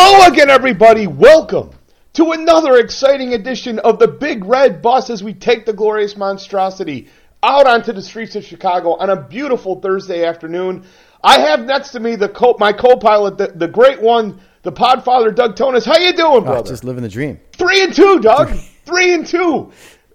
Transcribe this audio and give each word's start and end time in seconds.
Hello 0.00 0.28
again, 0.32 0.48
everybody. 0.48 1.08
Welcome 1.08 1.70
to 2.12 2.30
another 2.30 2.78
exciting 2.78 3.34
edition 3.34 3.80
of 3.80 3.98
the 3.98 4.06
Big 4.06 4.44
Red 4.44 4.80
Bus 4.80 5.10
as 5.10 5.24
we 5.24 5.34
take 5.34 5.66
the 5.66 5.72
glorious 5.72 6.16
monstrosity 6.16 7.08
out 7.42 7.66
onto 7.66 7.92
the 7.92 8.00
streets 8.00 8.36
of 8.36 8.44
Chicago 8.44 8.94
on 8.94 9.10
a 9.10 9.20
beautiful 9.20 9.80
Thursday 9.80 10.24
afternoon. 10.24 10.84
I 11.24 11.40
have 11.40 11.64
next 11.64 11.90
to 11.90 12.00
me 12.00 12.14
the 12.14 12.28
co- 12.28 12.54
my 12.60 12.72
co-pilot, 12.72 13.38
the, 13.38 13.48
the 13.48 13.66
great 13.66 14.00
one, 14.00 14.40
the 14.62 14.70
Podfather 14.70 15.34
Doug 15.34 15.56
Thonus. 15.56 15.84
How 15.84 15.98
you 15.98 16.12
doing, 16.12 16.36
Oh, 16.36 16.40
brother? 16.42 16.70
just 16.70 16.84
living 16.84 17.02
the 17.02 17.08
dream. 17.08 17.40
Three 17.54 17.82
and 17.82 17.92
two, 17.92 18.20
Doug. 18.20 18.50
Three 18.84 19.12
and 19.14 19.26
two. 19.26 19.72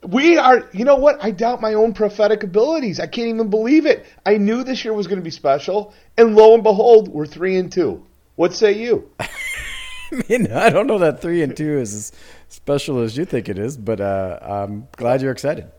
We 0.08 0.38
are, 0.38 0.70
you 0.72 0.86
know 0.86 0.96
what? 0.96 1.22
I 1.22 1.32
doubt 1.32 1.60
my 1.60 1.74
own 1.74 1.94
prophetic 1.94 2.44
abilities. 2.44 3.02
I 3.02 3.08
can't 3.08 3.28
even 3.28 3.50
believe 3.50 3.86
it. 3.86 4.06
I 4.26 4.38
knew 4.38 4.64
this 4.64 4.86
year 4.86 4.94
was 4.94 5.08
going 5.08 5.20
to 5.20 5.24
be 5.24 5.30
special, 5.30 5.94
and 6.18 6.38
lo 6.38 6.54
and 6.54 6.64
behold, 6.64 7.10
we're 7.10 7.26
three 7.26 7.58
and 7.58 7.70
two. 7.70 8.06
What 8.36 8.54
say 8.54 8.72
you? 8.82 9.12
I 10.30 10.30
mean, 10.30 10.52
I 10.52 10.70
don't 10.70 10.88
know 10.88 11.00
that 11.00 11.22
three 11.22 11.42
and 11.42 11.56
two 11.56 11.80
is 11.80 11.94
as 11.94 12.12
special 12.50 13.00
as 13.00 13.18
you 13.18 13.26
think 13.26 13.50
it 13.50 13.58
is, 13.58 13.78
but 13.78 14.00
uh, 14.00 14.40
I'm 14.42 14.88
glad 14.96 15.22
you're 15.22 15.32
excited. 15.32 15.72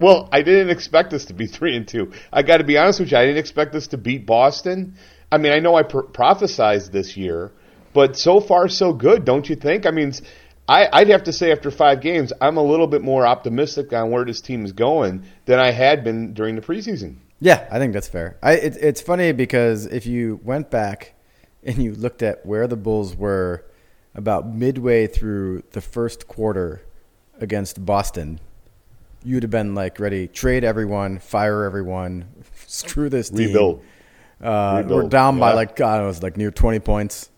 Well, 0.00 0.28
I 0.32 0.42
didn't 0.42 0.70
expect 0.70 1.10
this 1.10 1.26
to 1.26 1.34
be 1.34 1.46
three 1.46 1.76
and 1.76 1.86
two. 1.86 2.12
I 2.32 2.42
got 2.42 2.56
to 2.56 2.64
be 2.64 2.76
honest 2.76 2.98
with 2.98 3.12
you. 3.12 3.18
I 3.18 3.26
didn't 3.26 3.38
expect 3.38 3.72
this 3.72 3.88
to 3.88 3.98
beat 3.98 4.26
Boston. 4.26 4.96
I 5.30 5.38
mean, 5.38 5.52
I 5.52 5.60
know 5.60 5.76
I 5.76 5.84
pr- 5.84 6.00
prophesized 6.00 6.90
this 6.90 7.16
year, 7.16 7.52
but 7.92 8.16
so 8.16 8.40
far 8.40 8.68
so 8.68 8.92
good, 8.92 9.24
don't 9.24 9.48
you 9.48 9.54
think? 9.54 9.86
I 9.86 9.92
mean, 9.92 10.12
I, 10.68 10.88
I'd 10.92 11.08
have 11.08 11.24
to 11.24 11.32
say 11.32 11.52
after 11.52 11.70
five 11.70 12.00
games, 12.00 12.32
I'm 12.40 12.56
a 12.56 12.62
little 12.62 12.88
bit 12.88 13.02
more 13.02 13.26
optimistic 13.26 13.92
on 13.92 14.10
where 14.10 14.24
this 14.24 14.40
team 14.40 14.64
is 14.64 14.72
going 14.72 15.24
than 15.44 15.60
I 15.60 15.70
had 15.70 16.02
been 16.02 16.34
during 16.34 16.56
the 16.56 16.62
preseason. 16.62 17.18
Yeah, 17.38 17.68
I 17.70 17.78
think 17.78 17.92
that's 17.92 18.08
fair. 18.08 18.38
I, 18.42 18.54
it, 18.54 18.76
it's 18.80 19.00
funny 19.00 19.30
because 19.30 19.86
if 19.86 20.06
you 20.06 20.40
went 20.42 20.70
back 20.70 21.14
and 21.64 21.82
you 21.82 21.92
looked 21.94 22.22
at 22.22 22.44
where 22.44 22.66
the 22.66 22.76
Bulls 22.76 23.16
were 23.16 23.64
about 24.14 24.48
midway 24.48 25.06
through 25.06 25.62
the 25.72 25.80
first 25.80 26.28
quarter 26.28 26.82
against 27.40 27.84
Boston, 27.84 28.40
you'd 29.24 29.42
have 29.42 29.50
been 29.50 29.74
like 29.74 29.98
ready 29.98 30.28
trade 30.28 30.64
everyone, 30.64 31.18
fire 31.18 31.64
everyone, 31.64 32.28
screw 32.66 33.08
this 33.08 33.30
team. 33.30 33.48
Rebuild. 33.48 33.82
Uh, 34.40 34.82
we're 34.88 35.08
down 35.08 35.38
by 35.38 35.50
yeah. 35.50 35.54
like 35.54 35.76
God, 35.76 36.02
it 36.02 36.06
was 36.06 36.22
like 36.22 36.36
near 36.36 36.50
twenty 36.50 36.80
points, 36.80 37.30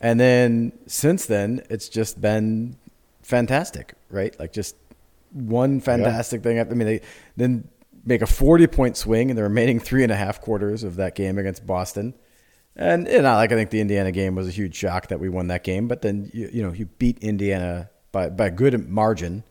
and 0.00 0.20
then 0.20 0.72
since 0.86 1.26
then 1.26 1.62
it's 1.68 1.88
just 1.88 2.20
been 2.20 2.76
fantastic, 3.22 3.94
right? 4.08 4.38
Like 4.38 4.52
just 4.52 4.76
one 5.32 5.80
fantastic 5.80 6.42
thing. 6.42 6.60
I 6.60 6.64
mean, 6.64 6.86
they 6.86 7.00
then 7.36 7.68
make 8.04 8.22
a 8.22 8.26
forty 8.26 8.68
point 8.68 8.96
swing 8.96 9.30
in 9.30 9.36
the 9.36 9.42
remaining 9.42 9.80
three 9.80 10.04
and 10.04 10.12
a 10.12 10.16
half 10.16 10.40
quarters 10.40 10.84
of 10.84 10.94
that 10.96 11.16
game 11.16 11.38
against 11.38 11.66
Boston, 11.66 12.14
and 12.76 13.06
you 13.06 13.22
know, 13.22 13.34
like 13.34 13.52
I 13.52 13.54
think 13.54 13.70
the 13.70 13.80
Indiana 13.80 14.12
game 14.12 14.34
was 14.34 14.48
a 14.48 14.50
huge 14.50 14.74
shock 14.74 15.08
that 15.08 15.20
we 15.20 15.28
won 15.28 15.48
that 15.48 15.64
game, 15.64 15.88
but 15.88 16.02
then 16.02 16.30
you 16.32 16.48
you 16.52 16.62
know 16.62 16.72
you 16.72 16.86
beat 16.86 17.18
Indiana 17.18 17.90
by 18.12 18.30
by 18.30 18.46
a 18.46 18.50
good 18.50 18.88
margin. 18.88 19.44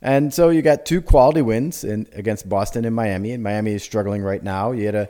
And 0.00 0.34
so 0.34 0.50
you 0.50 0.60
got 0.60 0.84
two 0.84 1.00
quality 1.00 1.40
wins 1.40 1.82
in, 1.82 2.06
against 2.12 2.46
Boston 2.46 2.84
and 2.84 2.94
Miami, 2.94 3.32
and 3.32 3.42
Miami 3.42 3.72
is 3.72 3.82
struggling 3.82 4.22
right 4.22 4.42
now. 4.42 4.72
You 4.72 4.84
had 4.84 4.94
a 4.94 5.08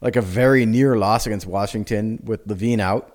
like 0.00 0.16
a 0.16 0.22
very 0.22 0.64
near 0.66 0.96
loss 0.96 1.26
against 1.26 1.46
Washington 1.46 2.20
with 2.24 2.46
LaVine 2.46 2.80
out, 2.80 3.12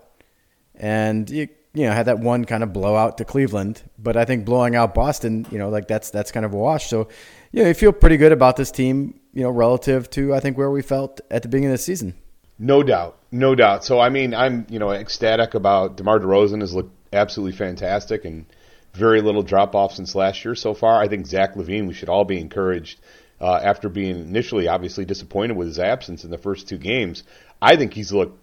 and 0.76 1.30
you 1.30 1.48
you 1.74 1.86
know 1.86 1.94
had 1.94 2.08
that 2.08 2.20
one 2.20 2.46
kind 2.46 2.64
of 2.64 2.74
blowout 2.74 3.18
to 3.18 3.26
Cleveland. 3.26 3.82
But 3.98 4.18
I 4.18 4.26
think 4.26 4.46
blowing 4.46 4.76
out 4.76 4.94
Boston, 4.94 5.48
you 5.52 5.58
know, 5.58 5.70
like 5.70 5.88
that's 5.88 6.12
that's 6.12 6.32
kind 6.32 6.46
of 6.46 6.54
a 6.54 6.58
wash. 6.58 6.88
So 6.88 7.08
you 7.52 7.64
know, 7.64 7.68
you 7.68 7.74
feel 7.74 7.94
pretty 7.94 8.18
good 8.18 8.32
about 8.32 8.58
this 8.58 8.72
team, 8.72 9.20
you 9.34 9.44
know, 9.44 9.50
relative 9.50 10.10
to 10.12 10.36
I 10.36 10.40
think 10.40 10.58
where 10.58 10.70
we 10.70 10.82
felt 10.82 11.22
at 11.32 11.42
the 11.44 11.48
beginning 11.48 11.72
of 11.72 11.80
the 11.80 11.84
season. 11.84 12.16
No 12.64 12.84
doubt, 12.84 13.18
no 13.32 13.56
doubt. 13.56 13.84
So 13.84 14.00
I 14.00 14.10
mean, 14.10 14.36
I'm 14.36 14.68
you 14.70 14.78
know 14.78 14.92
ecstatic 14.92 15.56
about 15.56 15.98
DeMar 15.98 16.20
DeRozan 16.20 16.62
has 16.62 16.76
looked 16.76 16.96
absolutely 17.12 17.58
fantastic 17.58 18.24
and 18.24 18.46
very 18.94 19.20
little 19.22 19.42
drop 19.42 19.74
off 19.74 19.94
since 19.94 20.14
last 20.14 20.46
year 20.46 20.54
so 20.54 20.76
far. 20.76 21.02
I 21.02 21.08
think 21.08 21.26
Zach 21.26 21.56
LaVine, 21.56 21.88
we 21.88 21.96
should 21.96 22.08
all 22.08 22.24
be 22.24 22.40
encouraged 22.40 23.00
uh, 23.42 23.60
after 23.64 23.90
being 23.90 24.16
initially 24.16 24.68
obviously 24.68 25.06
disappointed 25.06 25.58
with 25.58 25.70
his 25.70 25.80
absence 25.80 26.24
in 26.24 26.30
the 26.30 26.38
first 26.38 26.70
two 26.70 26.78
games. 26.78 27.24
I 27.60 27.78
think 27.78 27.96
he's 27.96 28.14
looked 28.14 28.38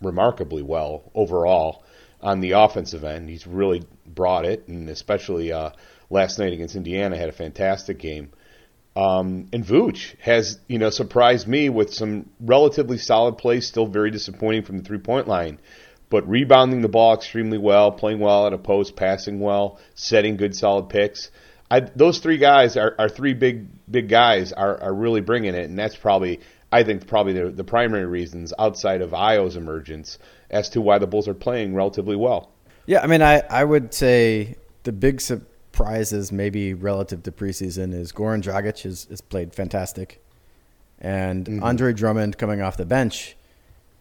remarkably 0.00 0.62
well 0.62 1.10
overall 1.12 1.82
on 2.20 2.38
the 2.38 2.52
offensive 2.52 3.02
end. 3.02 3.28
He's 3.28 3.44
really 3.44 3.82
brought 4.06 4.44
it, 4.44 4.68
and 4.68 4.88
especially 4.88 5.52
uh, 5.52 5.70
last 6.10 6.38
night 6.38 6.52
against 6.52 6.76
Indiana 6.76 7.16
had 7.16 7.28
a 7.28 7.32
fantastic 7.32 7.98
game. 7.98 8.30
Um, 8.96 9.48
and 9.52 9.64
Vooch 9.64 10.18
has, 10.20 10.58
you 10.68 10.78
know, 10.78 10.90
surprised 10.90 11.48
me 11.48 11.68
with 11.68 11.92
some 11.92 12.30
relatively 12.40 12.98
solid 12.98 13.38
plays, 13.38 13.66
still 13.66 13.86
very 13.86 14.10
disappointing 14.10 14.62
from 14.62 14.78
the 14.78 14.84
three 14.84 14.98
point 14.98 15.26
line, 15.26 15.58
but 16.10 16.28
rebounding 16.28 16.80
the 16.80 16.88
ball 16.88 17.14
extremely 17.14 17.58
well, 17.58 17.90
playing 17.90 18.20
well 18.20 18.46
at 18.46 18.52
a 18.52 18.58
post, 18.58 18.94
passing 18.94 19.40
well, 19.40 19.80
setting 19.94 20.36
good 20.36 20.54
solid 20.54 20.88
picks. 20.88 21.30
I, 21.70 21.80
those 21.80 22.18
three 22.18 22.38
guys 22.38 22.76
are, 22.76 22.94
are 22.98 23.08
three 23.08 23.34
big 23.34 23.66
big 23.90 24.08
guys 24.08 24.52
are, 24.52 24.80
are 24.80 24.94
really 24.94 25.20
bringing 25.20 25.54
it, 25.54 25.64
and 25.64 25.78
that's 25.78 25.96
probably 25.96 26.40
I 26.70 26.84
think 26.84 27.06
probably 27.06 27.32
the, 27.32 27.50
the 27.50 27.64
primary 27.64 28.06
reasons 28.06 28.52
outside 28.58 29.00
of 29.00 29.10
Ayo's 29.10 29.56
emergence 29.56 30.18
as 30.50 30.68
to 30.70 30.80
why 30.80 30.98
the 30.98 31.06
Bulls 31.06 31.26
are 31.26 31.34
playing 31.34 31.74
relatively 31.74 32.16
well. 32.16 32.50
Yeah, 32.86 33.00
I 33.00 33.06
mean, 33.06 33.22
I, 33.22 33.42
I 33.48 33.64
would 33.64 33.94
say 33.94 34.56
the 34.82 34.92
big 34.92 35.20
surprises, 35.74 36.30
maybe 36.30 36.72
relative 36.72 37.24
to 37.24 37.32
preseason, 37.32 37.92
is 37.92 38.12
Goran 38.12 38.40
Dragic 38.40 38.82
has, 38.82 39.08
has 39.10 39.20
played 39.20 39.52
fantastic. 39.52 40.22
And 41.00 41.46
mm-hmm. 41.46 41.64
Andre 41.64 41.92
Drummond 41.92 42.38
coming 42.38 42.62
off 42.62 42.76
the 42.76 42.86
bench 42.86 43.36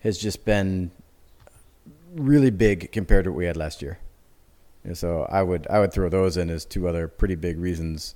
has 0.01 0.19
just 0.19 0.45
been 0.45 0.91
really 2.13 2.51
big 2.51 2.91
compared 2.91 3.23
to 3.23 3.31
what 3.31 3.37
we 3.37 3.45
had 3.45 3.57
last 3.57 3.81
year. 3.81 3.97
And 4.83 4.95
so 4.95 5.25
I 5.31 5.41
would 5.41 5.65
I 5.67 5.79
would 5.79 5.91
throw 5.91 6.09
those 6.09 6.37
in 6.37 6.51
as 6.51 6.63
two 6.63 6.87
other 6.87 7.07
pretty 7.07 7.35
big 7.35 7.57
reasons 7.57 8.15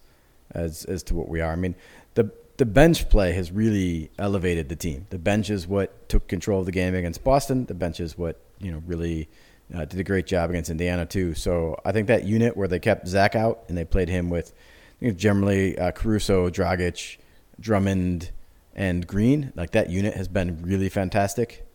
as 0.51 0.85
as 0.85 1.01
to 1.03 1.15
what 1.15 1.27
we 1.27 1.41
are. 1.41 1.51
I 1.51 1.55
mean, 1.55 1.75
the 2.13 2.29
the 2.57 2.65
bench 2.65 3.09
play 3.09 3.31
has 3.31 3.51
really 3.51 4.11
elevated 4.19 4.69
the 4.69 4.75
team. 4.75 5.07
The 5.09 5.17
bench 5.17 5.49
is 5.49 5.65
what 5.65 6.07
took 6.09 6.27
control 6.27 6.59
of 6.59 6.67
the 6.67 6.71
game 6.71 6.93
against 6.93 7.23
Boston. 7.23 7.65
The 7.65 7.73
bench 7.73 7.99
is 7.99 8.17
what 8.17 8.39
you 8.59 8.71
know 8.71 8.83
really 8.85 9.29
uh, 9.73 9.85
did 9.85 9.99
a 9.99 10.03
great 10.03 10.25
job 10.27 10.49
against 10.49 10.69
Indiana 10.69 11.05
too. 11.05 11.33
So 11.33 11.75
I 11.85 11.91
think 11.91 12.07
that 12.07 12.23
unit 12.23 12.55
where 12.55 12.67
they 12.67 12.79
kept 12.79 13.07
Zach 13.07 13.35
out 13.35 13.63
and 13.67 13.77
they 13.77 13.85
played 13.85 14.09
him 14.09 14.29
with 14.29 14.53
I 15.01 15.05
think 15.05 15.17
generally 15.17 15.77
uh, 15.77 15.91
Caruso, 15.91 16.49
Dragic, 16.49 17.17
Drummond, 17.59 18.31
and 18.75 19.05
Green. 19.05 19.51
Like 19.55 19.71
that 19.71 19.89
unit 19.89 20.13
has 20.15 20.27
been 20.27 20.61
really 20.63 20.89
fantastic. 20.89 21.65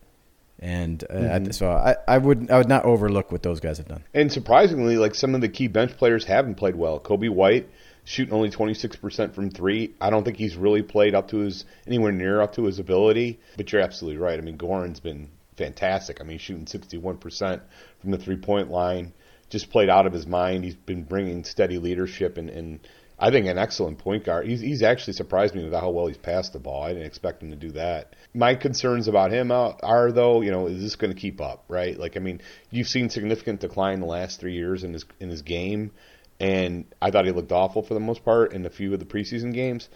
And 0.59 1.03
uh, 1.11 1.41
I- 1.47 1.51
so 1.51 1.71
I, 1.71 1.97
I 2.07 2.19
would 2.19 2.51
I 2.51 2.59
would 2.59 2.69
not 2.69 2.85
overlook 2.85 3.33
what 3.33 3.43
those 3.43 3.61
guys 3.61 3.79
have 3.79 3.89
done. 3.89 4.05
And 4.15 4.31
surprisingly, 4.33 4.97
like 4.97 5.15
some 5.15 5.35
of 5.35 5.41
the 5.41 5.49
key 5.49 5.67
bench 5.69 5.97
players 5.97 6.25
haven't 6.25 6.55
played 6.55 6.77
well. 6.77 7.01
Coby 7.01 7.29
White 7.29 7.69
shooting 8.05 8.35
only 8.35 8.51
26% 8.51 9.33
from 9.33 9.51
three. 9.51 9.95
I 10.01 10.11
don't 10.11 10.25
think 10.25 10.37
he's 10.37 10.57
really 10.57 10.83
played 10.83 11.15
up 11.15 11.29
to 11.29 11.37
his 11.39 11.65
anywhere 11.87 12.11
near 12.11 12.41
up 12.41 12.55
to 12.57 12.65
his 12.65 12.79
ability. 12.81 13.39
But 13.57 13.71
you're 13.73 13.81
absolutely 13.83 14.19
right. 14.19 14.39
I 14.39 14.43
mean, 14.43 14.57
Goran's 14.57 14.99
been 15.01 15.29
fantastic. 15.57 16.21
I 16.21 16.25
mean, 16.25 16.39
shooting 16.39 16.67
61% 16.67 17.61
from 18.01 18.11
the 18.11 18.19
three 18.19 18.37
point 18.37 18.71
line. 18.71 19.13
Just 19.51 19.71
played 19.71 19.91
out 19.91 20.07
of 20.07 20.13
his 20.13 20.27
mind. 20.27 20.65
He's 20.65 20.75
been 20.75 21.05
bringing 21.05 21.45
steady 21.45 21.79
leadership 21.79 22.39
and, 22.39 22.49
and 22.49 22.81
I 23.23 23.31
think 23.31 23.47
an 23.47 23.57
excellent 23.57 23.99
point 23.99 24.25
guard. 24.25 24.49
He's, 24.49 24.61
he's 24.61 24.83
actually 24.83 25.13
surprised 25.13 25.55
me 25.55 25.63
with 25.63 25.73
how 25.73 25.91
well 25.91 26.09
he's 26.09 26.17
passed 26.17 26.53
the 26.53 26.59
ball. 26.59 26.83
I 26.83 26.89
didn't 26.89 27.07
expect 27.07 27.41
him 27.41 27.51
to 27.51 27.57
do 27.57 27.71
that. 27.71 28.17
My 28.35 28.57
concerns 28.57 29.07
about 29.07 29.31
him 29.31 29.53
are, 29.53 30.11
though, 30.11 30.41
you 30.41 30.51
know, 30.51 30.67
is 30.67 30.83
this 30.83 30.97
going 30.97 31.15
to 31.15 31.19
keep 31.19 31.41
up, 31.41 31.65
right? 31.69 31.97
Like, 31.97 32.17
I 32.17 32.21
mean, 32.21 32.41
you've 32.71 32.89
seen 32.89 33.11
significant 33.11 33.61
decline 33.61 34.01
the 34.01 34.07
last 34.07 34.41
three 34.41 34.55
years 34.55 34.83
in 34.83 34.93
his 34.93 35.05
in 35.21 35.29
his 35.29 35.43
game, 35.43 35.93
and 36.41 36.85
I 37.01 37.13
thought 37.13 37.27
he 37.27 37.31
looked 37.31 37.53
awful 37.53 37.83
for 37.83 37.95
the 37.95 38.01
most 38.01 38.25
part 38.25 38.53
in 38.53 38.67
a 38.67 38.71
few 38.71 38.93
of 38.93 38.99
the 38.99 39.07
preseason 39.07 39.55
games. 39.55 39.89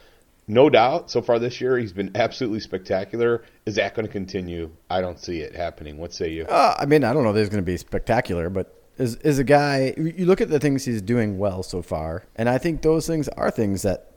No 0.48 0.70
doubt, 0.70 1.10
so 1.10 1.22
far 1.22 1.40
this 1.40 1.60
year, 1.60 1.76
he's 1.76 1.92
been 1.92 2.12
absolutely 2.14 2.60
spectacular. 2.60 3.42
Is 3.64 3.74
that 3.76 3.94
going 3.94 4.06
to 4.06 4.12
continue? 4.12 4.70
I 4.88 5.00
don't 5.00 5.18
see 5.18 5.40
it 5.40 5.56
happening. 5.56 5.98
What 5.98 6.12
say 6.12 6.30
you? 6.30 6.44
Uh, 6.44 6.76
I 6.78 6.86
mean, 6.86 7.02
I 7.02 7.12
don't 7.12 7.24
know 7.24 7.30
if 7.30 7.36
it's 7.36 7.50
going 7.50 7.62
to 7.62 7.66
be 7.66 7.76
spectacular, 7.76 8.48
but 8.48 8.72
is 8.96 9.16
is 9.16 9.38
a 9.40 9.44
guy. 9.44 9.92
You 9.96 10.24
look 10.26 10.40
at 10.40 10.48
the 10.48 10.60
things 10.60 10.84
he's 10.84 11.02
doing 11.02 11.38
well 11.38 11.64
so 11.64 11.82
far, 11.82 12.24
and 12.36 12.48
I 12.48 12.58
think 12.58 12.82
those 12.82 13.08
things 13.08 13.28
are 13.30 13.50
things 13.50 13.82
that 13.82 14.12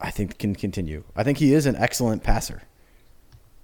I 0.00 0.10
think 0.10 0.38
can 0.38 0.54
continue. 0.54 1.02
I 1.16 1.24
think 1.24 1.38
he 1.38 1.52
is 1.52 1.66
an 1.66 1.76
excellent 1.76 2.22
passer. 2.22 2.62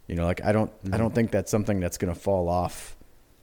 You 0.09 0.17
know, 0.17 0.25
like 0.25 0.45
I 0.45 0.53
don't, 0.53 0.73
I 0.93 0.97
don't 0.97 1.15
think 1.15 1.31
that's 1.31 1.51
something 1.51 1.81
that's 1.81 1.99
going 1.99 2.13
to 2.13 2.19
fall 2.19 2.49
off 2.49 2.97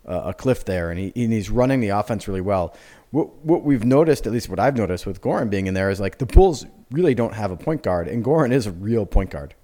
uh, 0.06 0.24
a 0.26 0.34
cliff 0.34 0.66
there, 0.66 0.92
and 0.92 1.00
he 1.00 1.14
and 1.16 1.32
he's 1.32 1.50
running 1.50 1.80
the 1.80 1.90
offense 1.90 2.28
really 2.28 2.42
well. 2.42 2.76
What 3.16 3.46
what 3.46 3.64
we've 3.64 3.86
noticed, 3.86 4.28
at 4.28 4.34
least 4.34 4.50
what 4.50 4.60
I've 4.60 4.76
noticed 4.76 5.06
with 5.06 5.22
Goran 5.22 5.50
being 5.50 5.68
in 5.68 5.74
there, 5.74 5.90
is 5.90 6.02
like 6.02 6.18
the 6.18 6.26
Bulls 6.26 6.66
really 6.92 7.16
don't 7.16 7.34
have 7.34 7.50
a 7.50 7.56
point 7.56 7.82
guard, 7.82 8.10
and 8.10 8.26
Goran 8.26 8.52
is 8.52 8.68
a 8.68 8.74
real 8.74 9.06
point 9.06 9.30
guard. 9.30 9.56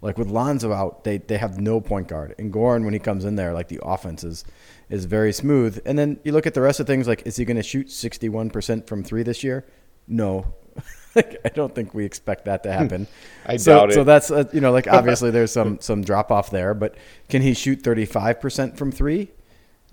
Like 0.00 0.18
with 0.18 0.28
Lonzo 0.28 0.72
out, 0.72 1.04
they, 1.04 1.18
they 1.18 1.38
have 1.38 1.60
no 1.60 1.80
point 1.80 2.08
guard. 2.08 2.34
And 2.36 2.52
Goran, 2.52 2.84
when 2.84 2.92
he 2.92 2.98
comes 2.98 3.24
in 3.24 3.36
there, 3.36 3.54
like 3.54 3.68
the 3.68 3.78
offense 3.80 4.24
is, 4.24 4.44
is 4.90 5.04
very 5.04 5.32
smooth. 5.32 5.80
And 5.86 5.96
then 5.96 6.18
you 6.24 6.32
look 6.32 6.46
at 6.46 6.54
the 6.54 6.60
rest 6.60 6.80
of 6.80 6.86
things, 6.88 7.06
like 7.06 7.22
is 7.24 7.36
he 7.36 7.44
going 7.46 7.56
to 7.56 7.62
shoot 7.62 7.86
61% 7.86 8.88
from 8.88 9.04
three 9.04 9.22
this 9.22 9.44
year? 9.44 9.64
No. 10.06 10.52
like, 11.14 11.40
I 11.42 11.48
don't 11.50 11.74
think 11.74 11.94
we 11.94 12.04
expect 12.04 12.44
that 12.46 12.64
to 12.64 12.72
happen. 12.72 13.06
I 13.46 13.56
so, 13.56 13.76
doubt 13.76 13.90
it. 13.92 13.94
So 13.94 14.04
that's, 14.04 14.30
uh, 14.30 14.44
you 14.52 14.60
know, 14.60 14.72
like 14.72 14.86
obviously 14.92 15.30
there's 15.30 15.52
some, 15.52 15.78
some 15.80 16.02
drop 16.02 16.30
off 16.30 16.50
there, 16.50 16.74
but 16.74 16.96
can 17.30 17.40
he 17.40 17.54
shoot 17.54 17.82
35% 17.82 18.76
from 18.76 18.92
three? 18.92 19.30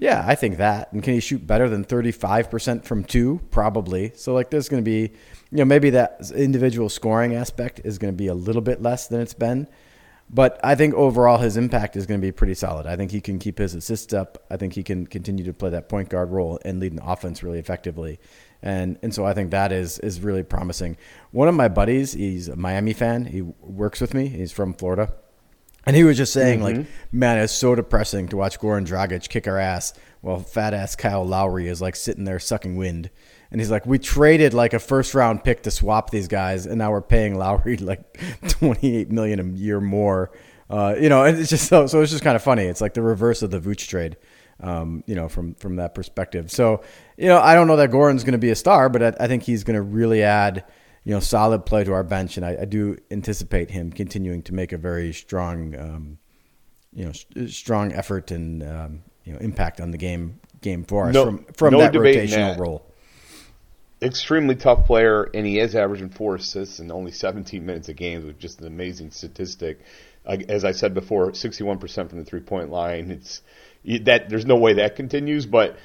Yeah, 0.01 0.23
I 0.25 0.33
think 0.33 0.57
that. 0.57 0.91
And 0.93 1.03
can 1.03 1.13
he 1.13 1.19
shoot 1.19 1.45
better 1.45 1.69
than 1.69 1.85
35% 1.85 2.85
from 2.85 3.03
two? 3.03 3.39
Probably. 3.51 4.11
So, 4.15 4.33
like, 4.33 4.49
there's 4.49 4.67
going 4.67 4.83
to 4.83 4.89
be, 4.89 5.13
you 5.51 5.57
know, 5.57 5.65
maybe 5.65 5.91
that 5.91 6.31
individual 6.35 6.89
scoring 6.89 7.35
aspect 7.35 7.81
is 7.83 7.99
going 7.99 8.11
to 8.11 8.17
be 8.17 8.25
a 8.25 8.33
little 8.33 8.63
bit 8.63 8.81
less 8.81 9.07
than 9.07 9.21
it's 9.21 9.35
been. 9.35 9.67
But 10.27 10.59
I 10.63 10.73
think 10.73 10.95
overall 10.95 11.37
his 11.37 11.55
impact 11.55 11.95
is 11.95 12.07
going 12.07 12.19
to 12.19 12.25
be 12.25 12.31
pretty 12.31 12.55
solid. 12.55 12.87
I 12.87 12.95
think 12.95 13.11
he 13.11 13.21
can 13.21 13.37
keep 13.37 13.59
his 13.59 13.75
assists 13.75 14.11
up. 14.11 14.43
I 14.49 14.57
think 14.57 14.73
he 14.73 14.81
can 14.81 15.05
continue 15.05 15.45
to 15.45 15.53
play 15.53 15.69
that 15.69 15.87
point 15.87 16.09
guard 16.09 16.31
role 16.31 16.57
and 16.65 16.79
lead 16.79 16.93
an 16.93 17.01
offense 17.03 17.43
really 17.43 17.59
effectively. 17.59 18.19
And 18.63 18.97
and 19.03 19.13
so 19.13 19.25
I 19.25 19.33
think 19.33 19.51
that 19.51 19.71
is 19.71 19.99
is 19.99 20.21
really 20.21 20.43
promising. 20.43 20.95
One 21.31 21.47
of 21.47 21.53
my 21.53 21.67
buddies, 21.67 22.13
he's 22.13 22.47
a 22.47 22.55
Miami 22.55 22.93
fan. 22.93 23.25
He 23.25 23.41
works 23.41 23.99
with 23.99 24.13
me. 24.13 24.29
He's 24.29 24.51
from 24.51 24.73
Florida. 24.73 25.13
And 25.85 25.95
he 25.95 26.03
was 26.03 26.17
just 26.17 26.33
saying, 26.33 26.59
mm-hmm. 26.59 26.79
like, 26.79 26.87
man, 27.11 27.39
it's 27.39 27.53
so 27.53 27.73
depressing 27.73 28.27
to 28.29 28.37
watch 28.37 28.59
Goran 28.59 28.85
Dragic 28.85 29.27
kick 29.29 29.47
our 29.47 29.57
ass 29.57 29.93
while 30.21 30.39
fat 30.39 30.73
ass 30.73 30.95
Kyle 30.95 31.25
Lowry 31.25 31.67
is 31.67 31.81
like 31.81 31.95
sitting 31.95 32.23
there 32.23 32.39
sucking 32.39 32.75
wind. 32.75 33.09
And 33.51 33.59
he's 33.59 33.71
like, 33.71 33.85
we 33.85 33.99
traded 33.99 34.53
like 34.53 34.73
a 34.73 34.79
first 34.79 35.13
round 35.13 35.43
pick 35.43 35.63
to 35.63 35.71
swap 35.71 36.09
these 36.09 36.27
guys, 36.27 36.65
and 36.65 36.77
now 36.77 36.91
we're 36.91 37.01
paying 37.01 37.35
Lowry 37.35 37.77
like 37.77 38.19
twenty 38.47 38.95
eight 38.95 39.11
million 39.11 39.39
a 39.39 39.57
year 39.57 39.81
more. 39.81 40.31
Uh, 40.69 40.95
you 40.97 41.09
know, 41.09 41.25
it's 41.25 41.49
just 41.49 41.67
so 41.67 41.85
so 41.87 42.01
it's 42.01 42.11
just 42.11 42.23
kind 42.23 42.35
of 42.35 42.43
funny. 42.43 42.63
It's 42.63 42.79
like 42.79 42.93
the 42.93 43.01
reverse 43.01 43.41
of 43.41 43.51
the 43.51 43.59
Vooch 43.59 43.87
trade. 43.87 44.17
Um, 44.61 45.03
you 45.07 45.15
know, 45.15 45.27
from 45.27 45.55
from 45.55 45.77
that 45.77 45.95
perspective. 45.95 46.51
So, 46.51 46.83
you 47.17 47.27
know, 47.27 47.39
I 47.39 47.55
don't 47.55 47.65
know 47.65 47.77
that 47.77 47.89
Goran's 47.89 48.23
going 48.23 48.33
to 48.33 48.37
be 48.37 48.51
a 48.51 48.55
star, 48.55 48.89
but 48.89 49.01
I, 49.01 49.25
I 49.25 49.27
think 49.27 49.41
he's 49.41 49.63
going 49.63 49.75
to 49.75 49.81
really 49.81 50.21
add 50.21 50.63
you 51.03 51.13
know, 51.13 51.19
solid 51.19 51.65
play 51.65 51.83
to 51.83 51.93
our 51.93 52.03
bench, 52.03 52.37
and 52.37 52.45
I, 52.45 52.57
I 52.61 52.65
do 52.65 52.97
anticipate 53.09 53.71
him 53.71 53.91
continuing 53.91 54.43
to 54.43 54.53
make 54.53 54.71
a 54.71 54.77
very 54.77 55.13
strong, 55.13 55.75
um, 55.75 56.17
you 56.93 57.05
know, 57.05 57.47
strong 57.47 57.91
effort 57.93 58.31
and 58.31 58.61
um, 58.63 59.03
you 59.23 59.33
know 59.33 59.39
impact 59.39 59.81
on 59.81 59.91
the 59.91 59.97
game 59.97 60.39
game 60.61 60.83
for 60.83 61.07
us 61.07 61.13
no, 61.13 61.25
from 61.25 61.45
from 61.53 61.73
no 61.73 61.79
that 61.79 61.93
rotational 61.93 62.57
role. 62.57 62.85
Extremely 64.01 64.55
tough 64.55 64.85
player, 64.85 65.29
and 65.33 65.45
he 65.45 65.59
is 65.59 65.75
averaging 65.75 66.09
four 66.09 66.35
assists 66.35 66.79
in 66.79 66.91
only 66.91 67.11
17 67.11 67.63
minutes 67.63 67.87
a 67.87 67.93
game, 67.93 68.25
which 68.25 68.37
is 68.37 68.41
just 68.41 68.61
an 68.61 68.67
amazing 68.67 69.11
statistic. 69.11 69.79
As 70.25 70.65
I 70.65 70.71
said 70.71 70.93
before, 70.93 71.31
61% 71.31 72.09
from 72.09 72.19
the 72.19 72.25
three 72.25 72.39
point 72.39 72.69
line. 72.69 73.11
It's 73.11 73.41
that 74.03 74.29
there's 74.29 74.45
no 74.45 74.55
way 74.55 74.73
that 74.73 74.95
continues, 74.95 75.45
but 75.45 75.77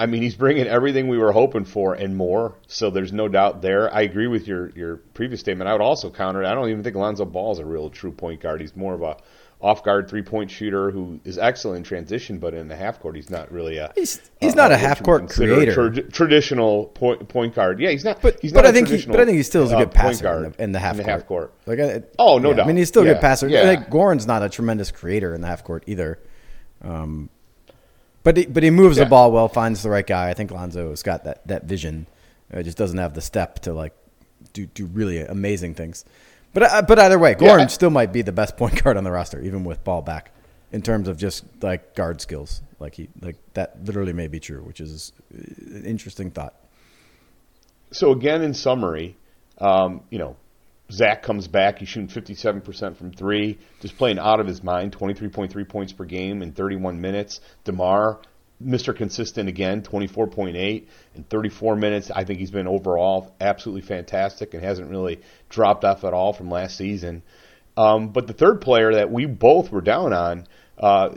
I 0.00 0.06
mean, 0.06 0.22
he's 0.22 0.34
bringing 0.34 0.66
everything 0.66 1.08
we 1.08 1.18
were 1.18 1.30
hoping 1.30 1.66
for 1.66 1.92
and 1.92 2.16
more. 2.16 2.54
So 2.66 2.88
there's 2.88 3.12
no 3.12 3.28
doubt 3.28 3.60
there. 3.60 3.94
I 3.94 4.00
agree 4.00 4.28
with 4.28 4.48
your 4.48 4.70
your 4.70 4.96
previous 4.96 5.40
statement. 5.40 5.68
I 5.68 5.72
would 5.74 5.82
also 5.82 6.10
counter. 6.10 6.42
I 6.42 6.54
don't 6.54 6.70
even 6.70 6.82
think 6.82 6.96
Lonzo 6.96 7.26
Ball 7.26 7.52
is 7.52 7.58
a 7.58 7.66
real 7.66 7.90
true 7.90 8.10
point 8.10 8.40
guard. 8.40 8.62
He's 8.62 8.74
more 8.74 8.94
of 8.94 9.02
a 9.02 9.18
off 9.60 9.84
guard 9.84 10.08
three 10.08 10.22
point 10.22 10.50
shooter 10.50 10.90
who 10.90 11.20
is 11.24 11.36
excellent 11.36 11.76
in 11.76 11.82
transition, 11.84 12.38
but 12.38 12.54
in 12.54 12.66
the 12.66 12.76
half 12.76 12.98
court, 12.98 13.14
he's 13.14 13.28
not 13.28 13.52
really 13.52 13.76
a. 13.76 13.92
He's, 13.94 14.22
he's 14.40 14.54
uh, 14.54 14.56
not 14.56 14.72
a 14.72 14.78
half 14.78 15.02
court 15.02 15.28
creator. 15.28 15.90
Tra- 15.90 16.02
traditional 16.04 16.86
point 16.86 17.28
point 17.28 17.54
guard. 17.54 17.78
Yeah, 17.78 17.90
he's 17.90 18.02
not. 18.02 18.22
But 18.22 18.40
he's 18.40 18.54
but 18.54 18.64
I 18.64 18.72
think 18.72 18.88
he, 18.88 19.04
but 19.04 19.20
I 19.20 19.26
think 19.26 19.36
he 19.36 19.42
still 19.42 19.64
is 19.64 19.72
a 19.72 19.76
good 19.76 19.88
uh, 19.88 19.90
passer 19.90 20.46
in 20.46 20.52
the, 20.52 20.62
in 20.62 20.72
the, 20.72 20.78
half 20.78 20.92
in 20.92 21.04
the 21.04 21.10
half 21.10 21.26
court. 21.26 21.52
Like, 21.66 21.78
oh 22.18 22.38
no 22.38 22.48
yeah, 22.48 22.56
doubt. 22.56 22.64
I 22.64 22.66
mean, 22.68 22.78
he's 22.78 22.88
still 22.88 23.02
a 23.02 23.04
good 23.06 23.20
passer. 23.20 23.48
Yeah. 23.48 23.64
Like 23.64 23.90
Goran's 23.90 24.26
not 24.26 24.42
a 24.42 24.48
tremendous 24.48 24.90
creator 24.90 25.34
in 25.34 25.42
the 25.42 25.46
half 25.46 25.62
court 25.62 25.84
either. 25.86 26.18
Um, 26.80 27.28
but 28.22 28.36
he, 28.36 28.46
but 28.46 28.62
he 28.62 28.70
moves 28.70 28.98
yeah. 28.98 29.04
the 29.04 29.10
ball 29.10 29.32
well, 29.32 29.48
finds 29.48 29.82
the 29.82 29.90
right 29.90 30.06
guy. 30.06 30.30
I 30.30 30.34
think 30.34 30.50
Lonzo 30.50 30.90
has 30.90 31.02
got 31.02 31.24
that 31.24 31.46
that 31.48 31.64
vision. 31.64 32.06
It 32.50 32.64
just 32.64 32.76
doesn't 32.76 32.98
have 32.98 33.14
the 33.14 33.20
step 33.20 33.60
to 33.60 33.72
like 33.72 33.94
do 34.52 34.66
do 34.66 34.86
really 34.86 35.20
amazing 35.20 35.74
things. 35.74 36.04
But 36.52 36.62
uh, 36.64 36.82
but 36.82 36.98
either 36.98 37.18
way, 37.18 37.34
Goran 37.34 37.60
yeah. 37.60 37.66
still 37.68 37.90
might 37.90 38.12
be 38.12 38.22
the 38.22 38.32
best 38.32 38.56
point 38.56 38.82
guard 38.84 38.96
on 38.96 39.04
the 39.04 39.10
roster, 39.10 39.40
even 39.40 39.64
with 39.64 39.84
ball 39.84 40.02
back, 40.02 40.32
in 40.72 40.82
terms 40.82 41.08
of 41.08 41.16
just 41.16 41.44
like 41.62 41.94
guard 41.94 42.20
skills. 42.20 42.62
Like 42.78 42.94
he 42.94 43.08
like 43.20 43.36
that 43.54 43.84
literally 43.84 44.12
may 44.12 44.26
be 44.26 44.40
true, 44.40 44.62
which 44.62 44.80
is 44.80 45.12
an 45.30 45.84
interesting 45.84 46.30
thought. 46.30 46.54
So 47.92 48.12
again, 48.12 48.42
in 48.42 48.54
summary, 48.54 49.16
um, 49.58 50.02
you 50.10 50.18
know, 50.18 50.36
Zach 50.90 51.22
comes 51.22 51.46
back. 51.48 51.78
He's 51.78 51.88
shooting 51.88 52.08
57% 52.08 52.96
from 52.96 53.12
three, 53.12 53.58
just 53.80 53.96
playing 53.96 54.18
out 54.18 54.40
of 54.40 54.46
his 54.46 54.62
mind, 54.62 54.96
23.3 54.96 55.68
points 55.68 55.92
per 55.92 56.04
game 56.04 56.42
in 56.42 56.52
31 56.52 57.00
minutes. 57.00 57.40
DeMar, 57.64 58.20
Mr. 58.62 58.94
Consistent 58.94 59.48
again, 59.48 59.82
24.8 59.82 60.86
in 61.14 61.24
34 61.24 61.76
minutes. 61.76 62.10
I 62.14 62.24
think 62.24 62.38
he's 62.38 62.50
been 62.50 62.66
overall 62.66 63.34
absolutely 63.40 63.82
fantastic 63.82 64.54
and 64.54 64.62
hasn't 64.62 64.90
really 64.90 65.20
dropped 65.48 65.84
off 65.84 66.04
at 66.04 66.12
all 66.12 66.32
from 66.32 66.50
last 66.50 66.76
season. 66.76 67.22
Um, 67.76 68.08
but 68.12 68.26
the 68.26 68.32
third 68.32 68.60
player 68.60 68.94
that 68.94 69.10
we 69.10 69.26
both 69.26 69.70
were 69.70 69.80
down 69.80 70.12
on 70.12 70.46
uh, 70.80 71.14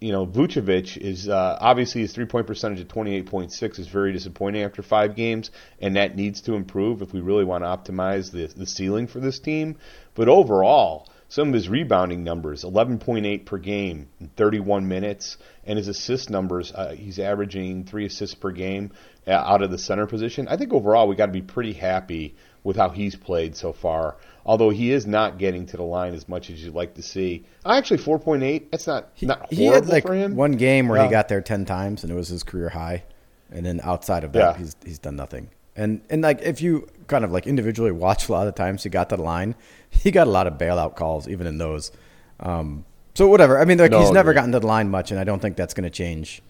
you 0.00 0.10
know, 0.10 0.26
Vucevic 0.26 0.96
is 0.96 1.28
uh, 1.28 1.56
obviously 1.60 2.00
his 2.00 2.12
three 2.12 2.26
point 2.26 2.48
percentage 2.48 2.80
at 2.80 2.88
28.6 2.88 3.78
is 3.78 3.86
very 3.86 4.12
disappointing 4.12 4.62
after 4.62 4.82
five 4.82 5.14
games, 5.14 5.52
and 5.80 5.94
that 5.94 6.16
needs 6.16 6.40
to 6.42 6.54
improve 6.54 7.00
if 7.00 7.12
we 7.12 7.20
really 7.20 7.44
want 7.44 7.62
to 7.62 7.68
optimize 7.68 8.32
the, 8.32 8.46
the 8.56 8.66
ceiling 8.66 9.06
for 9.06 9.20
this 9.20 9.38
team. 9.38 9.76
But 10.16 10.28
overall, 10.28 11.08
some 11.28 11.48
of 11.48 11.54
his 11.54 11.68
rebounding 11.68 12.24
numbers 12.24 12.64
11.8 12.64 13.44
per 13.44 13.58
game 13.58 14.08
in 14.20 14.30
31 14.36 14.88
minutes, 14.88 15.36
and 15.64 15.78
his 15.78 15.86
assist 15.86 16.28
numbers, 16.28 16.72
uh, 16.72 16.94
he's 16.96 17.20
averaging 17.20 17.84
three 17.84 18.06
assists 18.06 18.34
per 18.34 18.50
game 18.50 18.90
uh, 19.28 19.30
out 19.30 19.62
of 19.62 19.70
the 19.70 19.78
center 19.78 20.06
position. 20.06 20.48
I 20.48 20.56
think 20.56 20.72
overall 20.72 21.06
we 21.06 21.14
got 21.14 21.26
to 21.26 21.32
be 21.32 21.42
pretty 21.42 21.72
happy 21.72 22.34
with 22.64 22.76
how 22.76 22.88
he's 22.88 23.14
played 23.14 23.54
so 23.54 23.72
far 23.72 24.16
although 24.46 24.70
he 24.70 24.90
is 24.90 25.06
not 25.06 25.38
getting 25.38 25.66
to 25.66 25.76
the 25.76 25.82
line 25.82 26.14
as 26.14 26.28
much 26.28 26.50
as 26.50 26.62
you'd 26.62 26.74
like 26.74 26.94
to 26.94 27.02
see. 27.02 27.44
Actually, 27.64 27.98
4.8, 27.98 28.70
that's 28.70 28.86
not, 28.86 29.10
he, 29.14 29.26
not 29.26 29.52
he 29.52 29.66
had 29.66 29.86
like 29.86 30.04
one 30.06 30.52
game 30.52 30.88
where 30.88 30.98
yeah. 30.98 31.06
he 31.06 31.10
got 31.10 31.28
there 31.28 31.40
10 31.40 31.64
times 31.64 32.02
and 32.02 32.12
it 32.12 32.14
was 32.14 32.28
his 32.28 32.42
career 32.42 32.68
high. 32.68 33.04
And 33.50 33.64
then 33.64 33.80
outside 33.82 34.24
of 34.24 34.32
that, 34.32 34.56
yeah. 34.56 34.58
he's, 34.58 34.76
he's 34.84 34.98
done 34.98 35.16
nothing. 35.16 35.50
And, 35.76 36.02
and 36.10 36.22
like, 36.22 36.42
if 36.42 36.60
you 36.60 36.88
kind 37.06 37.24
of 37.24 37.32
like 37.32 37.46
individually 37.46 37.92
watch 37.92 38.28
a 38.28 38.32
lot 38.32 38.46
of 38.46 38.54
times 38.54 38.82
he 38.82 38.90
got 38.90 39.08
to 39.10 39.16
the 39.16 39.22
line, 39.22 39.54
he 39.90 40.10
got 40.10 40.26
a 40.26 40.30
lot 40.30 40.46
of 40.46 40.54
bailout 40.54 40.96
calls, 40.96 41.28
even 41.28 41.46
in 41.46 41.58
those. 41.58 41.92
Um, 42.40 42.84
so 43.14 43.28
whatever. 43.28 43.58
I 43.60 43.64
mean, 43.64 43.78
like 43.78 43.92
no, 43.92 44.00
he's 44.00 44.10
never 44.10 44.34
gotten 44.34 44.52
to 44.52 44.60
the 44.60 44.66
line 44.66 44.90
much, 44.90 45.10
and 45.10 45.20
I 45.20 45.24
don't 45.24 45.40
think 45.40 45.56
that's 45.56 45.72
going 45.72 45.84
to 45.84 45.90
change. 45.90 46.42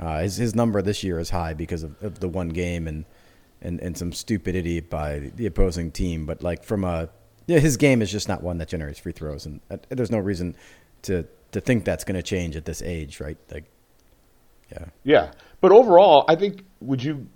Uh, 0.00 0.20
his 0.20 0.36
his 0.36 0.54
number 0.54 0.80
this 0.80 1.04
year 1.04 1.18
is 1.18 1.30
high 1.30 1.54
because 1.54 1.82
of, 1.82 2.00
of 2.02 2.20
the 2.20 2.28
one 2.28 2.48
game 2.48 2.86
and, 2.86 3.04
and 3.60 3.80
and 3.80 3.98
some 3.98 4.12
stupidity 4.12 4.80
by 4.80 5.30
the 5.34 5.46
opposing 5.46 5.90
team. 5.90 6.24
But 6.24 6.42
like 6.42 6.62
from 6.62 6.84
a 6.84 7.08
yeah, 7.46 7.58
his 7.58 7.76
game 7.76 8.02
is 8.02 8.10
just 8.10 8.28
not 8.28 8.42
one 8.42 8.58
that 8.58 8.68
generates 8.68 8.98
free 8.98 9.12
throws, 9.12 9.46
and 9.46 9.60
uh, 9.70 9.76
there's 9.90 10.10
no 10.10 10.18
reason 10.18 10.56
to 11.02 11.26
to 11.52 11.60
think 11.60 11.84
that's 11.84 12.04
going 12.04 12.16
to 12.16 12.22
change 12.22 12.56
at 12.56 12.64
this 12.64 12.82
age, 12.82 13.20
right? 13.20 13.38
Like, 13.50 13.64
yeah, 14.72 14.86
yeah. 15.04 15.32
But 15.60 15.72
overall, 15.72 16.24
I 16.28 16.34
think 16.34 16.64
would 16.80 17.02
you 17.02 17.26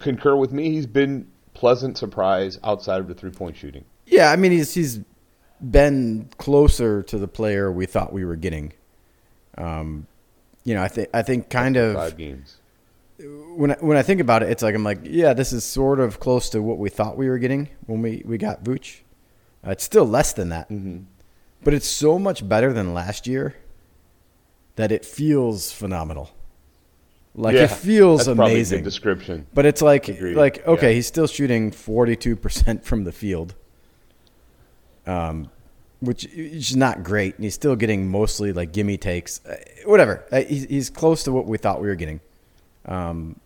concur 0.00 0.36
with 0.36 0.52
me? 0.52 0.70
He's 0.70 0.86
been 0.86 1.30
pleasant 1.54 1.98
surprise 1.98 2.58
outside 2.64 3.00
of 3.00 3.08
the 3.08 3.14
three 3.14 3.30
point 3.30 3.56
shooting. 3.56 3.84
Yeah, 4.06 4.30
I 4.30 4.36
mean 4.36 4.52
he's 4.52 4.74
he's 4.74 5.00
been 5.60 6.28
closer 6.38 7.02
to 7.02 7.18
the 7.18 7.28
player 7.28 7.70
we 7.70 7.86
thought 7.86 8.12
we 8.12 8.24
were 8.24 8.36
getting. 8.36 8.72
Um, 9.56 10.06
you 10.64 10.74
know, 10.74 10.82
I 10.82 10.88
think 10.88 11.08
I 11.12 11.22
think 11.22 11.50
kind 11.50 11.76
of 11.76 11.94
five 11.94 12.16
games. 12.16 12.56
When 13.56 13.72
I, 13.72 13.76
when 13.80 13.96
I 13.96 14.02
think 14.02 14.20
about 14.20 14.44
it, 14.44 14.50
it's 14.50 14.62
like 14.62 14.74
I'm 14.74 14.84
like, 14.84 15.00
yeah, 15.02 15.32
this 15.32 15.52
is 15.52 15.64
sort 15.64 15.98
of 15.98 16.20
close 16.20 16.50
to 16.50 16.62
what 16.62 16.78
we 16.78 16.88
thought 16.88 17.16
we 17.16 17.28
were 17.28 17.38
getting 17.38 17.68
when 17.86 18.00
we, 18.00 18.22
we 18.24 18.38
got 18.38 18.62
Vooch. 18.62 19.00
Uh, 19.66 19.70
it's 19.70 19.84
still 19.84 20.04
less 20.04 20.32
than 20.32 20.50
that, 20.50 20.68
mm-hmm. 20.68 21.00
but 21.64 21.74
it's 21.74 21.88
so 21.88 22.18
much 22.18 22.48
better 22.48 22.72
than 22.72 22.94
last 22.94 23.26
year 23.26 23.56
that 24.76 24.92
it 24.92 25.04
feels 25.04 25.72
phenomenal. 25.72 26.30
Like 27.34 27.54
yeah, 27.54 27.64
it 27.64 27.70
feels 27.70 28.26
amazing. 28.26 28.82
description, 28.82 29.46
but 29.54 29.66
it's 29.66 29.82
like 29.82 30.08
Agreed. 30.08 30.36
like 30.36 30.66
okay, 30.66 30.88
yeah. 30.88 30.94
he's 30.94 31.06
still 31.06 31.26
shooting 31.26 31.70
forty 31.70 32.16
two 32.16 32.34
percent 32.36 32.84
from 32.84 33.04
the 33.04 33.12
field, 33.12 33.54
um, 35.06 35.50
which 36.00 36.24
is 36.26 36.74
not 36.74 37.02
great. 37.02 37.36
And 37.36 37.44
he's 37.44 37.54
still 37.54 37.76
getting 37.76 38.08
mostly 38.08 38.52
like 38.52 38.72
gimme 38.72 38.96
takes, 38.96 39.44
uh, 39.46 39.56
whatever. 39.84 40.24
Uh, 40.32 40.40
he's, 40.40 40.64
he's 40.64 40.90
close 40.90 41.22
to 41.24 41.32
what 41.32 41.46
we 41.46 41.58
thought 41.58 41.80
we 41.80 41.88
were 41.88 41.94
getting. 41.94 42.20
Um, 42.86 43.38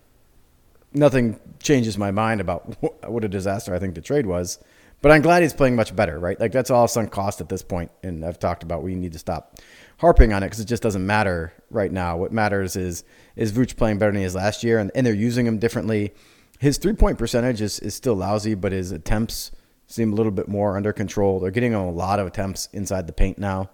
nothing 0.94 1.38
changes 1.62 1.98
my 1.98 2.10
mind 2.10 2.40
about 2.40 2.76
what 3.08 3.24
a 3.24 3.28
disaster 3.28 3.74
I 3.74 3.78
think 3.78 3.94
the 3.94 4.00
trade 4.00 4.26
was. 4.26 4.58
But 5.02 5.10
I'm 5.10 5.20
glad 5.20 5.42
he's 5.42 5.52
playing 5.52 5.74
much 5.74 5.94
better, 5.94 6.18
right? 6.18 6.38
Like 6.38 6.52
that's 6.52 6.70
all 6.70 6.86
sunk 6.86 7.10
cost 7.10 7.40
at 7.40 7.48
this 7.48 7.62
point, 7.62 7.90
and 8.04 8.24
I've 8.24 8.38
talked 8.38 8.62
about 8.62 8.84
we 8.84 8.94
need 8.94 9.12
to 9.12 9.18
stop 9.18 9.58
harping 9.98 10.32
on 10.32 10.44
it 10.44 10.46
because 10.46 10.60
it 10.60 10.66
just 10.66 10.82
doesn't 10.82 11.04
matter 11.04 11.52
right 11.70 11.90
now. 11.90 12.16
What 12.16 12.32
matters 12.32 12.76
is 12.76 13.02
is 13.34 13.52
Vooch 13.52 13.76
playing 13.76 13.98
better 13.98 14.12
than 14.12 14.20
he 14.20 14.24
is 14.24 14.36
last 14.36 14.62
year, 14.62 14.78
and, 14.78 14.92
and 14.94 15.04
they're 15.04 15.12
using 15.12 15.44
him 15.44 15.58
differently. 15.58 16.14
His 16.60 16.78
three 16.78 16.92
point 16.92 17.18
percentage 17.18 17.60
is, 17.60 17.80
is 17.80 17.96
still 17.96 18.14
lousy, 18.14 18.54
but 18.54 18.70
his 18.70 18.92
attempts 18.92 19.50
seem 19.88 20.12
a 20.12 20.14
little 20.14 20.30
bit 20.30 20.46
more 20.46 20.76
under 20.76 20.92
control. 20.92 21.40
They're 21.40 21.50
getting 21.50 21.74
a 21.74 21.90
lot 21.90 22.20
of 22.20 22.28
attempts 22.28 22.68
inside 22.72 23.08
the 23.08 23.12
paint 23.12 23.38
now. 23.38 23.70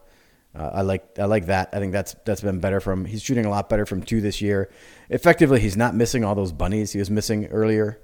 Uh, 0.58 0.70
I 0.72 0.80
like 0.80 1.18
I 1.18 1.26
like 1.26 1.44
that. 1.46 1.68
I 1.74 1.78
think 1.78 1.92
that's 1.92 2.16
that's 2.24 2.40
been 2.40 2.58
better 2.58 2.80
from. 2.80 3.04
He's 3.04 3.22
shooting 3.22 3.44
a 3.44 3.50
lot 3.50 3.68
better 3.68 3.84
from 3.84 4.02
two 4.02 4.22
this 4.22 4.40
year. 4.40 4.70
Effectively, 5.10 5.60
he's 5.60 5.76
not 5.76 5.94
missing 5.94 6.24
all 6.24 6.34
those 6.34 6.52
bunnies 6.52 6.92
he 6.92 6.98
was 6.98 7.10
missing 7.10 7.48
earlier. 7.48 8.00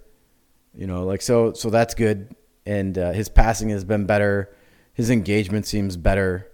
You 0.74 0.86
know, 0.86 1.06
like 1.06 1.22
so 1.22 1.54
so 1.54 1.70
that's 1.70 1.94
good 1.94 2.36
and 2.66 2.96
uh, 2.98 3.12
his 3.12 3.28
passing 3.28 3.68
has 3.70 3.84
been 3.84 4.06
better. 4.06 4.54
His 4.92 5.10
engagement 5.10 5.66
seems 5.66 5.96
better. 5.96 6.50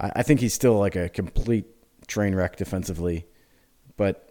I, 0.00 0.12
I, 0.16 0.22
think 0.22 0.40
he's 0.40 0.54
still 0.54 0.78
like 0.78 0.96
a 0.96 1.08
complete 1.08 1.66
train 2.06 2.34
wreck 2.34 2.56
defensively, 2.56 3.26
but 3.96 4.26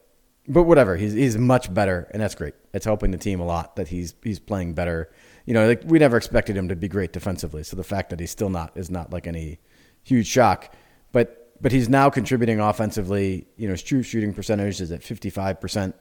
but 0.48 0.64
whatever. 0.64 0.96
He's 0.96 1.14
he's 1.14 1.38
much 1.38 1.74
better, 1.74 2.08
and 2.12 2.22
that's 2.22 2.36
great. 2.36 2.54
It's 2.74 2.86
helping 2.86 3.12
the 3.12 3.18
team 3.18 3.40
a 3.40 3.46
lot 3.46 3.76
that 3.78 3.88
he's 3.88 4.16
he's 4.24 4.40
playing 4.40 4.74
better. 4.74 5.10
You 5.46 5.54
know, 5.54 5.68
like 5.68 5.84
we 5.86 6.00
never 6.00 6.18
expected 6.18 6.56
him 6.56 6.70
to 6.70 6.76
be 6.76 6.88
great 6.88 7.14
defensively, 7.14 7.64
so 7.64 7.76
the 7.76 7.84
fact 7.84 8.10
that 8.10 8.20
he's 8.20 8.32
still 8.32 8.50
not 8.50 8.76
is 8.76 8.90
not 8.90 9.12
like 9.12 9.28
any 9.28 9.60
huge 10.04 10.28
shock. 10.28 10.74
But 11.12 11.54
but 11.62 11.72
he's 11.72 11.90
now 11.90 12.10
contributing 12.10 12.60
offensively. 12.60 13.48
You 13.58 13.68
know, 13.68 13.74
his 13.74 13.84
true 13.84 14.04
shooting 14.04 14.34
percentage 14.34 14.82
is 14.82 14.92
at 14.92 15.04
fifty 15.04 15.30
five 15.30 15.60
percent, 15.60 15.96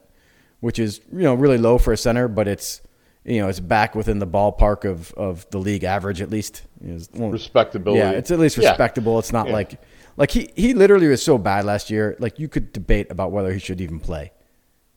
which 0.61 0.79
is 0.79 1.01
you 1.13 1.23
know 1.23 1.35
really 1.35 1.59
low 1.59 1.79
for 1.79 1.93
a 1.93 1.97
center, 1.97 2.29
but 2.29 2.49
it's 2.49 2.83
you 3.25 3.41
know 3.41 3.49
it's 3.49 3.61
back 3.61 3.95
within 3.95 4.19
the 4.19 4.27
ballpark 4.27 4.85
of 4.85 5.13
of 5.15 5.49
the 5.51 5.59
league 5.59 5.85
average 5.85 6.21
at 6.21 6.31
least. 6.31 6.63
You 6.81 7.01
know, 7.15 7.29
Respectability. 7.29 7.99
Yeah, 8.01 8.11
it's 8.11 8.31
at 8.31 8.39
least 8.39 8.57
Yeah. 8.59 8.71
respectable. 8.71 9.19
It's 9.19 9.33
not 9.33 9.47
Yeah. 9.49 9.53
like 9.55 9.81
like 10.17 10.31
he 10.31 10.51
he 10.57 10.75
literally 10.75 11.09
was 11.09 11.23
so 11.23 11.39
bad 11.39 11.65
last 11.65 11.91
year. 11.91 12.17
Like 12.19 12.39
you 12.39 12.49
could 12.49 12.73
debate 12.73 13.11
about 13.11 13.33
whether 13.33 13.53
he 13.53 13.59
should 13.59 13.81
even 13.81 14.01
play. 14.01 14.33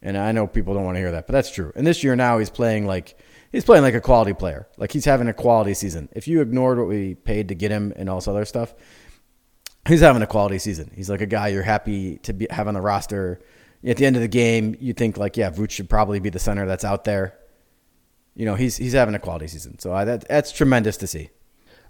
And 0.02 0.16
I 0.18 0.32
know 0.32 0.46
people 0.46 0.74
don't 0.76 0.86
want 0.86 0.96
to 0.96 1.00
hear 1.00 1.12
that, 1.12 1.26
but 1.26 1.34
that's 1.34 1.50
true. 1.52 1.72
And 1.76 1.86
this 1.88 2.04
year 2.04 2.16
now 2.16 2.38
he's 2.38 2.50
playing 2.52 2.86
like 2.86 3.18
he's 3.52 3.64
playing 3.66 3.84
like 3.84 3.96
a 3.96 4.02
quality 4.02 4.34
player. 4.34 4.68
Like 4.78 4.92
he's 4.92 5.06
having 5.06 5.28
a 5.28 5.34
quality 5.34 5.74
season. 5.74 6.10
If 6.14 6.28
you 6.28 6.42
ignored 6.42 6.78
what 6.78 6.88
we 6.88 7.16
paid 7.16 7.48
to 7.48 7.56
get 7.56 7.72
him 7.72 7.94
and 7.96 8.10
all 8.10 8.18
this 8.18 8.28
other 8.28 8.46
stuff, 8.46 8.76
he's 9.88 10.02
having 10.02 10.22
a 10.22 10.28
quality 10.28 10.60
season. 10.60 10.92
He's 10.96 11.10
like 11.10 11.22
a 11.22 11.26
guy 11.26 11.48
you're 11.48 11.64
happy 11.64 12.18
to 12.20 12.34
be 12.34 12.48
have 12.50 12.68
on 12.68 12.74
the 12.74 12.82
roster. 12.82 13.40
At 13.86 13.98
the 13.98 14.06
end 14.06 14.16
of 14.16 14.22
the 14.22 14.28
game, 14.28 14.76
you 14.80 14.94
think 14.94 15.18
like, 15.18 15.38
yeah, 15.38 15.50
Vooch 15.52 15.70
should 15.72 15.90
probably 15.90 16.20
be 16.20 16.30
the 16.30 16.40
center 16.40 16.66
that's 16.66 16.84
out 16.84 17.04
there. 17.04 17.36
You 18.38 18.46
know, 18.46 18.54
he's 18.54 18.78
he's 18.78 18.94
having 18.94 19.16
a 19.16 19.20
quality 19.20 19.48
season. 19.48 19.80
So 19.80 19.92
I, 19.92 20.06
that 20.06 20.28
that's 20.28 20.52
tremendous 20.52 20.96
to 20.98 21.08
see. 21.08 21.32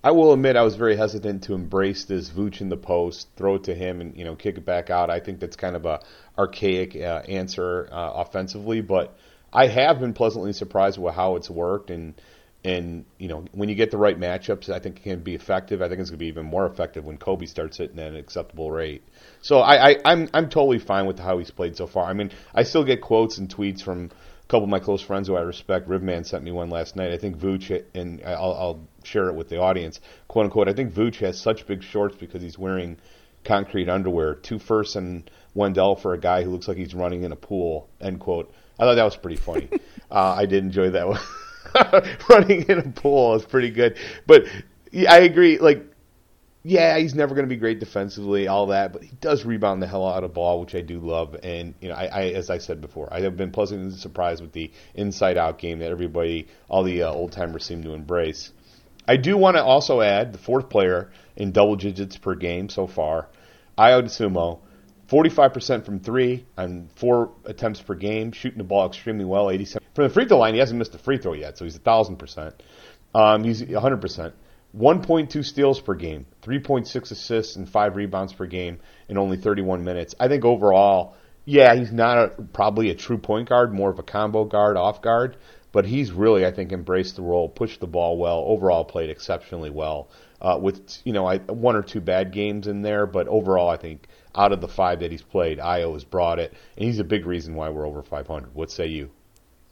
I 0.02 0.12
will 0.12 0.32
admit 0.32 0.56
I 0.56 0.62
was 0.62 0.76
very 0.76 0.96
hesitant 0.96 1.44
to 1.44 1.54
embrace 1.54 2.06
this 2.06 2.30
Vooch 2.30 2.62
in 2.62 2.70
the 2.70 2.78
post, 2.78 3.28
throw 3.36 3.56
it 3.56 3.66
to 3.66 3.76
him, 3.76 4.00
and 4.00 4.18
you 4.18 4.24
know 4.24 4.36
kick 4.36 4.58
it 4.58 4.66
back 4.66 4.90
out. 4.90 5.10
I 5.10 5.20
think 5.20 5.42
that's 5.42 5.58
kind 5.58 5.76
of 5.76 5.86
a 5.86 6.00
archaic 6.38 6.96
uh, 6.96 7.24
answer 7.28 7.90
uh, 7.92 8.12
offensively, 8.16 8.80
but 8.80 9.18
I 9.52 9.68
have 9.68 10.00
been 10.00 10.14
pleasantly 10.14 10.54
surprised 10.54 10.98
with 10.98 11.14
how 11.14 11.36
it's 11.36 11.50
worked 11.50 11.90
and 11.90 12.14
and 12.64 13.06
you 13.18 13.28
know 13.28 13.46
when 13.52 13.70
you 13.70 13.76
get 13.76 13.92
the 13.92 13.98
right 13.98 14.20
matchups, 14.20 14.70
I 14.70 14.80
think 14.80 14.98
it 14.98 15.04
can 15.04 15.20
be 15.20 15.36
effective. 15.36 15.82
I 15.82 15.88
think 15.88 16.02
it's 16.02 16.10
going 16.10 16.20
to 16.20 16.24
be 16.24 16.28
even 16.28 16.46
more 16.46 16.66
effective 16.66 17.06
when 17.06 17.18
Coby 17.18 17.48
starts 17.48 17.78
hitting 17.78 18.00
at 18.00 18.08
an 18.08 18.16
acceptable 18.16 18.72
rate. 18.72 19.04
So 19.42 19.60
I, 19.60 19.90
I 19.90 19.96
I'm 20.06 20.30
I'm 20.34 20.50
totally 20.50 20.80
fine 20.80 21.06
with 21.06 21.20
how 21.20 21.38
he's 21.38 21.52
played 21.52 21.78
so 21.78 21.88
far. 21.88 22.06
I 22.06 22.14
mean, 22.14 22.32
I 22.54 22.64
still 22.64 22.84
get 22.84 23.02
quotes 23.02 23.38
and 23.38 23.48
tweets 23.48 23.82
from 23.82 24.12
couple 24.48 24.64
of 24.64 24.70
my 24.70 24.80
close 24.80 25.02
friends 25.02 25.28
who 25.28 25.36
I 25.36 25.42
respect. 25.42 25.90
Rivman 25.90 26.26
sent 26.26 26.44
me 26.44 26.52
one 26.52 26.70
last 26.70 26.96
night. 26.96 27.12
I 27.12 27.18
think 27.18 27.38
Vooch, 27.38 27.84
and 27.94 28.22
I'll, 28.26 28.54
I'll 28.54 28.88
share 29.04 29.28
it 29.28 29.36
with 29.36 29.50
the 29.50 29.60
audience, 29.60 30.00
quote 30.28 30.46
unquote. 30.46 30.70
I 30.70 30.74
think 30.74 30.94
Vooch 30.94 31.18
has 31.18 31.40
such 31.40 31.68
big 31.68 31.84
shorts 31.84 32.16
because 32.16 32.42
he's 32.42 32.58
wearing 32.58 32.98
concrete 33.44 33.90
underwear. 33.90 34.36
Two 34.36 34.60
firsts 34.60 34.96
and 34.96 35.30
Wendell 35.54 35.96
for 35.96 36.14
a 36.14 36.20
guy 36.20 36.44
who 36.44 36.52
looks 36.52 36.68
like 36.68 36.78
he's 36.78 36.94
running 36.94 37.24
in 37.24 37.32
a 37.32 37.36
pool. 37.36 37.90
End 38.00 38.20
quote. 38.20 38.54
I 38.80 38.84
thought 38.84 38.96
that 38.96 39.04
was 39.04 39.18
pretty 39.18 39.38
funny. 39.38 39.70
uh, 40.12 40.36
I 40.38 40.46
did 40.46 40.64
enjoy 40.64 40.92
that 40.92 41.08
one. 41.08 41.20
running 42.30 42.64
in 42.70 42.80
a 42.80 42.90
pool 42.90 43.36
is 43.36 43.44
pretty 43.44 43.72
good, 43.72 43.98
but 44.26 44.46
yeah, 44.92 45.12
I 45.12 45.20
agree. 45.20 45.58
Like 45.58 45.86
yeah, 46.68 46.98
he's 46.98 47.16
never 47.16 47.34
going 47.34 47.46
to 47.46 47.50
be 47.50 47.56
great 47.56 47.80
defensively, 47.80 48.50
all 48.50 48.68
that, 48.68 48.92
but 48.92 49.02
he 49.02 49.16
does 49.22 49.46
rebound 49.46 49.82
the 49.82 49.88
hell 49.88 50.06
out 50.06 50.26
of 50.26 50.34
ball, 50.34 50.60
which 50.60 50.76
I 50.76 50.82
do 50.82 51.00
love. 51.00 51.34
And 51.42 51.74
you 51.80 51.88
know, 51.88 51.96
I, 51.96 52.08
I 52.08 52.22
as 52.32 52.50
I 52.50 52.58
said 52.58 52.82
before, 52.82 53.08
I 53.10 53.22
have 53.22 53.38
been 53.38 53.52
pleasantly 53.52 53.98
surprised 53.98 54.42
with 54.42 54.52
the 54.52 54.70
inside-out 54.94 55.60
game 55.60 55.80
that 55.80 55.92
everybody, 55.92 56.50
all 56.68 56.84
the 56.84 57.04
uh, 57.04 57.10
old 57.10 57.32
timers, 57.32 57.64
seem 57.64 57.84
to 57.84 57.94
embrace. 57.94 58.52
I 59.08 59.16
do 59.16 59.38
want 59.38 59.56
to 59.56 59.64
also 59.64 60.02
add 60.02 60.34
the 60.34 60.40
fourth 60.40 60.70
player 60.70 61.10
in 61.38 61.54
double 61.54 61.78
digits 61.78 62.18
per 62.18 62.36
game 62.36 62.68
so 62.68 62.86
far, 62.86 63.30
Ayo 63.78 64.04
Dosunmu, 64.04 64.60
45% 65.08 65.86
from 65.86 66.02
three 66.02 66.46
on 66.58 66.90
four 66.98 67.32
attempts 67.46 67.80
per 67.80 67.96
game, 67.96 68.34
shooting 68.34 68.58
the 68.58 68.66
ball 68.66 68.88
extremely 68.88 69.24
well, 69.24 69.50
87 69.50 69.88
from 69.94 70.04
the 70.04 70.14
free 70.14 70.28
throw 70.28 70.40
line. 70.40 70.54
He 70.54 70.60
hasn't 70.60 70.78
missed 70.78 70.94
a 70.96 70.98
free 70.98 71.18
throw 71.18 71.32
yet, 71.32 71.58
so 71.58 71.64
he's 71.64 71.78
a 71.78 71.80
thousand 71.80 72.18
percent. 72.18 72.62
Um, 73.16 73.46
he's 73.46 73.64
100 73.64 74.02
percent. 74.02 74.34
1.2 74.76 75.44
steals 75.46 75.80
per 75.80 75.96
game, 75.96 76.26
3.6 76.44 77.12
assists, 77.12 77.56
and 77.56 77.70
5 77.70 77.96
rebounds 77.96 78.34
per 78.34 78.46
game 78.46 78.80
in 79.08 79.18
only 79.18 79.38
31 79.38 79.84
minutes. 79.84 80.16
I 80.20 80.28
think 80.28 80.46
overall, 80.46 81.16
yeah, 81.46 81.76
he's 81.76 81.92
not 81.92 82.18
a, 82.18 82.28
probably 82.54 82.90
a 82.90 82.96
true 82.96 83.18
point 83.18 83.50
guard, 83.50 83.74
more 83.74 83.90
of 83.90 84.00
a 84.00 84.04
combo 84.04 84.44
guard, 84.44 84.78
off 84.78 85.02
guard, 85.02 85.38
but 85.72 85.86
he's 85.86 86.12
really, 86.12 86.46
I 86.46 86.52
think, 86.52 86.72
embraced 86.72 87.16
the 87.16 87.22
role, 87.22 87.50
pushed 87.50 87.80
the 87.80 87.88
ball 87.88 88.18
well, 88.18 88.44
overall 88.48 88.84
played 88.84 89.10
exceptionally 89.10 89.70
well. 89.70 90.10
Uh, 90.40 90.58
with 90.62 91.00
you 91.04 91.14
know 91.14 91.26
I, 91.26 91.38
one 91.40 91.76
or 91.76 91.82
two 91.82 92.00
bad 92.00 92.32
games 92.32 92.68
in 92.68 92.84
there, 92.84 93.08
but 93.08 93.28
overall, 93.28 93.70
I 93.70 93.78
think 93.78 94.08
out 94.36 94.52
of 94.52 94.62
the 94.62 94.68
five 94.68 95.00
that 95.00 95.12
he's 95.12 95.24
played, 95.24 95.58
Ayo 95.58 95.94
has 95.94 96.04
brought 96.04 96.38
it, 96.38 96.54
and 96.76 96.86
he's 96.86 97.00
a 97.00 97.04
big 97.04 97.26
reason 97.26 97.56
why 97.56 97.70
we're 97.70 97.88
over 97.88 98.04
500. 98.04 98.54
What 98.54 98.70
say 98.70 98.86
you? 98.86 99.10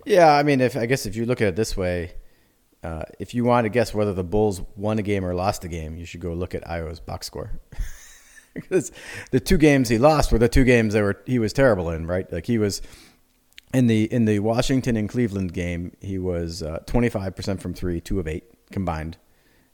Yeah, 0.06 0.32
I 0.32 0.42
mean, 0.42 0.62
if 0.62 0.76
I 0.76 0.88
guess 0.88 1.06
if 1.06 1.16
you 1.16 1.26
look 1.26 1.42
at 1.42 1.50
it 1.50 1.56
this 1.56 1.78
way, 1.78 2.14
uh, 2.86 3.04
if 3.20 3.34
you 3.34 3.44
want 3.44 3.66
to 3.66 3.70
guess 3.70 3.94
whether 3.94 4.14
the 4.14 4.24
Bulls 4.24 4.62
won 4.76 5.00
a 5.00 5.02
game 5.02 5.26
or 5.26 5.34
lost 5.34 5.64
a 5.64 5.68
game, 5.68 5.98
you 5.98 6.06
should 6.06 6.20
go 6.20 6.34
look 6.34 6.54
at 6.54 6.64
Ayo's 6.64 7.00
box 7.00 7.28
score. 7.28 7.60
because 8.54 8.92
the 9.32 9.40
two 9.40 9.58
games 9.58 9.90
he 9.90 9.98
lost 9.98 10.32
were 10.32 10.38
the 10.38 10.48
two 10.48 10.64
games 10.64 10.94
that 10.94 11.02
were 11.02 11.22
he 11.26 11.40
was 11.40 11.54
terrible 11.54 11.90
in, 11.90 12.06
right? 12.06 12.32
Like 12.32 12.46
he 12.46 12.58
was 12.58 12.82
in 13.74 13.88
the 13.88 14.04
in 14.14 14.26
the 14.26 14.40
Washington 14.40 14.96
and 14.98 15.10
Cleveland 15.10 15.54
game, 15.54 15.96
he 16.00 16.18
was 16.18 16.64
twenty 16.86 17.10
five 17.10 17.36
percent 17.36 17.62
from 17.62 17.74
three, 17.74 18.00
two 18.00 18.20
of 18.20 18.28
eight 18.28 18.46
combined, 18.72 19.18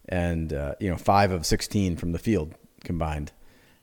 and 0.08 0.54
uh, 0.54 0.76
you 0.80 0.90
know 0.90 0.98
five 0.98 1.32
of 1.32 1.46
sixteen 1.46 1.96
from 1.98 2.14
the 2.14 2.20
field 2.20 2.56
combined, 2.84 3.32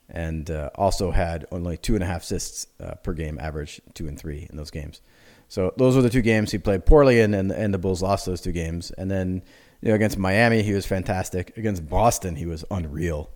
and 0.09 0.49
uh, 0.49 0.69
also 0.75 1.11
had 1.11 1.45
only 1.51 1.77
two 1.77 1.95
and 1.95 2.03
a 2.03 2.07
half 2.07 2.23
assists 2.23 2.67
uh, 2.79 2.95
per 2.95 3.13
game, 3.13 3.37
average 3.39 3.79
two 3.93 4.07
and 4.07 4.19
three 4.19 4.47
in 4.49 4.57
those 4.57 4.71
games. 4.71 5.01
So 5.49 5.73
those 5.77 5.95
were 5.95 6.01
the 6.01 6.09
two 6.09 6.21
games 6.21 6.51
he 6.51 6.59
played 6.59 6.85
poorly 6.85 7.19
in, 7.19 7.33
and, 7.33 7.51
and 7.51 7.73
the 7.73 7.79
Bulls 7.79 8.01
lost 8.01 8.25
those 8.25 8.39
two 8.39 8.51
games. 8.51 8.91
And 8.91 9.11
then 9.11 9.41
you 9.81 9.89
know 9.89 9.95
against 9.95 10.17
Miami, 10.17 10.61
he 10.61 10.73
was 10.73 10.85
fantastic. 10.85 11.57
Against 11.57 11.89
Boston, 11.89 12.35
he 12.35 12.45
was 12.45 12.63
unreal. 12.71 13.31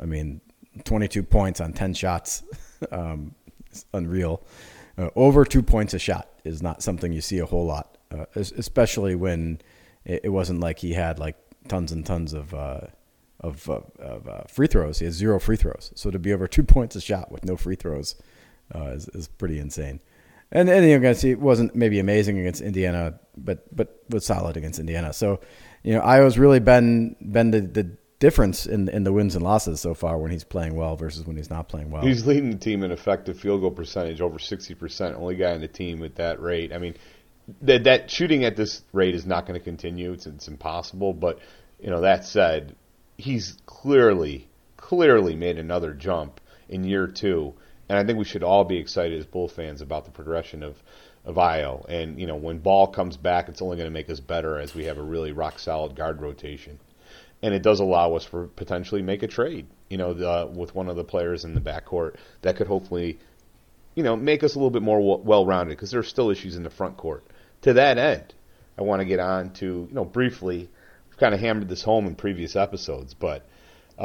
I 0.00 0.04
mean, 0.04 0.40
22 0.84 1.22
points 1.22 1.60
on 1.60 1.72
10 1.72 1.94
shots, 1.94 2.42
um, 2.92 3.34
unreal. 3.92 4.42
Uh, 4.96 5.10
over 5.16 5.44
two 5.44 5.62
points 5.62 5.94
a 5.94 5.98
shot 5.98 6.28
is 6.44 6.62
not 6.62 6.82
something 6.82 7.12
you 7.12 7.20
see 7.20 7.38
a 7.38 7.46
whole 7.46 7.64
lot, 7.64 7.96
uh, 8.10 8.26
especially 8.34 9.14
when 9.14 9.60
it, 10.04 10.22
it, 10.24 10.28
wasn't 10.28 10.60
like 10.60 10.80
he 10.80 10.92
had 10.92 11.18
like 11.18 11.36
tons 11.68 11.92
and 11.92 12.04
tons 12.04 12.32
of 12.32 12.52
uh, 12.52 12.80
of, 13.40 13.68
of 13.68 14.28
uh, 14.28 14.42
free 14.48 14.66
throws. 14.66 14.98
He 14.98 15.04
has 15.04 15.14
zero 15.14 15.38
free 15.38 15.56
throws, 15.56 15.92
so 15.94 16.10
to 16.10 16.18
be 16.18 16.32
over 16.32 16.48
two 16.48 16.62
points 16.64 16.96
a 16.96 17.00
shot 17.00 17.30
with 17.30 17.44
no 17.44 17.56
free 17.56 17.76
throws 17.76 18.16
uh, 18.74 18.88
is, 18.88 19.08
is 19.10 19.28
pretty 19.28 19.58
insane. 19.60 20.00
And 20.50 20.68
then 20.68 20.82
you 21.22 21.38
wasn't 21.38 21.74
maybe 21.74 21.98
amazing 21.98 22.38
against 22.38 22.62
Indiana, 22.62 23.18
but 23.36 23.74
but 23.74 24.02
was 24.08 24.24
solid 24.24 24.56
against 24.56 24.80
Indiana. 24.80 25.12
So, 25.12 25.40
you 25.82 25.94
know, 25.94 26.00
Ayo's 26.00 26.38
really 26.38 26.60
been 26.60 27.16
been 27.20 27.50
the, 27.50 27.60
the 27.60 27.90
difference 28.18 28.66
in 28.66 28.88
in 28.88 29.04
the 29.04 29.12
wins 29.12 29.34
and 29.34 29.44
losses 29.44 29.80
so 29.80 29.92
far 29.94 30.16
when 30.18 30.30
he's 30.30 30.44
playing 30.44 30.74
well 30.74 30.96
versus 30.96 31.26
when 31.26 31.36
he's 31.36 31.50
not 31.50 31.68
playing 31.68 31.90
well. 31.90 32.02
He's 32.02 32.26
leading 32.26 32.50
the 32.50 32.56
team 32.56 32.82
in 32.82 32.90
effective 32.90 33.38
field 33.38 33.60
goal 33.60 33.70
percentage 33.70 34.20
over 34.22 34.38
sixty 34.38 34.74
percent. 34.74 35.16
Only 35.16 35.36
guy 35.36 35.52
in 35.52 35.60
the 35.60 35.68
team 35.68 36.02
at 36.02 36.16
that 36.16 36.40
rate. 36.40 36.72
I 36.72 36.78
mean, 36.78 36.94
that 37.62 37.84
that 37.84 38.10
shooting 38.10 38.44
at 38.44 38.56
this 38.56 38.82
rate 38.92 39.14
is 39.14 39.26
not 39.26 39.46
going 39.46 39.58
to 39.58 39.64
continue. 39.64 40.12
It's 40.12 40.26
it's 40.26 40.48
impossible. 40.48 41.12
But 41.12 41.40
you 41.78 41.90
know 41.90 42.00
that 42.00 42.24
said, 42.24 42.74
he's 43.18 43.58
clearly 43.66 44.48
clearly 44.78 45.36
made 45.36 45.58
another 45.58 45.92
jump 45.92 46.40
in 46.70 46.84
year 46.84 47.06
two. 47.06 47.52
And 47.88 47.98
I 47.98 48.04
think 48.04 48.18
we 48.18 48.24
should 48.24 48.42
all 48.42 48.64
be 48.64 48.76
excited 48.76 49.18
as 49.18 49.26
Bull 49.26 49.48
fans 49.48 49.80
about 49.80 50.04
the 50.04 50.10
progression 50.10 50.62
of, 50.62 50.76
of 51.24 51.36
Ayo. 51.36 51.84
And, 51.88 52.20
you 52.20 52.26
know, 52.26 52.36
when 52.36 52.58
ball 52.58 52.88
comes 52.88 53.16
back, 53.16 53.48
it's 53.48 53.62
only 53.62 53.76
going 53.76 53.88
to 53.88 53.94
make 53.94 54.10
us 54.10 54.20
better 54.20 54.58
as 54.58 54.74
we 54.74 54.84
have 54.84 54.98
a 54.98 55.02
really 55.02 55.32
rock 55.32 55.58
solid 55.58 55.96
guard 55.96 56.20
rotation. 56.20 56.78
And 57.42 57.54
it 57.54 57.62
does 57.62 57.80
allow 57.80 58.14
us 58.14 58.24
for 58.24 58.48
potentially 58.48 59.00
make 59.00 59.22
a 59.22 59.28
trade, 59.28 59.66
you 59.88 59.96
know, 59.96 60.12
the, 60.12 60.50
with 60.52 60.74
one 60.74 60.88
of 60.88 60.96
the 60.96 61.04
players 61.04 61.44
in 61.44 61.54
the 61.54 61.60
backcourt 61.60 62.16
that 62.42 62.56
could 62.56 62.66
hopefully, 62.66 63.18
you 63.94 64.02
know, 64.02 64.16
make 64.16 64.42
us 64.42 64.54
a 64.54 64.58
little 64.58 64.70
bit 64.70 64.82
more 64.82 65.18
well 65.18 65.46
rounded 65.46 65.76
because 65.76 65.90
there 65.90 66.00
are 66.00 66.04
still 66.04 66.30
issues 66.30 66.56
in 66.56 66.64
the 66.64 66.70
front 66.70 66.96
court. 66.96 67.24
To 67.62 67.74
that 67.74 67.96
end, 67.96 68.34
I 68.76 68.82
want 68.82 69.00
to 69.00 69.06
get 69.06 69.20
on 69.20 69.52
to, 69.54 69.66
you 69.66 69.94
know, 69.94 70.04
briefly, 70.04 70.68
kind 71.18 71.34
of 71.34 71.40
hammered 71.40 71.68
this 71.68 71.82
home 71.82 72.06
in 72.06 72.14
previous 72.14 72.56
episodes, 72.56 73.14
but 73.14 73.46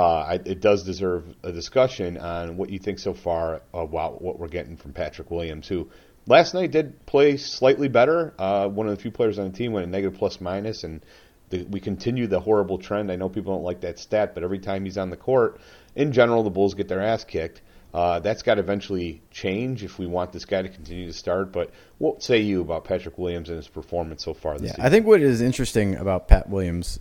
I, 0.01 0.33
it 0.43 0.59
does 0.59 0.83
deserve 0.83 1.35
a 1.43 1.51
discussion 1.51 2.17
on 2.17 2.57
what 2.57 2.69
you 2.69 2.79
think 2.79 2.99
so 2.99 3.13
far 3.13 3.61
about 3.73 4.21
what 4.21 4.39
we're 4.39 4.47
getting 4.47 4.75
from 4.75 4.93
Patrick 4.93 5.29
Williams, 5.29 5.67
who 5.67 5.89
last 6.25 6.53
night 6.53 6.71
did 6.71 7.05
play 7.05 7.37
slightly 7.37 7.87
better. 7.87 8.33
Uh, 8.39 8.67
one 8.67 8.87
of 8.87 8.95
the 8.95 9.01
few 9.01 9.11
players 9.11 9.37
on 9.37 9.51
the 9.51 9.57
team 9.57 9.71
went 9.71 9.85
a 9.85 9.89
negative 9.89 10.17
plus 10.17 10.41
minus, 10.41 10.83
and 10.83 11.05
the, 11.49 11.63
we 11.63 11.79
continue 11.79 12.27
the 12.27 12.39
horrible 12.39 12.79
trend. 12.79 13.11
I 13.11 13.17
know 13.17 13.29
people 13.29 13.53
don't 13.53 13.63
like 13.63 13.81
that 13.81 13.99
stat, 13.99 14.33
but 14.33 14.43
every 14.43 14.59
time 14.59 14.85
he's 14.85 14.97
on 14.97 15.09
the 15.09 15.17
court, 15.17 15.59
in 15.95 16.11
general, 16.11 16.43
the 16.43 16.49
Bulls 16.49 16.73
get 16.73 16.87
their 16.87 17.01
ass 17.01 17.23
kicked. 17.23 17.61
Uh, 17.93 18.19
that's 18.19 18.41
got 18.41 18.55
to 18.55 18.61
eventually 18.61 19.21
change 19.29 19.83
if 19.83 19.99
we 19.99 20.07
want 20.07 20.31
this 20.31 20.45
guy 20.45 20.63
to 20.63 20.69
continue 20.69 21.05
to 21.05 21.13
start. 21.13 21.51
But 21.51 21.69
what 21.99 22.23
say 22.23 22.39
you 22.39 22.61
about 22.61 22.85
Patrick 22.85 23.19
Williams 23.19 23.49
and 23.49 23.57
his 23.57 23.67
performance 23.67 24.23
so 24.23 24.33
far 24.33 24.53
this 24.53 24.63
yeah, 24.63 24.71
season? 24.71 24.85
I 24.85 24.89
think 24.89 25.05
what 25.05 25.21
is 25.21 25.41
interesting 25.41 25.95
about 25.95 26.27
Pat 26.27 26.49
Williams 26.49 26.97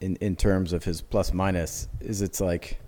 in 0.00 0.16
in 0.16 0.36
terms 0.36 0.72
of 0.72 0.84
his 0.84 1.00
plus 1.00 1.32
minus 1.32 1.88
is 2.00 2.22
it's 2.22 2.40
like 2.40 2.78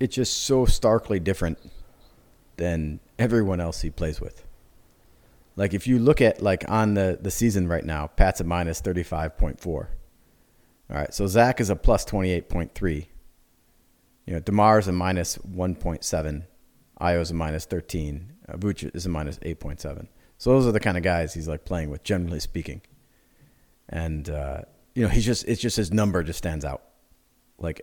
it's 0.00 0.14
just 0.14 0.42
so 0.44 0.64
starkly 0.64 1.20
different 1.20 1.58
than 2.56 3.00
everyone 3.18 3.60
else 3.60 3.80
he 3.80 3.90
plays 3.90 4.20
with. 4.20 4.44
Like 5.56 5.74
if 5.74 5.86
you 5.86 5.98
look 5.98 6.20
at 6.20 6.42
like 6.42 6.68
on 6.68 6.94
the 6.94 7.18
the 7.20 7.30
season 7.30 7.68
right 7.68 7.84
now, 7.84 8.06
Pat's 8.06 8.40
a 8.40 8.44
minus 8.44 8.80
thirty 8.80 9.02
five 9.02 9.36
point 9.36 9.60
four. 9.60 9.90
All 10.90 10.96
right, 10.96 11.14
so 11.14 11.26
Zach 11.26 11.60
is 11.60 11.70
a 11.70 11.76
plus 11.76 12.04
twenty 12.04 12.30
eight 12.30 12.48
point 12.48 12.74
three. 12.74 13.08
You 14.26 14.34
know, 14.34 14.40
Demar 14.40 14.78
is 14.78 14.88
a 14.88 14.92
minus 14.92 15.36
one 15.36 15.74
point 15.74 16.04
seven. 16.04 16.46
Is 17.00 17.30
a 17.30 17.34
minus 17.34 17.64
thirteen. 17.64 18.32
Uh, 18.48 18.58
is 18.94 19.06
a 19.06 19.08
minus 19.08 19.38
eight 19.42 19.58
point 19.58 19.80
seven. 19.80 20.08
So 20.38 20.50
those 20.50 20.66
are 20.66 20.72
the 20.72 20.80
kind 20.80 20.96
of 20.96 21.02
guys 21.02 21.34
he's 21.34 21.48
like 21.48 21.64
playing 21.64 21.90
with, 21.90 22.02
generally 22.02 22.40
speaking. 22.40 22.82
And 23.88 24.28
uh, 24.28 24.62
you 24.94 25.02
know, 25.02 25.08
he's 25.08 25.24
just 25.24 25.46
it's 25.46 25.60
just 25.60 25.76
his 25.76 25.92
number 25.92 26.22
just 26.22 26.38
stands 26.38 26.64
out. 26.64 26.82
Like 27.58 27.80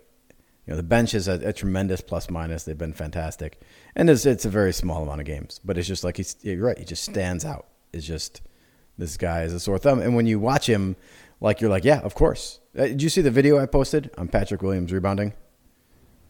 you 0.66 0.72
know, 0.72 0.76
the 0.76 0.82
bench 0.82 1.14
is 1.14 1.26
a, 1.26 1.48
a, 1.48 1.52
tremendous 1.52 2.00
plus 2.00 2.30
minus. 2.30 2.64
They've 2.64 2.76
been 2.78 2.92
fantastic, 2.92 3.60
and 3.96 4.08
it's 4.10 4.26
it's 4.26 4.44
a 4.44 4.50
very 4.50 4.72
small 4.72 5.02
amount 5.02 5.20
of 5.20 5.26
games, 5.26 5.60
but 5.64 5.78
it's 5.78 5.88
just 5.88 6.04
like 6.04 6.16
he's 6.16 6.36
you're 6.42 6.64
right. 6.64 6.78
He 6.78 6.84
just 6.84 7.04
stands 7.04 7.44
out. 7.44 7.66
It's 7.92 8.06
just 8.06 8.42
this 8.98 9.16
guy 9.16 9.42
is 9.42 9.52
a 9.52 9.60
sore 9.60 9.78
thumb, 9.78 10.00
and 10.00 10.14
when 10.14 10.26
you 10.26 10.38
watch 10.38 10.68
him, 10.68 10.96
like 11.40 11.60
you're 11.60 11.70
like, 11.70 11.84
yeah, 11.84 12.00
of 12.00 12.14
course. 12.14 12.60
Uh, 12.78 12.82
did 12.82 13.02
you 13.02 13.08
see 13.08 13.20
the 13.20 13.30
video 13.30 13.58
I 13.58 13.66
posted 13.66 14.10
on 14.16 14.28
Patrick 14.28 14.62
Williams 14.62 14.92
rebounding? 14.92 15.32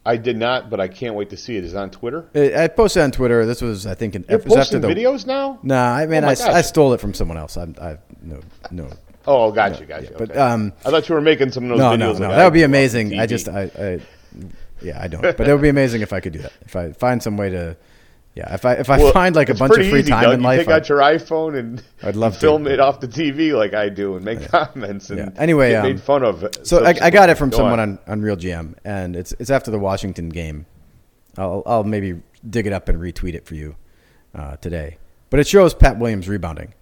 I 0.03 0.17
did 0.17 0.37
not, 0.37 0.71
but 0.71 0.79
I 0.79 0.87
can't 0.87 1.13
wait 1.13 1.29
to 1.29 1.37
see 1.37 1.57
it. 1.57 1.63
Is 1.63 1.73
it 1.73 1.77
on 1.77 1.91
Twitter? 1.91 2.27
I 2.33 2.67
posted 2.69 3.03
on 3.03 3.11
Twitter. 3.11 3.45
This 3.45 3.61
was, 3.61 3.85
I 3.85 3.93
think, 3.93 4.15
an 4.15 4.25
You're 4.27 4.39
posting 4.39 4.81
the, 4.81 4.87
videos 4.87 5.27
now. 5.27 5.59
Nah, 5.61 5.93
I 5.93 6.07
mean, 6.07 6.23
oh 6.23 6.29
I, 6.29 6.31
I, 6.31 6.61
stole 6.61 6.93
it 6.93 6.99
from 6.99 7.13
someone 7.13 7.37
else. 7.37 7.55
I, 7.55 7.67
I 7.79 7.97
no, 8.23 8.39
no. 8.71 8.89
Oh, 9.27 9.51
got 9.51 9.79
you, 9.79 9.85
got 9.85 10.03
you. 10.03 10.15
But 10.17 10.35
um, 10.35 10.73
I 10.85 10.89
thought 10.89 11.07
you 11.07 11.15
were 11.15 11.21
making 11.21 11.51
some 11.51 11.65
of 11.65 11.69
those 11.69 11.79
no, 11.79 11.91
videos. 11.91 12.19
No, 12.19 12.27
no, 12.27 12.35
that 12.35 12.43
would 12.43 12.53
be 12.53 12.63
amazing. 12.63 13.19
I 13.19 13.25
just, 13.25 13.47
I, 13.47 13.63
I, 13.77 13.99
yeah, 14.81 15.01
I 15.01 15.07
don't. 15.07 15.21
But 15.21 15.47
it 15.47 15.51
would 15.51 15.61
be 15.61 15.69
amazing 15.77 16.01
if 16.01 16.13
I 16.13 16.19
could 16.19 16.33
do 16.33 16.39
that. 16.39 16.53
If 16.61 16.75
I 16.75 16.91
find 16.93 17.21
some 17.21 17.37
way 17.37 17.49
to, 17.49 17.77
yeah, 18.33 18.53
if 18.53 18.65
I 18.65 18.73
if 18.73 18.89
I 18.89 18.97
well, 18.97 19.11
find 19.11 19.35
like 19.35 19.49
a 19.49 19.53
bunch 19.53 19.77
of 19.77 19.89
free 19.89 19.99
easy, 19.99 20.09
time 20.11 20.23
Doug. 20.23 20.33
in 20.35 20.39
you 20.39 20.45
life, 20.45 20.59
take 20.59 20.69
out 20.69 20.87
your 20.87 20.99
iPhone 20.99 21.59
and 21.59 21.83
I'd 22.01 22.15
love 22.15 22.33
to 22.35 22.39
film 22.39 22.65
it 22.65 22.79
off 22.79 23.01
the 23.01 23.07
TV 23.07 23.53
like 23.53 23.73
I 23.73 23.89
do 23.89 24.15
and 24.15 24.23
make 24.23 24.39
yeah. 24.39 24.47
comments 24.47 25.09
and 25.09 25.19
yeah. 25.19 25.29
anyway, 25.35 25.73
um, 25.75 25.83
made 25.83 26.01
fun 26.01 26.23
of. 26.23 26.47
So 26.63 26.83
I, 26.83 26.95
I, 27.01 27.09
got 27.09 27.29
it 27.29 27.37
from 27.37 27.49
Go 27.49 27.57
someone 27.57 27.79
on. 27.79 27.99
on 28.07 28.21
Real 28.21 28.37
GM, 28.37 28.75
and 28.85 29.17
it's 29.17 29.33
it's 29.33 29.49
after 29.49 29.69
the 29.69 29.79
Washington 29.79 30.29
game. 30.29 30.65
I'll 31.37 31.61
I'll 31.65 31.83
maybe 31.83 32.21
dig 32.49 32.67
it 32.67 32.73
up 32.73 32.87
and 32.87 32.99
retweet 32.99 33.33
it 33.33 33.45
for 33.45 33.55
you 33.55 33.75
uh, 34.33 34.55
today. 34.57 34.97
But 35.29 35.41
it 35.41 35.47
shows 35.47 35.73
Pat 35.73 35.99
Williams 35.99 36.29
rebounding, 36.29 36.73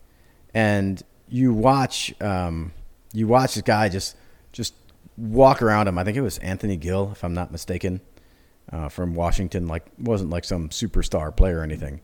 and 0.53 1.01
you 1.29 1.53
watch 1.53 2.13
um, 2.21 2.71
you 3.13 3.27
watch 3.27 3.55
this 3.55 3.63
guy 3.63 3.89
just 3.89 4.15
just 4.51 4.73
walk 5.17 5.61
around 5.61 5.87
him. 5.87 5.97
I 5.97 6.03
think 6.03 6.17
it 6.17 6.21
was 6.21 6.37
Anthony 6.39 6.77
Gill, 6.77 7.09
if 7.11 7.23
I'm 7.23 7.33
not 7.33 7.51
mistaken, 7.51 8.01
uh, 8.71 8.89
from 8.89 9.13
Washington. 9.15 9.67
Like 9.67 9.85
wasn't 9.97 10.29
like 10.29 10.43
some 10.43 10.69
superstar 10.69 11.35
player 11.35 11.59
or 11.59 11.63
anything, 11.63 12.01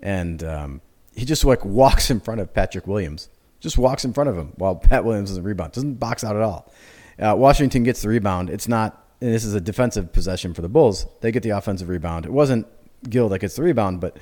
and 0.00 0.42
um, 0.44 0.80
he 1.14 1.24
just 1.24 1.44
like 1.44 1.64
walks 1.64 2.10
in 2.10 2.20
front 2.20 2.40
of 2.40 2.52
Patrick 2.52 2.86
Williams. 2.86 3.28
Just 3.58 3.78
walks 3.78 4.04
in 4.04 4.12
front 4.12 4.28
of 4.28 4.36
him 4.36 4.52
while 4.56 4.76
Pat 4.76 5.04
Williams 5.04 5.30
doesn't 5.30 5.42
rebound. 5.42 5.72
Doesn't 5.72 5.94
box 5.94 6.22
out 6.22 6.36
at 6.36 6.42
all. 6.42 6.72
Uh, 7.18 7.34
Washington 7.36 7.84
gets 7.84 8.02
the 8.02 8.08
rebound. 8.08 8.50
It's 8.50 8.68
not. 8.68 9.02
And 9.18 9.32
this 9.32 9.46
is 9.46 9.54
a 9.54 9.62
defensive 9.62 10.12
possession 10.12 10.52
for 10.52 10.60
the 10.60 10.68
Bulls. 10.68 11.06
They 11.22 11.32
get 11.32 11.42
the 11.42 11.50
offensive 11.50 11.88
rebound. 11.88 12.26
It 12.26 12.32
wasn't 12.32 12.66
Gill 13.08 13.30
that 13.30 13.38
gets 13.38 13.56
the 13.56 13.62
rebound, 13.62 13.98
but 13.98 14.18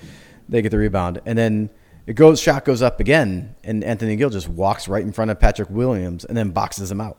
they 0.48 0.62
get 0.62 0.70
the 0.70 0.78
rebound, 0.78 1.20
and 1.26 1.36
then 1.36 1.70
it 2.06 2.14
goes 2.14 2.40
shot 2.40 2.64
goes 2.64 2.82
up 2.82 3.00
again, 3.00 3.54
and 3.64 3.82
Anthony 3.82 4.17
Gill 4.17 4.30
just 4.30 4.49
walks 4.49 4.88
right 4.88 5.02
in 5.02 5.12
front 5.12 5.30
of 5.30 5.40
Patrick 5.40 5.71
Williams 5.71 6.25
and 6.25 6.36
then 6.36 6.50
boxes 6.50 6.90
him 6.90 7.00
out. 7.00 7.19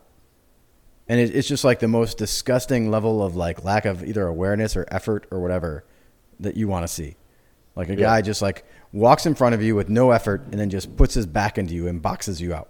And 1.08 1.20
it, 1.20 1.36
it's 1.36 1.48
just 1.48 1.64
like 1.64 1.80
the 1.80 1.88
most 1.88 2.18
disgusting 2.18 2.92
level 2.92 3.24
of 3.24 3.36
like 3.36 3.64
lack 3.64 3.86
of 3.86 4.04
either 4.04 4.28
awareness 4.28 4.76
or 4.76 4.86
effort 4.90 5.28
or 5.32 5.40
whatever 5.40 5.86
that 6.40 6.56
you 6.56 6.68
want 6.68 6.84
to 6.84 6.88
see. 6.88 7.16
Like 7.76 7.90
a 7.90 7.94
yeah. 7.94 8.02
guy 8.02 8.22
just 8.22 8.42
like 8.42 8.64
walks 8.92 9.26
in 9.26 9.36
front 9.36 9.56
of 9.56 9.62
you 9.62 9.76
with 9.76 9.90
no 9.90 10.12
effort 10.12 10.44
and 10.52 10.60
then 10.60 10.70
just 10.70 10.96
puts 10.96 11.14
his 11.14 11.26
back 11.26 11.58
into 11.58 11.74
you 11.74 11.88
and 11.88 12.02
boxes 12.02 12.40
you 12.42 12.54
out. 12.54 12.70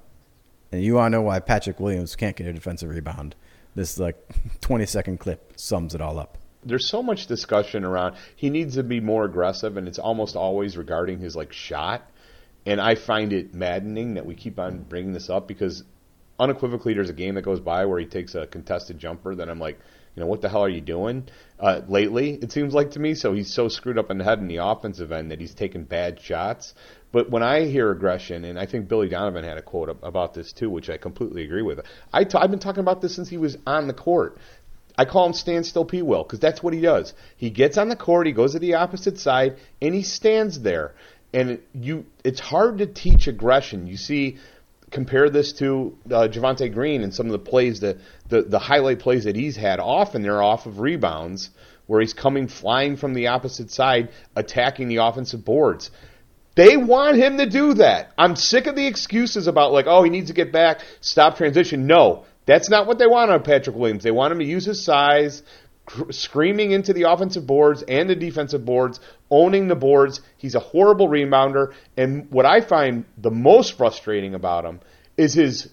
And 0.71 0.83
you 0.83 0.95
want 0.95 1.11
to 1.11 1.17
know 1.17 1.21
why 1.21 1.39
Patrick 1.39 1.79
Williams 1.79 2.15
can't 2.15 2.35
get 2.35 2.47
a 2.47 2.53
defensive 2.53 2.89
rebound. 2.89 3.35
This 3.75 3.97
like 3.99 4.17
20 4.61 4.85
second 4.85 5.19
clip 5.19 5.53
sums 5.57 5.93
it 5.93 6.01
all 6.01 6.17
up 6.17 6.37
there's 6.65 6.89
so 6.89 7.01
much 7.01 7.27
discussion 7.27 7.83
around 7.83 8.15
he 8.35 8.49
needs 8.49 8.75
to 8.75 8.83
be 8.83 8.99
more 8.99 9.25
aggressive 9.25 9.77
and 9.77 9.87
it's 9.87 9.99
almost 9.99 10.35
always 10.35 10.77
regarding 10.77 11.19
his 11.19 11.35
like 11.35 11.53
shot 11.53 12.09
and 12.65 12.81
i 12.81 12.95
find 12.95 13.31
it 13.31 13.53
maddening 13.53 14.15
that 14.15 14.25
we 14.25 14.35
keep 14.35 14.59
on 14.59 14.83
bringing 14.83 15.13
this 15.13 15.29
up 15.29 15.47
because 15.47 15.83
unequivocally 16.39 16.93
there's 16.93 17.09
a 17.09 17.13
game 17.13 17.35
that 17.35 17.43
goes 17.43 17.59
by 17.59 17.85
where 17.85 17.99
he 17.99 18.05
takes 18.05 18.35
a 18.35 18.45
contested 18.47 18.97
jumper 18.97 19.35
that 19.35 19.49
i'm 19.49 19.59
like 19.59 19.79
you 20.15 20.21
know 20.21 20.27
what 20.27 20.41
the 20.41 20.49
hell 20.49 20.63
are 20.63 20.69
you 20.69 20.81
doing 20.81 21.27
uh, 21.59 21.81
lately 21.87 22.39
it 22.41 22.51
seems 22.51 22.73
like 22.73 22.91
to 22.91 22.99
me 22.99 23.13
so 23.13 23.33
he's 23.33 23.53
so 23.53 23.67
screwed 23.67 23.97
up 23.97 24.09
in 24.09 24.17
the 24.17 24.23
head 24.23 24.39
in 24.39 24.47
the 24.47 24.57
offensive 24.57 25.11
end 25.11 25.31
that 25.31 25.39
he's 25.39 25.53
taking 25.53 25.83
bad 25.83 26.19
shots 26.19 26.73
but 27.15 27.31
when 27.31 27.43
I 27.43 27.63
hear 27.63 27.91
aggression, 27.91 28.43
and 28.43 28.59
I 28.59 28.65
think 28.65 28.89
Billy 28.89 29.07
Donovan 29.07 29.45
had 29.45 29.57
a 29.57 29.61
quote 29.61 29.87
about 30.03 30.33
this 30.33 30.51
too, 30.51 30.69
which 30.69 30.89
I 30.89 30.97
completely 30.97 31.45
agree 31.45 31.61
with. 31.61 31.79
I 32.11 32.25
t- 32.25 32.37
I've 32.37 32.51
been 32.51 32.59
talking 32.59 32.81
about 32.81 32.99
this 32.99 33.15
since 33.15 33.29
he 33.29 33.37
was 33.37 33.57
on 33.65 33.87
the 33.87 33.93
court. 33.93 34.37
I 34.97 35.05
call 35.05 35.25
him 35.27 35.33
standstill 35.33 35.85
P. 35.85 36.01
Will 36.01 36.23
because 36.23 36.39
that's 36.39 36.63
what 36.63 36.73
he 36.73 36.81
does. 36.81 37.13
He 37.37 37.49
gets 37.49 37.77
on 37.77 37.89
the 37.89 37.95
court, 37.95 38.27
he 38.27 38.33
goes 38.33 38.53
to 38.53 38.59
the 38.59 38.75
opposite 38.75 39.19
side, 39.19 39.57
and 39.81 39.93
he 39.93 40.03
stands 40.03 40.61
there. 40.61 40.93
And 41.33 41.59
you, 41.73 42.05
it's 42.23 42.39
hard 42.39 42.77
to 42.77 42.85
teach 42.85 43.27
aggression. 43.27 43.87
You 43.87 43.97
see, 43.97 44.37
compare 44.91 45.29
this 45.29 45.53
to 45.53 45.97
uh, 46.07 46.27
Javonte 46.31 46.73
Green 46.73 47.03
and 47.03 47.13
some 47.13 47.25
of 47.25 47.33
the 47.33 47.39
plays 47.39 47.81
that 47.81 47.97
the 48.29 48.43
the 48.43 48.59
highlight 48.59 48.99
plays 48.99 49.25
that 49.25 49.35
he's 49.35 49.57
had. 49.57 49.79
Often 49.79 50.21
they're 50.21 50.41
off 50.41 50.65
of 50.65 50.79
rebounds 50.79 51.49
where 51.87 52.01
he's 52.01 52.13
coming 52.13 52.47
flying 52.47 52.97
from 52.97 53.13
the 53.13 53.27
opposite 53.27 53.71
side, 53.71 54.09
attacking 54.35 54.87
the 54.87 54.97
offensive 54.97 55.45
boards. 55.45 55.91
They 56.55 56.77
want 56.77 57.17
him 57.17 57.37
to 57.37 57.49
do 57.49 57.73
that. 57.75 58.11
I'm 58.17 58.35
sick 58.35 58.65
of 58.65 58.75
the 58.75 58.87
excuses 58.87 59.47
about 59.47 59.73
like, 59.73 59.85
oh, 59.87 60.03
he 60.03 60.09
needs 60.09 60.27
to 60.27 60.33
get 60.33 60.51
back, 60.53 60.79
stop 61.01 61.35
transition. 61.35 61.85
No, 61.85 62.25
that's 62.45 62.69
not 62.69 62.87
what 62.87 62.99
they 62.99 63.07
want 63.07 63.31
on 63.31 63.43
Patrick 63.43 63.75
Williams. 63.75 64.03
They 64.03 64.11
want 64.11 64.31
him 64.31 64.39
to 64.39 64.45
use 64.45 64.65
his 64.65 64.83
size, 64.83 65.43
cr- 65.85 66.11
screaming 66.11 66.71
into 66.71 66.93
the 66.93 67.03
offensive 67.03 67.47
boards 67.47 67.83
and 67.87 68.09
the 68.09 68.15
defensive 68.15 68.65
boards, 68.65 68.99
owning 69.29 69.67
the 69.67 69.75
boards. 69.75 70.21
He's 70.37 70.55
a 70.55 70.59
horrible 70.59 71.07
rebounder. 71.07 71.73
And 71.97 72.29
what 72.31 72.45
I 72.45 72.61
find 72.61 73.05
the 73.17 73.31
most 73.31 73.77
frustrating 73.77 74.35
about 74.35 74.65
him 74.65 74.79
is 75.17 75.33
his 75.33 75.69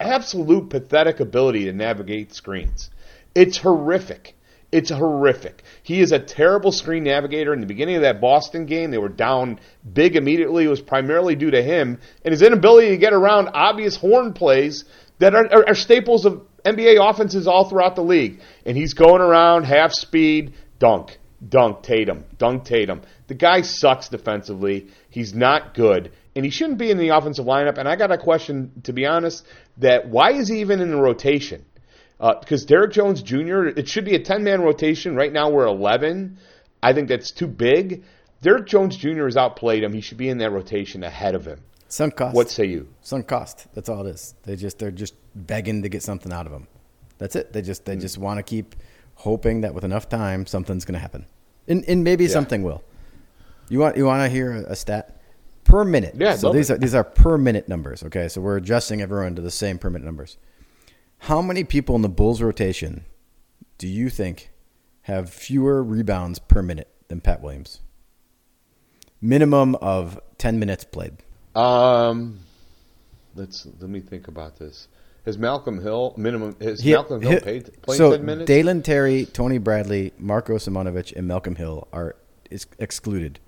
absolute 0.00 0.70
pathetic 0.70 1.20
ability 1.20 1.64
to 1.64 1.72
navigate 1.72 2.34
screens. 2.34 2.90
It's 3.34 3.58
horrific. 3.58 4.34
It's 4.74 4.90
horrific. 4.90 5.62
He 5.84 6.00
is 6.00 6.10
a 6.10 6.18
terrible 6.18 6.72
screen 6.72 7.04
navigator. 7.04 7.54
In 7.54 7.60
the 7.60 7.66
beginning 7.66 7.94
of 7.94 8.02
that 8.02 8.20
Boston 8.20 8.66
game, 8.66 8.90
they 8.90 8.98
were 8.98 9.08
down 9.08 9.60
big 9.92 10.16
immediately. 10.16 10.64
It 10.64 10.68
was 10.68 10.80
primarily 10.80 11.36
due 11.36 11.52
to 11.52 11.62
him 11.62 12.00
and 12.24 12.32
his 12.32 12.42
inability 12.42 12.88
to 12.88 12.96
get 12.96 13.12
around 13.12 13.50
obvious 13.54 13.94
horn 13.94 14.32
plays 14.32 14.84
that 15.18 15.34
are, 15.34 15.46
are, 15.52 15.68
are 15.68 15.74
staples 15.74 16.24
of 16.24 16.42
NBA 16.64 16.98
offenses 17.00 17.46
all 17.46 17.68
throughout 17.68 17.96
the 17.96 18.02
league. 18.02 18.40
And 18.64 18.76
he's 18.76 18.94
going 18.94 19.20
around 19.20 19.64
half 19.64 19.92
speed, 19.92 20.54
dunk, 20.78 21.18
dunk 21.46 21.82
Tatum, 21.82 22.24
dunk 22.38 22.64
Tatum. 22.64 23.02
The 23.26 23.34
guy 23.34 23.62
sucks 23.62 24.08
defensively. 24.08 24.88
He's 25.10 25.34
not 25.34 25.74
good. 25.74 26.12
And 26.34 26.44
he 26.44 26.50
shouldn't 26.50 26.78
be 26.78 26.90
in 26.90 26.98
the 26.98 27.10
offensive 27.10 27.44
lineup. 27.44 27.78
And 27.78 27.88
I 27.88 27.96
got 27.96 28.10
a 28.10 28.18
question, 28.18 28.72
to 28.84 28.92
be 28.92 29.06
honest, 29.06 29.46
that 29.78 30.08
why 30.08 30.32
is 30.32 30.48
he 30.48 30.60
even 30.60 30.80
in 30.80 30.90
the 30.90 31.00
rotation? 31.00 31.64
Uh, 32.18 32.34
because 32.40 32.64
Derrick 32.64 32.92
Jones 32.92 33.22
Jr., 33.22 33.66
it 33.66 33.88
should 33.88 34.04
be 34.04 34.14
a 34.14 34.22
10 34.22 34.42
man 34.42 34.62
rotation. 34.62 35.14
Right 35.14 35.32
now 35.32 35.50
we're 35.50 35.66
11. 35.66 36.38
I 36.82 36.92
think 36.92 37.08
that's 37.08 37.30
too 37.30 37.46
big. 37.46 38.04
Derrick 38.42 38.66
Jones 38.66 38.96
Jr. 38.96 39.24
has 39.24 39.36
outplayed 39.36 39.82
him. 39.82 39.92
He 39.92 40.00
should 40.00 40.18
be 40.18 40.28
in 40.28 40.38
that 40.38 40.52
rotation 40.52 41.02
ahead 41.02 41.34
of 41.34 41.46
him. 41.46 41.60
Sunk 41.94 42.16
cost. 42.16 42.34
What 42.34 42.50
say 42.50 42.64
you? 42.64 42.88
Sunk 43.02 43.28
cost. 43.28 43.68
That's 43.72 43.88
all 43.88 44.04
it 44.04 44.10
is. 44.10 44.34
They 44.42 44.56
just 44.56 44.80
they're 44.80 44.90
just 44.90 45.14
begging 45.36 45.84
to 45.84 45.88
get 45.88 46.02
something 46.02 46.32
out 46.32 46.44
of 46.44 46.50
them. 46.50 46.66
That's 47.18 47.36
it. 47.36 47.52
They 47.52 47.62
just 47.62 47.84
they 47.84 47.94
mm. 47.94 48.00
just 48.00 48.18
want 48.18 48.38
to 48.38 48.42
keep 48.42 48.74
hoping 49.14 49.60
that 49.60 49.74
with 49.74 49.84
enough 49.84 50.08
time 50.08 50.44
something's 50.44 50.84
going 50.84 50.94
to 50.94 50.98
happen, 50.98 51.24
and 51.68 51.84
and 51.86 52.02
maybe 52.02 52.24
yeah. 52.24 52.30
something 52.30 52.64
will. 52.64 52.82
You 53.68 53.78
want 53.78 53.96
you 53.96 54.06
want 54.06 54.24
to 54.24 54.28
hear 54.28 54.56
a, 54.56 54.72
a 54.72 54.74
stat 54.74 55.22
per 55.62 55.84
minute? 55.84 56.16
Yeah. 56.18 56.34
So 56.34 56.52
these 56.52 56.68
it. 56.68 56.74
are 56.74 56.78
these 56.78 56.96
are 56.96 57.04
per 57.04 57.38
minute 57.38 57.68
numbers. 57.68 58.02
Okay, 58.02 58.26
so 58.26 58.40
we're 58.40 58.56
adjusting 58.56 59.00
everyone 59.00 59.36
to 59.36 59.42
the 59.42 59.52
same 59.52 59.78
per 59.78 59.88
minute 59.88 60.04
numbers. 60.04 60.36
How 61.18 61.40
many 61.40 61.62
people 61.62 61.94
in 61.94 62.02
the 62.02 62.08
Bulls 62.08 62.42
rotation 62.42 63.04
do 63.78 63.86
you 63.86 64.10
think 64.10 64.50
have 65.02 65.30
fewer 65.30 65.80
rebounds 65.80 66.40
per 66.40 66.60
minute 66.60 66.88
than 67.06 67.20
Pat 67.20 67.40
Williams? 67.40 67.82
Minimum 69.20 69.76
of 69.76 70.18
ten 70.38 70.58
minutes 70.58 70.82
played. 70.82 71.18
Um, 71.54 72.40
let's 73.34 73.66
let 73.66 73.90
me 73.90 74.00
think 74.00 74.28
about 74.28 74.58
this. 74.58 74.88
Has 75.24 75.38
Malcolm 75.38 75.80
Hill 75.80 76.14
minimum? 76.16 76.56
Has 76.60 76.80
he, 76.80 76.92
Malcolm 76.92 77.22
Hill 77.22 77.32
he, 77.32 77.40
paid 77.40 77.82
played 77.82 77.98
so 77.98 78.12
ten 78.12 78.24
minutes? 78.24 78.46
Dalen 78.46 78.82
Terry, 78.82 79.26
Tony 79.26 79.58
Bradley, 79.58 80.12
Marko 80.18 80.56
Simonovic, 80.56 81.14
and 81.16 81.26
Malcolm 81.26 81.54
Hill 81.54 81.88
are 81.92 82.16
is 82.50 82.66
excluded 82.78 83.40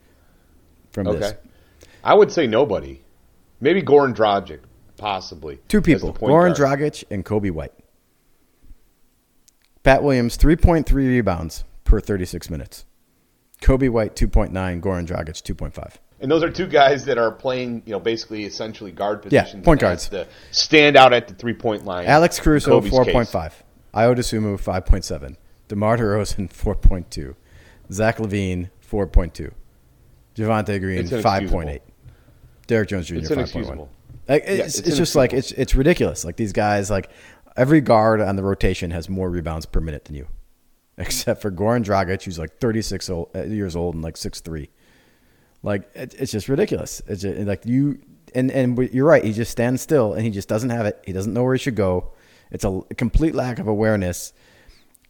from 0.91 1.09
okay. 1.09 1.19
this. 1.19 1.35
I 2.03 2.15
would 2.15 2.33
say 2.33 2.47
nobody. 2.47 3.03
Maybe 3.61 3.83
Goran 3.83 4.15
Dragic, 4.15 4.61
possibly. 4.97 5.59
Two 5.69 5.83
people: 5.83 6.13
Goran 6.15 6.57
guard. 6.57 6.81
Dragic 6.81 7.05
and 7.11 7.25
Coby 7.25 7.51
White. 7.51 7.73
Pat 9.83 10.03
Williams, 10.03 10.37
three 10.37 10.57
point 10.57 10.87
three 10.87 11.09
rebounds 11.09 11.65
per 11.85 12.01
thirty 12.01 12.25
six 12.25 12.49
minutes. 12.49 12.87
Coby 13.61 13.89
White 13.89 14.15
2.9, 14.15 14.53
Goran 14.81 15.07
Dragic 15.07 15.43
2.5. 15.43 15.97
And 16.27 16.31
those 16.33 16.43
are 16.43 16.51
two 16.51 16.67
guys 16.67 17.05
that 17.05 17.19
are 17.19 17.31
playing, 17.31 17.85
you 17.87 17.93
know, 17.93 18.01
basically 18.01 18.47
essentially 18.47 18.91
guard 18.91 19.23
positions. 19.23 19.61
Yeah, 19.61 19.65
point 19.65 19.81
guards. 19.81 20.09
to 20.09 20.27
stand 20.51 20.97
out 20.97 21.13
at 21.13 21.29
the 21.29 21.35
three 21.35 21.55
point 21.55 21.85
line. 21.85 22.05
Alex 22.05 22.41
Caruso 22.41 22.81
Kobe's 22.81 22.91
4.5. 22.91 23.53
Ayo 23.95 24.13
Dosunmu 24.13 24.61
5.7. 24.61 25.37
DeMar 25.69 25.99
DeRozan 25.99 26.51
4.2. 26.53 27.37
Zach 27.93 28.17
LaVine 28.17 28.71
4.2. 28.91 29.53
Javonte 30.35 30.81
Green 30.81 31.05
5.8. 31.05 31.05
inexcusable. 31.05 31.81
Derrick 32.67 32.89
Jones 32.89 33.07
Jr. 33.07 33.15
It's 33.15 33.29
5.1. 33.29 33.33
inexcusable. 33.33 33.89
Like, 34.27 34.43
Yeah, 34.43 34.51
it's, 34.51 34.79
it's 34.81 34.89
it's 34.89 34.97
just 34.97 35.15
like 35.15 35.33
it's 35.33 35.53
it's 35.53 35.77
ridiculous. 35.77 36.25
Like 36.25 36.35
these 36.35 36.53
guys, 36.53 36.91
like 36.91 37.09
every 37.57 37.81
guard 37.81 38.21
on 38.21 38.35
the 38.35 38.43
rotation 38.43 38.91
has 38.91 39.09
more 39.09 39.31
rebounds 39.31 39.65
per 39.65 39.81
minute 39.81 40.07
than 40.07 40.17
you, 40.17 40.27
except 40.99 41.41
for 41.41 41.53
Goran 41.53 41.85
Dragic, 41.85 42.25
who's 42.25 42.37
like 42.37 42.59
36 42.59 43.11
old, 43.11 43.29
uh, 43.33 43.45
years 43.45 43.77
old 43.77 43.95
and 43.95 44.03
like 44.03 44.17
6'3". 44.17 44.71
Like 45.67 45.91
it, 45.97 46.15
it's 46.17 46.31
just 46.31 46.49
ridiculous. 46.49 47.03
It's 47.09 47.23
just, 47.23 47.41
like 47.41 47.67
you 47.67 47.99
and 48.37 48.53
and 48.53 48.79
you're 48.93 49.05
right. 49.05 49.25
He 49.25 49.33
just 49.33 49.51
stands 49.51 49.83
still 49.83 50.15
and 50.15 50.23
he 50.23 50.31
just 50.31 50.49
doesn't 50.49 50.71
have 50.71 50.87
it. 50.87 51.03
He 51.05 51.13
doesn't 51.13 51.35
know 51.35 51.43
where 51.43 51.55
he 51.55 51.59
should 51.59 51.75
go. 51.75 52.13
It's 52.53 52.65
a, 52.65 52.83
complete 52.97 53.35
lack 53.35 53.59
of 53.59 53.67
awareness. 53.67 54.33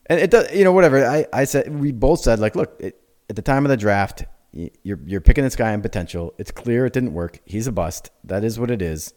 And 0.07 0.19
it 0.19 0.31
does, 0.31 0.51
you 0.55 0.64
know, 0.64 0.73
whatever. 0.73 1.05
I, 1.05 1.27
I 1.31 1.45
said 1.45 1.79
we 1.79 1.92
both 1.92 2.21
said 2.21 2.38
like, 2.38 2.57
look, 2.57 2.75
it, 2.81 2.99
at 3.29 3.37
the 3.37 3.42
time 3.42 3.66
of 3.66 3.69
the 3.69 3.77
draft, 3.77 4.25
you're 4.83 4.99
you're 5.05 5.21
picking 5.21 5.45
this 5.45 5.57
guy 5.57 5.73
in 5.73 5.83
potential. 5.83 6.33
It's 6.38 6.51
clear 6.51 6.87
it 6.87 6.95
didn't 6.95 7.12
work. 7.12 7.40
He's 7.45 7.66
a 7.66 7.73
bust. 7.73 8.11
That 8.25 8.42
is 8.42 8.59
what 8.59 8.71
it 8.71 8.81
is. 8.81 9.12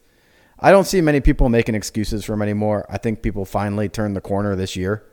I 0.59 0.71
don't 0.71 0.85
see 0.85 0.99
many 0.99 1.21
people 1.21 1.47
making 1.47 1.73
excuses 1.73 2.25
for 2.25 2.33
him 2.33 2.41
anymore. 2.41 2.85
I 2.89 2.97
think 2.97 3.21
people 3.21 3.45
finally 3.45 3.87
turned 3.87 4.17
the 4.17 4.21
corner 4.21 4.57
this 4.57 4.75
year, 4.75 5.05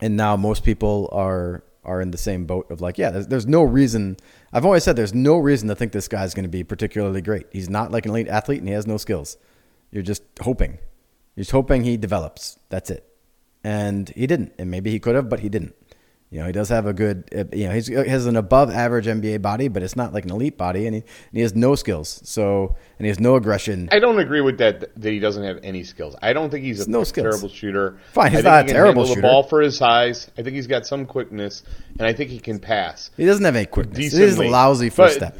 and 0.00 0.16
now 0.16 0.36
most 0.36 0.62
people 0.62 1.08
are 1.10 1.64
are 1.86 2.00
in 2.00 2.10
the 2.10 2.18
same 2.18 2.44
boat 2.44 2.70
of 2.70 2.80
like, 2.80 2.98
yeah, 2.98 3.10
there's, 3.10 3.28
there's 3.28 3.46
no 3.46 3.62
reason. 3.62 4.16
I've 4.52 4.66
always 4.66 4.84
said 4.84 4.96
there's 4.96 5.14
no 5.14 5.38
reason 5.38 5.68
to 5.68 5.74
think 5.74 5.92
this 5.92 6.08
guy's 6.08 6.34
going 6.34 6.44
to 6.44 6.50
be 6.50 6.64
particularly 6.64 7.22
great. 7.22 7.46
He's 7.52 7.70
not 7.70 7.90
like 7.90 8.04
an 8.04 8.10
elite 8.10 8.28
athlete, 8.28 8.58
and 8.58 8.68
he 8.68 8.74
has 8.74 8.86
no 8.86 8.96
skills. 8.96 9.38
You're 9.90 10.02
just 10.02 10.22
hoping. 10.42 10.78
You're 11.34 11.42
just 11.42 11.52
hoping 11.52 11.84
he 11.84 11.96
develops. 11.96 12.58
That's 12.68 12.90
it. 12.90 13.08
And 13.64 14.10
he 14.10 14.26
didn't. 14.26 14.52
And 14.58 14.70
maybe 14.70 14.90
he 14.90 14.98
could 14.98 15.14
have, 15.14 15.28
but 15.28 15.40
he 15.40 15.48
didn't. 15.48 15.74
You 16.30 16.40
know, 16.40 16.46
he 16.46 16.52
does 16.52 16.68
have 16.70 16.86
a 16.86 16.92
good, 16.92 17.28
uh, 17.34 17.44
you 17.56 17.68
know, 17.68 17.74
he's, 17.74 17.86
he 17.86 17.94
has 17.94 18.26
an 18.26 18.34
above 18.36 18.68
average 18.70 19.06
NBA 19.06 19.40
body, 19.42 19.68
but 19.68 19.84
it's 19.84 19.94
not 19.94 20.12
like 20.12 20.24
an 20.24 20.32
elite 20.32 20.58
body, 20.58 20.86
and 20.86 20.94
he, 20.96 21.00
and 21.02 21.32
he 21.32 21.40
has 21.40 21.54
no 21.54 21.76
skills. 21.76 22.20
So, 22.24 22.74
and 22.98 23.06
he 23.06 23.08
has 23.08 23.20
no 23.20 23.36
aggression. 23.36 23.88
I 23.92 24.00
don't 24.00 24.18
agree 24.18 24.40
with 24.40 24.58
that. 24.58 24.92
That 25.00 25.10
he 25.10 25.20
doesn't 25.20 25.44
have 25.44 25.60
any 25.62 25.84
skills. 25.84 26.16
I 26.20 26.32
don't 26.32 26.50
think 26.50 26.64
he's 26.64 26.84
a 26.84 26.90
no 26.90 27.04
terrible 27.04 27.48
shooter. 27.48 27.98
Fine, 28.12 28.32
he's 28.32 28.40
I 28.40 28.42
think 28.42 28.44
not 28.52 28.64
he 28.66 28.70
a 28.72 28.74
terrible 28.74 29.06
shooter. 29.06 29.20
The 29.20 29.28
ball 29.28 29.44
for 29.44 29.60
his 29.60 29.76
size. 29.76 30.28
I 30.36 30.42
think 30.42 30.56
he's 30.56 30.66
got 30.66 30.84
some 30.84 31.06
quickness, 31.06 31.62
and 31.98 32.08
I 32.08 32.12
think 32.12 32.30
he 32.30 32.40
can 32.40 32.58
pass. 32.58 33.10
He 33.16 33.24
doesn't 33.24 33.44
have 33.44 33.54
any 33.54 33.66
quickness. 33.66 33.96
He's 33.98 34.12
decently. 34.12 34.48
lousy 34.48 34.88
But- 34.88 34.94
first 34.96 35.16
step. 35.16 35.38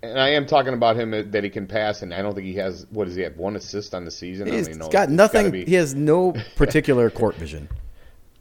And 0.00 0.20
I 0.20 0.28
am 0.28 0.46
talking 0.46 0.74
about 0.74 0.96
him 0.96 1.10
that 1.32 1.42
he 1.42 1.50
can 1.50 1.66
pass, 1.66 2.02
and 2.02 2.14
I 2.14 2.22
don't 2.22 2.32
think 2.34 2.46
he 2.46 2.54
has. 2.54 2.86
What 2.90 3.06
does 3.06 3.16
he 3.16 3.22
have? 3.22 3.36
One 3.36 3.56
assist 3.56 3.94
on 3.96 4.04
the 4.04 4.12
season. 4.12 4.46
I 4.46 4.52
He's 4.52 4.66
don't 4.66 4.74
even 4.76 4.86
know. 4.86 4.88
got 4.90 5.08
nothing. 5.10 5.52
He 5.52 5.74
has 5.74 5.92
no 5.94 6.34
particular 6.54 7.10
court 7.10 7.34
vision. 7.34 7.68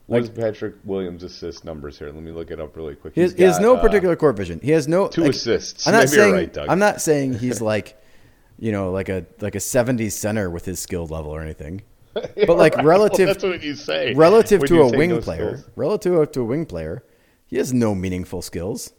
What 0.08 0.22
is 0.24 0.30
Patrick 0.30 0.76
Williams' 0.86 1.24
assist 1.24 1.66
numbers 1.66 2.00
here? 2.00 2.08
Let 2.08 2.24
me 2.24 2.32
look 2.32 2.50
it 2.50 2.60
up 2.62 2.76
really 2.78 2.96
quick. 2.96 3.14
He 3.14 3.22
has, 3.22 3.32
He's 3.32 3.38
he 3.40 3.44
has 3.44 3.56
got, 3.58 3.62
no 3.62 3.76
uh, 3.76 3.82
particular 3.82 4.16
court 4.16 4.38
vision. 4.38 4.60
He 4.64 4.72
has 4.72 4.88
no 4.88 5.08
two 5.10 5.22
like, 5.24 5.32
assists. 5.32 5.86
I'm 5.86 5.92
not 5.94 6.00
Maybe 6.06 6.08
saying. 6.08 6.34
right. 6.34 6.58
I'm 6.70 6.80
not 6.80 7.02
saying 7.02 7.40
he's 7.40 7.60
like, 7.74 8.02
you 8.58 8.72
know, 8.72 8.92
like 8.92 9.10
a 9.10 9.26
like 9.42 9.56
a 9.56 9.60
70s 9.60 10.14
center 10.14 10.50
with 10.50 10.64
his 10.66 10.80
skill 10.80 11.06
level 11.08 11.32
or 11.32 11.42
anything. 11.42 11.82
But 12.48 12.58
like 12.58 12.76
Right. 12.78 12.86
relative, 12.86 13.28
Well, 13.28 13.34
that's 13.34 13.44
what 13.44 13.64
you 13.64 13.76
say. 13.76 14.14
relative 14.16 14.62
when 14.62 14.68
to 14.70 14.82
a 14.82 14.98
wing 14.98 15.22
player, 15.22 15.58
skills. 15.58 15.70
relative 15.76 16.32
to 16.32 16.42
a 16.42 16.46
wing 16.46 16.66
player, 16.66 17.04
he 17.46 17.58
has 17.58 17.74
no 17.74 17.94
meaningful 17.94 18.42
skills. 18.42 18.94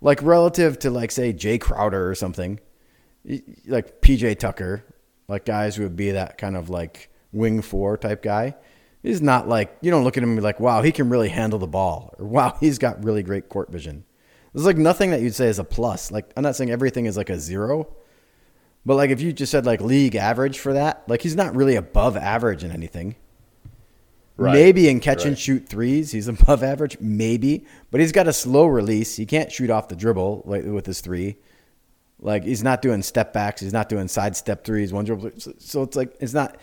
Like 0.00 0.22
relative 0.22 0.78
to 0.80 0.90
like 0.90 1.10
say 1.10 1.32
Jae 1.32 1.60
Crowder 1.60 2.08
or 2.08 2.14
something, 2.14 2.60
like 3.66 4.00
PJ 4.02 4.38
Tucker, 4.38 4.84
like 5.28 5.44
guys 5.44 5.76
who 5.76 5.84
would 5.84 5.96
be 5.96 6.10
that 6.12 6.38
kind 6.38 6.56
of 6.56 6.68
like 6.70 7.08
wing 7.32 7.62
four 7.62 7.96
type 7.96 8.22
guy. 8.22 8.54
He's 9.02 9.20
not 9.20 9.48
like 9.48 9.76
you 9.80 9.90
don't 9.90 10.04
look 10.04 10.16
at 10.16 10.22
him 10.22 10.30
and 10.30 10.38
be 10.38 10.42
like, 10.42 10.60
wow, 10.60 10.82
he 10.82 10.92
can 10.92 11.08
really 11.08 11.28
handle 11.28 11.58
the 11.58 11.66
ball, 11.66 12.14
or 12.18 12.26
wow, 12.26 12.56
he's 12.60 12.78
got 12.78 13.02
really 13.04 13.22
great 13.22 13.48
court 13.48 13.70
vision. 13.70 14.04
There's 14.52 14.66
like 14.66 14.76
nothing 14.76 15.10
that 15.10 15.20
you'd 15.20 15.34
say 15.34 15.48
is 15.48 15.58
a 15.58 15.64
plus. 15.64 16.10
Like 16.10 16.30
I'm 16.36 16.42
not 16.42 16.56
saying 16.56 16.70
everything 16.70 17.06
is 17.06 17.16
like 17.16 17.30
a 17.30 17.38
zero, 17.38 17.94
but 18.84 18.96
like 18.96 19.10
if 19.10 19.20
you 19.20 19.32
just 19.32 19.50
said 19.50 19.66
like 19.66 19.80
league 19.80 20.14
average 20.14 20.58
for 20.58 20.74
that, 20.74 21.02
like 21.08 21.22
he's 21.22 21.36
not 21.36 21.56
really 21.56 21.76
above 21.76 22.16
average 22.16 22.62
in 22.62 22.70
anything. 22.70 23.16
Right. 24.36 24.54
Maybe 24.54 24.88
in 24.88 25.00
catch 25.00 25.24
and 25.24 25.38
shoot 25.38 25.68
threes, 25.68 26.10
he's 26.12 26.28
above 26.28 26.62
average. 26.62 26.98
Maybe, 27.00 27.66
but 27.90 28.00
he's 28.00 28.12
got 28.12 28.28
a 28.28 28.32
slow 28.32 28.66
release. 28.66 29.16
He 29.16 29.26
can't 29.26 29.50
shoot 29.50 29.70
off 29.70 29.88
the 29.88 29.96
dribble 29.96 30.42
like 30.46 30.64
with 30.64 30.86
his 30.86 31.00
three. 31.00 31.36
Like 32.20 32.44
he's 32.44 32.62
not 32.62 32.82
doing 32.82 33.02
step 33.02 33.32
backs. 33.32 33.60
He's 33.60 33.72
not 33.72 33.88
doing 33.88 34.06
side 34.06 34.36
step 34.36 34.64
threes. 34.64 34.92
One 34.92 35.04
dribble. 35.04 35.32
So 35.58 35.82
it's 35.82 35.96
like 35.96 36.14
it's 36.20 36.34
not. 36.34 36.56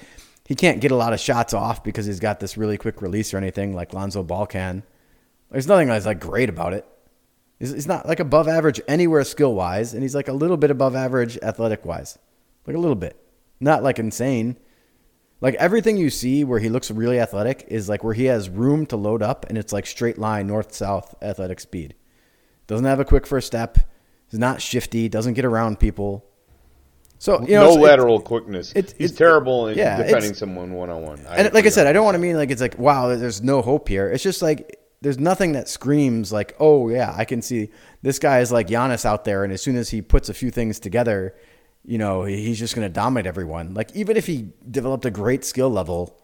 He 0.49 0.55
can't 0.55 0.81
get 0.81 0.89
a 0.89 0.95
lot 0.95 1.13
of 1.13 1.19
shots 1.19 1.53
off 1.53 1.83
because 1.83 2.07
he's 2.07 2.19
got 2.19 2.39
this 2.39 2.57
really 2.57 2.79
quick 2.79 3.03
release 3.03 3.35
or 3.35 3.37
anything 3.37 3.75
like 3.75 3.93
Lonzo 3.93 4.23
Ball 4.23 4.47
can. 4.47 4.81
There's 5.51 5.67
nothing 5.67 5.89
that's 5.89 6.07
like 6.07 6.19
great 6.19 6.49
about 6.49 6.73
it. 6.73 6.87
He's, 7.59 7.69
he's 7.71 7.85
not 7.85 8.07
like 8.07 8.19
above 8.19 8.47
average 8.47 8.81
anywhere 8.87 9.23
skill 9.23 9.53
wise, 9.53 9.93
and 9.93 10.01
he's 10.01 10.15
like 10.15 10.27
a 10.27 10.33
little 10.33 10.57
bit 10.57 10.71
above 10.71 10.95
average 10.95 11.37
athletic 11.43 11.85
wise, 11.85 12.17
like 12.65 12.75
a 12.75 12.79
little 12.79 12.95
bit, 12.95 13.15
not 13.59 13.83
like 13.83 13.99
insane. 13.99 14.57
Like 15.39 15.53
everything 15.55 15.97
you 15.97 16.09
see 16.09 16.43
where 16.43 16.59
he 16.59 16.67
looks 16.67 16.89
really 16.89 17.19
athletic 17.19 17.65
is 17.67 17.87
like 17.87 18.03
where 18.03 18.15
he 18.15 18.25
has 18.25 18.49
room 18.49 18.87
to 18.87 18.97
load 18.97 19.21
up, 19.21 19.45
and 19.49 19.55
it's 19.55 19.71
like 19.71 19.85
straight 19.85 20.17
line 20.17 20.47
north 20.47 20.73
south 20.73 21.13
athletic 21.21 21.59
speed. 21.59 21.93
Doesn't 22.65 22.87
have 22.87 22.99
a 22.99 23.05
quick 23.05 23.27
first 23.27 23.45
step. 23.45 23.77
He's 24.31 24.39
not 24.39 24.63
shifty. 24.63 25.09
Doesn't 25.09 25.35
get 25.35 25.45
around 25.45 25.79
people. 25.79 26.25
So 27.19 27.41
you 27.41 27.55
know, 27.55 27.63
no 27.65 27.69
it's- 27.71 27.83
lateral 27.83 28.19
quickness. 28.21 28.71
it's- 28.75 28.95
He's 28.97 29.11
terrible 29.11 29.67
in 29.67 29.77
yeah, 29.77 29.97
defending 30.01 30.33
someone 30.33 30.73
one 30.73 30.89
on 30.89 31.01
one. 31.03 31.19
and 31.29 31.53
like 31.53 31.65
I 31.65 31.69
said, 31.69 31.85
I 31.85 31.93
don't 31.93 32.05
want 32.05 32.15
to 32.15 32.19
mean 32.19 32.35
like 32.37 32.49
it's 32.49 32.61
like 32.61 32.77
wow, 32.79 33.13
there's 33.15 33.41
no 33.43 33.61
hope 33.61 33.87
here. 33.89 34.09
It's 34.09 34.23
just 34.23 34.41
like 34.41 34.79
there's 35.01 35.19
nothing 35.19 35.51
that 35.53 35.67
screams 35.69 36.31
like, 36.31 36.55
oh 36.59 36.89
yeah, 36.89 37.13
I 37.15 37.25
can 37.25 37.41
see 37.41 37.69
this 38.01 38.19
guy 38.19 38.39
is 38.39 38.51
like 38.51 38.67
Giannis 38.67 39.05
out 39.05 39.25
there, 39.25 39.43
and 39.43 39.53
as 39.53 39.61
soon 39.61 39.75
as 39.75 39.89
he 39.89 40.01
puts 40.01 40.29
a 40.29 40.33
few 40.33 40.49
things 40.51 40.79
together, 40.79 41.35
you 41.85 41.97
know, 41.97 42.23
he's 42.23 42.59
just 42.59 42.75
going 42.75 42.87
to 42.87 42.93
dominate 42.93 43.25
everyone. 43.27 43.73
Like 43.73 43.95
even 43.95 44.15
if 44.17 44.25
he 44.27 44.49
developed 44.69 45.05
a 45.05 45.11
great 45.11 45.43
skill 45.45 45.69
level, 45.69 46.19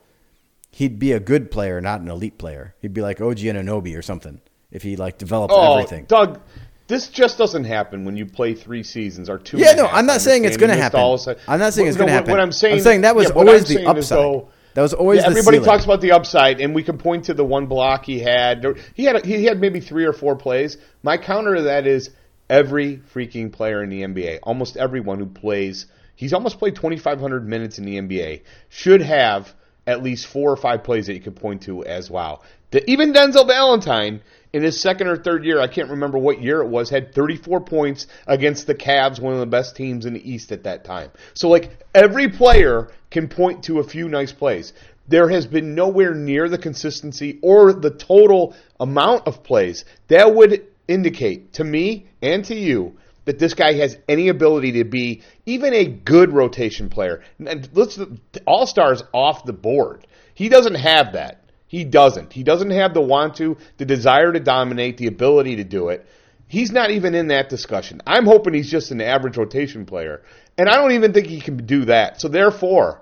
he'd 0.72 1.00
be 1.00 1.12
a 1.14 1.20
good 1.20 1.52
player, 1.52 1.80
not 1.82 2.02
an 2.02 2.10
elite 2.10 2.38
player. 2.38 2.76
He'd 2.82 2.94
be 2.94 3.02
like 3.02 3.20
OG 3.22 3.46
and 3.46 3.58
Anunoby 3.58 3.98
or 3.98 4.02
something 4.02 4.42
if 4.72 4.84
he 4.84 4.96
like 4.98 5.18
developed 5.18 5.54
Oh, 5.56 5.74
everything. 5.78 6.06
Doug, 6.06 6.42
this 6.88 7.08
just 7.08 7.38
doesn't 7.38 7.64
happen 7.64 8.06
when 8.06 8.16
you 8.16 8.26
play 8.26 8.54
three 8.54 8.84
seasons 8.84 9.30
or 9.30 9.38
two. 9.40 9.58
Yeah, 9.58 9.74
no. 9.74 9.88
I'm 9.88 10.06
not 10.06 10.22
saying 10.22 10.46
it's 10.46 10.58
going 10.58 10.72
to 10.72 10.78
happen. 10.78 11.00
all 11.00 11.16
of 11.16 11.20
a 11.20 11.24
sudden- 11.24 11.42
I'm 11.48 11.60
not 11.60 11.74
saying 11.74 11.88
it's 11.88 11.98
going 11.98 12.08
to 12.08 12.14
happen. 12.14 12.32
What 12.32 12.40
I'm 12.40 12.52
saying, 12.52 12.82
saying 12.82 13.02
that 13.02 13.16
was 13.16 13.30
yeah, 13.30 13.36
always 13.36 13.66
the 13.66 13.86
upside. 13.86 14.18
though, 14.18 14.50
that 14.76 14.82
was 14.82 14.94
always 14.94 15.22
yeah, 15.22 15.28
everybody 15.28 15.58
ceiling. 15.58 15.70
talks 15.70 15.86
about 15.86 16.02
the 16.02 16.12
upside, 16.12 16.62
and 16.62 16.76
we 16.76 16.84
can 16.84 16.98
point 16.98 17.26
to 17.26 17.34
the 17.34 17.46
one 17.46 17.66
block 17.66 18.06
he 18.06 18.20
had. 18.20 18.66
He 18.94 19.06
had 19.06 19.26
he 19.26 19.46
had 19.46 19.60
maybe 19.60 19.80
three 19.80 20.06
or 20.06 20.14
four 20.14 20.36
plays. 20.36 20.78
My 21.02 21.18
counter 21.18 21.56
to 21.56 21.62
that 21.64 21.88
is 21.88 22.12
every 22.50 22.98
freaking 22.98 23.52
player 23.52 23.82
in 23.84 23.90
the 23.90 24.02
NBA, 24.02 24.40
almost 24.44 24.78
everyone 24.78 25.20
who 25.20 25.26
plays, 25.26 25.88
he's 26.16 26.34
almost 26.34 26.60
played 26.60 26.76
2,500 26.76 27.48
minutes 27.48 27.80
in 27.80 27.86
the 27.86 27.98
NBA, 27.98 28.42
should 28.70 29.02
have 29.02 29.54
at 29.88 30.04
least 30.04 30.28
four 30.28 30.52
or 30.52 30.58
five 30.58 30.84
plays 30.84 31.08
that 31.08 31.14
you 31.14 31.22
could 31.22 31.36
point 31.36 31.64
to 31.64 31.84
as 31.84 32.10
wow. 32.10 32.42
The, 32.72 32.88
even 32.90 33.14
Denzel 33.14 33.48
Valentine 33.48 34.22
in 34.56 34.64
his 34.64 34.80
second 34.80 35.08
or 35.08 35.18
third 35.18 35.44
year, 35.44 35.60
I 35.60 35.68
can't 35.68 35.90
remember 35.90 36.18
what 36.18 36.42
year 36.42 36.62
it 36.62 36.70
was, 36.70 36.90
had 36.90 37.14
34 37.14 37.60
points 37.66 38.08
against 38.26 38.68
the 38.68 38.74
Cavs, 38.74 39.20
one 39.20 39.34
of 39.34 39.42
the 39.42 39.46
best 39.46 39.76
teams 39.76 40.06
in 40.06 40.14
the 40.14 40.32
East 40.32 40.54
at 40.54 40.64
that 40.64 40.86
time. 40.86 41.12
So 41.34 41.50
like 41.50 41.84
every 41.94 42.30
player 42.30 42.88
can 43.12 43.28
point 43.28 43.66
to 43.66 43.80
a 43.80 43.84
few 43.84 44.08
nice 44.08 44.32
plays. 44.32 44.72
There 45.10 45.28
has 45.28 45.46
been 45.46 45.76
nowhere 45.76 46.14
near 46.14 46.48
the 46.48 46.58
consistency 46.58 47.38
or 47.42 47.74
the 47.74 47.90
total 47.90 48.56
amount 48.80 49.28
of 49.28 49.44
plays 49.44 49.84
that 50.08 50.34
would 50.34 50.66
indicate 50.88 51.52
to 51.56 51.66
me 51.66 52.08
and 52.22 52.46
to 52.46 52.56
you 52.56 52.96
that 53.26 53.40
this 53.40 53.56
guy 53.56 53.74
has 53.74 53.98
any 54.08 54.30
ability 54.30 54.72
to 54.72 54.86
be 54.86 55.22
even 55.46 55.74
a 55.74 55.86
good 55.86 56.32
rotation 56.32 56.88
player. 56.88 57.24
And 57.46 57.68
let's 57.74 58.00
all 58.48 58.68
stars 58.68 59.04
off 59.12 59.44
the 59.44 59.52
board. 59.52 60.08
He 60.34 60.48
doesn't 60.48 60.76
have 60.76 61.12
that. 61.12 61.42
He 61.76 61.84
doesn't. 61.84 62.32
He 62.32 62.44
doesn't 62.44 62.70
have 62.70 62.94
the 62.94 63.02
want 63.02 63.36
to, 63.36 63.58
the 63.76 63.84
desire 63.84 64.32
to 64.32 64.40
dominate, 64.40 64.96
the 64.96 65.08
ability 65.08 65.58
to 65.58 65.66
do 65.66 65.90
it. 65.90 66.08
He's 66.48 66.72
not 66.72 66.90
even 66.90 67.14
in 67.14 67.28
that 67.28 67.50
discussion. 67.50 68.02
I'm 68.08 68.26
hoping 68.26 68.54
he's 68.54 68.72
just 68.72 68.92
an 68.92 69.02
average 69.02 69.36
rotation 69.36 69.86
player. 69.86 70.22
And 70.58 70.70
I 70.70 70.76
don't 70.78 70.94
even 70.94 71.12
think 71.12 71.28
he 71.28 71.42
can 71.42 71.66
do 71.66 71.84
that. 71.84 72.22
So 72.22 72.30
therefore, 72.30 73.02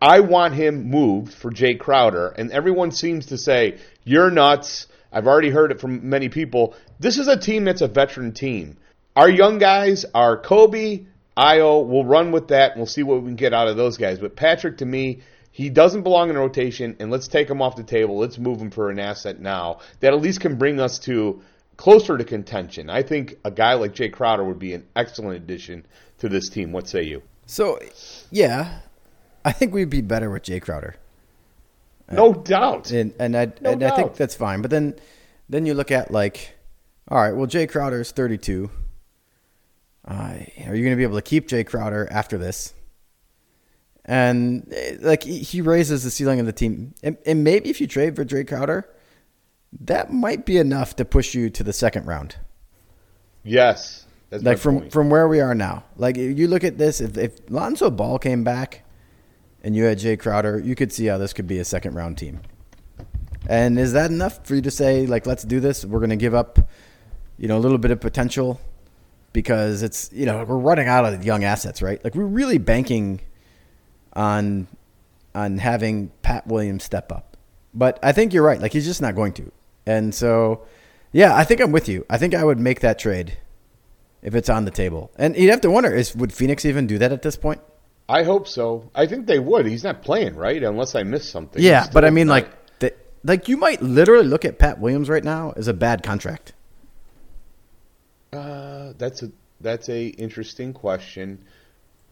I 0.00 0.20
want 0.20 0.54
him 0.54 0.88
moved 0.88 1.34
for 1.34 1.50
Jae 1.50 1.78
Crowder. 1.78 2.28
And 2.28 2.50
everyone 2.50 2.92
seems 2.92 3.26
to 3.26 3.36
say, 3.36 3.76
you're 4.04 4.30
nuts. 4.30 4.86
I've 5.12 5.26
already 5.26 5.50
heard 5.50 5.70
it 5.70 5.78
from 5.78 6.08
many 6.08 6.30
people. 6.30 6.76
This 6.98 7.18
is 7.18 7.28
a 7.28 7.38
team 7.38 7.64
that's 7.64 7.82
a 7.82 7.88
veteran 7.88 8.32
team. 8.32 8.78
Our 9.16 9.28
young 9.28 9.58
guys 9.58 10.06
are 10.14 10.40
Coby, 10.40 11.08
Ayo. 11.36 11.86
We'll 11.86 12.06
run 12.06 12.32
with 12.32 12.48
that 12.48 12.70
and 12.70 12.80
we'll 12.80 12.86
see 12.86 13.02
what 13.02 13.20
we 13.20 13.28
can 13.28 13.36
get 13.36 13.52
out 13.52 13.68
of 13.68 13.76
those 13.76 13.98
guys. 13.98 14.18
But 14.18 14.34
Patrick, 14.34 14.78
to 14.78 14.86
me, 14.86 15.20
he 15.58 15.70
doesn't 15.70 16.02
belong 16.02 16.30
in 16.30 16.38
rotation, 16.38 16.94
and 17.00 17.10
let's 17.10 17.26
take 17.26 17.50
him 17.50 17.60
off 17.60 17.74
the 17.74 17.82
table. 17.82 18.16
Let's 18.16 18.38
move 18.38 18.60
him 18.60 18.70
for 18.70 18.90
an 18.90 19.00
asset 19.00 19.40
now 19.40 19.80
that 19.98 20.14
at 20.14 20.20
least 20.20 20.38
can 20.38 20.54
bring 20.54 20.78
us 20.78 21.00
to 21.00 21.42
closer 21.76 22.16
to 22.16 22.22
contention. 22.22 22.88
I 22.88 23.02
think 23.02 23.34
a 23.44 23.50
guy 23.50 23.74
like 23.74 23.92
Jae 23.92 24.12
Crowder 24.12 24.44
would 24.44 24.60
be 24.60 24.72
an 24.72 24.86
excellent 24.94 25.34
addition 25.34 25.84
to 26.18 26.28
this 26.28 26.48
team. 26.48 26.70
What 26.70 26.86
say 26.86 27.02
you? 27.02 27.22
So, 27.46 27.80
yeah, 28.30 28.82
I 29.44 29.50
think 29.50 29.74
we'd 29.74 29.90
be 29.90 30.00
better 30.00 30.30
with 30.30 30.44
Jae 30.44 30.62
Crowder. 30.62 30.94
No 32.08 32.32
doubt. 32.34 32.92
And 32.92 33.12
and 33.18 33.36
I 33.36 33.46
No 33.60 33.72
and 33.72 33.82
I 33.82 33.96
think 33.96 34.14
that's 34.14 34.36
fine. 34.36 34.62
But 34.62 34.70
then 34.70 34.94
then 35.48 35.66
you 35.66 35.74
look 35.74 35.90
at 35.90 36.12
like, 36.12 36.56
all 37.08 37.18
right, 37.18 37.34
well 37.34 37.48
Jae 37.48 37.68
Crowder 37.68 38.02
is 38.02 38.12
32. 38.12 38.70
Uh, 40.06 40.12
are 40.14 40.76
you 40.76 40.84
going 40.84 40.92
to 40.92 40.96
be 40.96 41.02
able 41.02 41.16
to 41.16 41.22
keep 41.22 41.48
Jae 41.48 41.66
Crowder 41.66 42.06
after 42.12 42.38
this? 42.38 42.74
And 44.08 44.72
eh, 44.72 44.96
like 45.00 45.22
he 45.22 45.60
raises 45.60 46.02
the 46.02 46.10
ceiling 46.10 46.40
of 46.40 46.46
the 46.46 46.52
team, 46.52 46.94
and, 47.02 47.18
and 47.26 47.44
maybe 47.44 47.68
if 47.68 47.78
you 47.78 47.86
trade 47.86 48.16
for 48.16 48.24
Jae 48.24 48.48
Crowder, 48.48 48.88
that 49.80 50.10
might 50.10 50.46
be 50.46 50.56
enough 50.56 50.96
to 50.96 51.04
push 51.04 51.34
you 51.34 51.50
to 51.50 51.62
the 51.62 51.74
second 51.74 52.06
round. 52.06 52.36
Yes. 53.44 54.06
That's 54.30 54.42
like 54.42 54.58
from 54.58 54.80
point. 54.80 54.92
from 54.92 55.10
where 55.10 55.28
we 55.28 55.40
are 55.40 55.54
now. 55.54 55.84
Like 55.96 56.16
you 56.16 56.48
look 56.48 56.64
at 56.64 56.78
this, 56.78 57.02
if 57.02 57.18
if 57.18 57.38
Lonzo 57.50 57.90
Ball 57.90 58.18
came 58.18 58.44
back, 58.44 58.82
and 59.62 59.76
you 59.76 59.84
had 59.84 59.98
Jae 59.98 60.18
Crowder, 60.18 60.58
you 60.58 60.74
could 60.74 60.90
see 60.90 61.06
how 61.06 61.18
this 61.18 61.34
could 61.34 61.46
be 61.46 61.58
a 61.58 61.64
second 61.64 61.94
round 61.94 62.16
team. 62.16 62.40
And 63.46 63.78
is 63.78 63.92
that 63.92 64.10
enough 64.10 64.46
for 64.46 64.54
you 64.54 64.62
to 64.62 64.70
say 64.70 65.06
like, 65.06 65.26
let's 65.26 65.44
do 65.44 65.60
this? 65.60 65.84
We're 65.84 66.00
going 66.00 66.10
to 66.10 66.16
give 66.16 66.34
up, 66.34 66.58
you 67.36 67.48
know, 67.48 67.58
a 67.58 67.60
little 67.60 67.78
bit 67.78 67.90
of 67.90 68.00
potential 68.00 68.58
because 69.32 69.82
it's 69.82 70.10
you 70.12 70.24
know 70.26 70.44
we're 70.44 70.56
running 70.56 70.88
out 70.88 71.04
of 71.04 71.24
young 71.24 71.44
assets, 71.44 71.82
right? 71.82 72.02
Like 72.02 72.14
we're 72.14 72.24
really 72.24 72.58
banking 72.58 73.20
on 74.18 74.66
on 75.34 75.58
having 75.58 76.10
Pat 76.22 76.46
Williams 76.46 76.84
step 76.84 77.12
up. 77.12 77.36
But 77.72 77.98
I 78.02 78.12
think 78.12 78.34
you're 78.34 78.42
right. 78.42 78.60
Like 78.60 78.72
he's 78.72 78.84
just 78.84 79.00
not 79.00 79.14
going 79.14 79.32
to. 79.34 79.52
And 79.86 80.14
so, 80.14 80.66
yeah, 81.12 81.34
I 81.34 81.44
think 81.44 81.60
I'm 81.60 81.72
with 81.72 81.88
you. 81.88 82.04
I 82.10 82.18
think 82.18 82.34
I 82.34 82.44
would 82.44 82.58
make 82.58 82.80
that 82.80 82.98
trade 82.98 83.38
if 84.20 84.34
it's 84.34 84.48
on 84.50 84.64
the 84.64 84.70
table. 84.70 85.10
And 85.16 85.36
you'd 85.36 85.50
have 85.50 85.60
to 85.62 85.70
wonder: 85.70 85.94
is 85.94 86.14
would 86.16 86.32
Phoenix 86.32 86.64
even 86.64 86.86
do 86.86 86.98
that 86.98 87.12
at 87.12 87.22
this 87.22 87.36
point? 87.36 87.60
I 88.08 88.24
hope 88.24 88.48
so. 88.48 88.90
I 88.94 89.06
think 89.06 89.26
they 89.26 89.38
would. 89.38 89.66
He's 89.66 89.84
not 89.84 90.02
playing, 90.02 90.34
right? 90.34 90.62
Unless 90.62 90.94
I 90.94 91.02
missed 91.04 91.30
something. 91.30 91.62
Yeah, 91.62 91.86
but 91.92 92.04
I 92.04 92.10
mean, 92.10 92.26
not- 92.26 92.32
like, 92.32 92.78
the, 92.78 92.94
like 93.22 93.48
you 93.48 93.56
might 93.58 93.82
literally 93.82 94.26
look 94.26 94.44
at 94.44 94.58
Pat 94.58 94.80
Williams 94.80 95.08
right 95.08 95.22
now 95.22 95.52
as 95.56 95.68
a 95.68 95.74
bad 95.74 96.02
contract. 96.02 96.54
Uh, 98.32 98.94
that's 98.98 99.22
a 99.22 99.30
that's 99.60 99.88
a 99.88 100.06
interesting 100.08 100.72
question. 100.72 101.44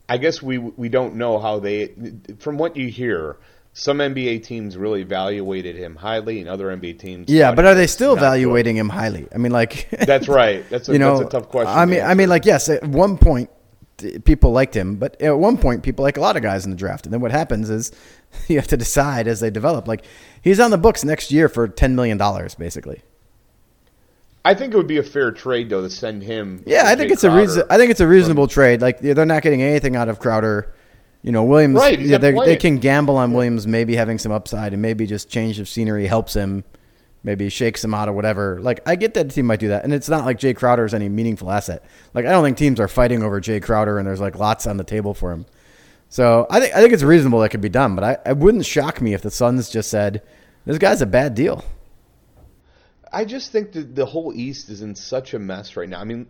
I 0.09 0.19
guess 0.19 0.42
we 0.42 0.59
we 0.59 0.88
don't 0.88 1.16
know 1.16 1.38
how 1.38 1.59
they. 1.59 1.95
From 2.38 2.59
what 2.59 2.77
you 2.77 2.88
hear, 2.88 3.38
some 3.73 3.99
NBA 3.99 4.42
teams 4.42 4.77
really 4.77 5.03
evaluated 5.03 5.77
him 5.77 5.97
highly, 5.97 6.40
and 6.40 6.49
other 6.49 6.75
NBA 6.75 6.99
teams. 6.99 7.29
Yeah, 7.29 7.55
but 7.55 7.66
are 7.66 7.75
they 7.75 7.87
still 7.87 8.16
not 8.16 8.23
good. 8.75 8.81
him 8.81 8.88
highly? 8.88 9.29
I 9.35 9.38
mean, 9.38 9.53
like, 9.53 9.88
That's 10.07 10.29
right. 10.29 10.69
That's 10.71 10.88
a, 10.88 10.92
you 10.92 10.99
know, 10.99 11.19
that's 11.19 11.35
a 11.35 11.38
tough 11.40 11.51
question. 11.51 11.77
I 11.77 11.85
mean, 11.85 12.03
I 12.03 12.14
mean, 12.14 12.29
like, 12.29 12.47
yes, 12.47 12.69
at 12.69 12.87
one 12.87 13.19
point 13.19 13.51
people 14.25 14.53
liked 14.53 14.75
him, 14.75 14.97
but 14.97 15.21
at 15.21 15.38
one 15.38 15.59
point 15.59 15.83
people 15.83 16.03
like 16.05 16.16
a 16.16 16.21
lot 16.21 16.37
of 16.37 16.42
guys 16.42 16.64
in 16.64 16.71
the 16.71 16.77
draft, 16.77 17.07
and 17.07 17.12
then 17.12 17.21
what 17.21 17.33
happens 17.33 17.69
is 17.69 17.92
you 18.49 18.57
have 18.57 18.69
to 18.69 18.77
decide 18.77 19.29
as 19.29 19.40
they 19.40 19.51
develop. 19.51 19.87
Like, 19.87 20.05
he's 20.40 20.59
on 20.59 20.71
the 20.71 20.79
books 20.79 21.05
next 21.05 21.31
year 21.31 21.49
for 21.49 21.69
ten 21.69 21.95
million 21.97 22.16
dollars, 22.16 22.55
basically. 22.55 23.03
I 24.46 24.54
think 24.54 24.72
it 24.72 24.76
would 24.76 24.87
be 24.87 24.98
a 24.98 25.02
fair 25.02 25.32
trade 25.32 25.68
though 25.68 25.82
to 25.82 25.90
send 25.90 26.22
him. 26.22 26.62
Yeah, 26.66 26.85
I 26.87 26.94
think 26.94 27.09
Jay 27.09 27.14
it's 27.14 27.24
a 27.24 27.30
reason. 27.32 27.64
I 27.68 27.76
think 27.78 27.90
it's 27.90 28.00
a 28.00 28.06
reasonable 28.06 28.46
trade. 28.46 28.80
Like 28.80 29.00
they're 29.00 29.26
not 29.26 29.42
getting 29.42 29.61
anything 29.61 29.96
out 29.96 30.09
of 30.09 30.20
Crowder. 30.20 30.72
You 31.22 31.32
know, 31.32 31.42
Williams. 31.42 31.74
Right, 31.74 31.98
yeah, 31.98 32.18
they 32.18 32.32
they 32.32 32.56
can 32.56 32.78
gamble 32.78 33.16
on 33.16 33.32
Williams 33.32 33.66
maybe 33.66 33.96
having 33.96 34.18
some 34.18 34.30
upside, 34.30 34.72
and 34.72 34.80
maybe 34.80 35.04
just 35.04 35.28
change 35.28 35.59
of 35.59 35.68
scenery 35.68 36.06
helps 36.06 36.35
him. 36.35 36.62
Maybe 37.24 37.48
shakes 37.48 37.82
him 37.82 37.92
out 37.92 38.09
or 38.09 38.12
whatever. 38.12 38.61
Like 38.61 38.80
I 38.87 38.94
get 38.94 39.14
that 39.14 39.28
the 39.28 39.35
team 39.35 39.46
might 39.46 39.59
do 39.59 39.66
that, 39.68 39.82
and 39.82 39.92
it's 39.92 40.09
not 40.09 40.24
like 40.24 40.38
Jae 40.38 40.54
Crowder 40.54 40.85
is 40.85 40.94
any 40.94 41.09
meaningful 41.09 41.50
asset. 41.50 41.85
Like 42.14 42.24
I 42.24 42.30
don't 42.30 42.44
think 42.44 42.56
teams 42.56 42.78
are 42.78 42.87
fighting 42.87 43.24
over 43.24 43.40
Jae 43.40 43.61
Crowder, 43.61 43.98
and 43.98 44.06
there's 44.06 44.20
like 44.20 44.38
lots 44.38 44.68
on 44.68 44.76
the 44.76 44.85
table 44.85 45.12
for 45.12 45.32
him. 45.32 45.44
So 46.09 46.46
I 46.48 46.61
think 46.61 46.72
I 46.72 46.80
think 46.80 46.92
it's 46.92 47.02
reasonable 47.02 47.40
that 47.40 47.48
could 47.48 47.61
be 47.61 47.68
done, 47.68 47.96
but 47.96 48.04
I, 48.04 48.30
it 48.30 48.37
wouldn't 48.37 48.64
shock 48.64 49.00
me 49.00 49.12
if 49.12 49.22
the 49.22 49.30
Suns 49.32 49.68
just 49.68 49.90
said 49.90 50.22
this 50.64 50.78
guy's 50.78 51.02
a 51.02 51.06
bad 51.06 51.35
deal. 51.35 51.64
I 53.16 53.24
just 53.24 53.50
think 53.50 53.72
that 53.72 53.94
the 53.94 54.05
whole 54.05 54.35
East 54.35 54.68
is 54.68 54.83
in 54.83 54.94
such 54.94 55.33
a 55.33 55.38
mess 55.38 55.74
right 55.74 55.88
now. 55.88 55.98
I 55.98 56.05
mean, 56.05 56.26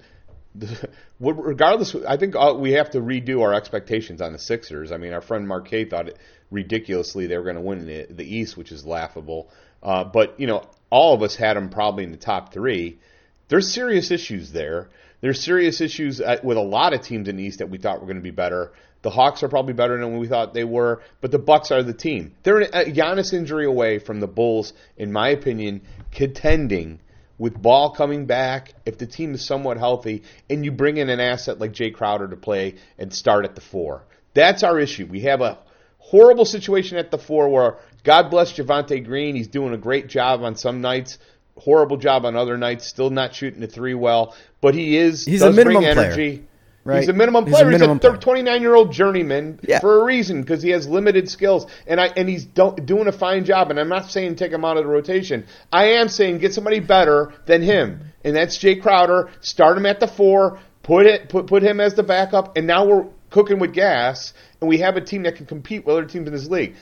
the, 0.54 0.88
regardless, 1.18 1.96
I 1.96 2.16
think 2.16 2.36
we 2.58 2.72
have 2.72 2.90
to 2.90 3.00
redo 3.00 3.42
our 3.42 3.52
expectations 3.52 4.20
on 4.20 4.32
the 4.32 4.38
Sixers. 4.38 4.92
I 4.92 4.96
mean, 4.96 5.12
our 5.12 5.20
friend 5.20 5.48
Marquet 5.48 5.86
thought 5.86 6.06
it 6.10 6.18
ridiculously 6.48 7.26
they 7.26 7.36
were 7.38 7.42
going 7.42 7.56
to 7.56 7.60
win 7.60 7.86
the, 7.86 8.06
the 8.08 8.22
East, 8.24 8.56
which 8.56 8.70
is 8.70 8.86
laughable. 8.86 9.50
Uh, 9.82 10.04
but 10.04 10.38
you 10.38 10.46
know, 10.46 10.62
all 10.88 11.12
of 11.12 11.22
us 11.22 11.34
had 11.34 11.56
them 11.56 11.70
probably 11.70 12.04
in 12.04 12.12
the 12.12 12.16
top 12.16 12.52
three. 12.52 13.00
There's 13.48 13.68
serious 13.72 14.12
issues 14.12 14.52
there. 14.52 14.88
There's 15.20 15.40
serious 15.40 15.80
issues 15.80 16.22
with 16.44 16.56
a 16.56 16.62
lot 16.62 16.92
of 16.92 17.00
teams 17.02 17.26
in 17.26 17.36
the 17.36 17.42
East 17.42 17.58
that 17.58 17.68
we 17.68 17.78
thought 17.78 17.98
were 18.00 18.06
going 18.06 18.16
to 18.18 18.22
be 18.22 18.30
better. 18.30 18.70
The 19.06 19.10
Hawks 19.10 19.44
are 19.44 19.48
probably 19.48 19.72
better 19.72 19.96
than 19.96 20.18
we 20.18 20.26
thought 20.26 20.52
they 20.52 20.64
were, 20.64 21.00
but 21.20 21.30
the 21.30 21.38
Bucks 21.38 21.70
are 21.70 21.80
the 21.80 21.92
team. 21.92 22.34
They're 22.42 22.62
a 22.62 22.86
Giannis 22.86 23.32
injury 23.32 23.64
away 23.64 24.00
from 24.00 24.18
the 24.18 24.26
Bulls, 24.26 24.72
in 24.96 25.12
my 25.12 25.28
opinion, 25.28 25.82
contending 26.10 26.98
with 27.38 27.62
Ball 27.62 27.90
coming 27.90 28.26
back. 28.26 28.74
If 28.84 28.98
the 28.98 29.06
team 29.06 29.32
is 29.32 29.46
somewhat 29.46 29.76
healthy, 29.76 30.24
and 30.50 30.64
you 30.64 30.72
bring 30.72 30.96
in 30.96 31.08
an 31.08 31.20
asset 31.20 31.60
like 31.60 31.72
Jae 31.72 31.94
Crowder 31.94 32.26
to 32.26 32.36
play 32.36 32.74
and 32.98 33.14
start 33.14 33.44
at 33.44 33.54
the 33.54 33.60
four, 33.60 34.02
that's 34.34 34.64
our 34.64 34.76
issue. 34.80 35.06
We 35.06 35.20
have 35.20 35.40
a 35.40 35.58
horrible 35.98 36.44
situation 36.44 36.98
at 36.98 37.12
the 37.12 37.18
four 37.18 37.48
where 37.48 37.76
God 38.02 38.28
bless 38.28 38.54
Javonte 38.54 39.04
Green. 39.04 39.36
He's 39.36 39.46
doing 39.46 39.72
a 39.72 39.78
great 39.78 40.08
job 40.08 40.42
on 40.42 40.56
some 40.56 40.80
nights, 40.80 41.18
horrible 41.56 41.96
job 41.96 42.24
on 42.24 42.34
other 42.34 42.58
nights. 42.58 42.88
Still 42.88 43.10
not 43.10 43.36
shooting 43.36 43.60
the 43.60 43.68
three 43.68 43.94
well, 43.94 44.34
but 44.60 44.74
he 44.74 44.96
is. 44.96 45.24
He's 45.24 45.42
a 45.42 45.52
minimum 45.52 45.84
player, 45.84 45.90
energy. 45.92 46.48
Right? 46.86 47.00
He's 47.00 47.08
a 47.08 47.12
minimum 47.12 47.44
a 47.44 47.50
player. 47.50 47.68
He's 47.68 47.82
a, 47.82 47.88
minimum 47.88 48.20
29 48.20 48.62
year 48.62 48.76
old 48.76 48.92
journeyman 48.92 49.58
Yeah. 49.62 49.80
for 49.80 50.00
a 50.00 50.04
reason 50.04 50.40
because 50.40 50.62
he 50.62 50.70
has 50.70 50.86
limited 50.86 51.28
skills, 51.28 51.66
and 51.84 52.00
I 52.00 52.06
and 52.16 52.28
he's 52.28 52.44
do, 52.44 52.76
doing 52.76 53.08
a 53.08 53.12
fine 53.12 53.44
job. 53.44 53.70
And 53.70 53.80
I'm 53.80 53.88
not 53.88 54.08
saying 54.08 54.36
take 54.36 54.52
him 54.52 54.64
out 54.64 54.76
of 54.76 54.84
the 54.84 54.88
rotation. 54.88 55.46
I 55.72 55.94
am 55.94 56.08
saying 56.08 56.38
get 56.38 56.54
somebody 56.54 56.78
better 56.78 57.34
than 57.46 57.60
him, 57.60 58.12
and 58.22 58.36
that's 58.36 58.56
Jae 58.58 58.80
Crowder. 58.80 59.30
Start 59.40 59.76
him 59.76 59.84
at 59.84 59.98
the 59.98 60.06
four. 60.06 60.60
Put 60.84 61.06
it 61.06 61.28
put 61.28 61.48
put 61.48 61.64
him 61.64 61.80
as 61.80 61.94
the 61.94 62.04
backup, 62.04 62.56
and 62.56 62.68
now 62.68 62.86
we're 62.86 63.06
cooking 63.30 63.58
with 63.58 63.72
gas, 63.72 64.32
and 64.60 64.68
we 64.68 64.78
have 64.78 64.96
a 64.96 65.00
team 65.00 65.24
that 65.24 65.34
can 65.34 65.46
compete 65.46 65.84
with 65.84 65.92
other 65.92 66.04
teams 66.06 66.28
in 66.28 66.32
this 66.32 66.46
league. 66.48 66.76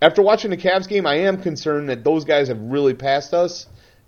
After 0.00 0.22
watching 0.22 0.52
the 0.52 0.56
Cavs 0.56 0.86
game, 0.86 1.04
I 1.04 1.16
am 1.22 1.42
concerned 1.42 1.88
that 1.88 2.04
those 2.04 2.24
guys 2.24 2.46
have 2.46 2.60
really 2.60 2.94
passed 2.94 3.34
us, 3.34 3.66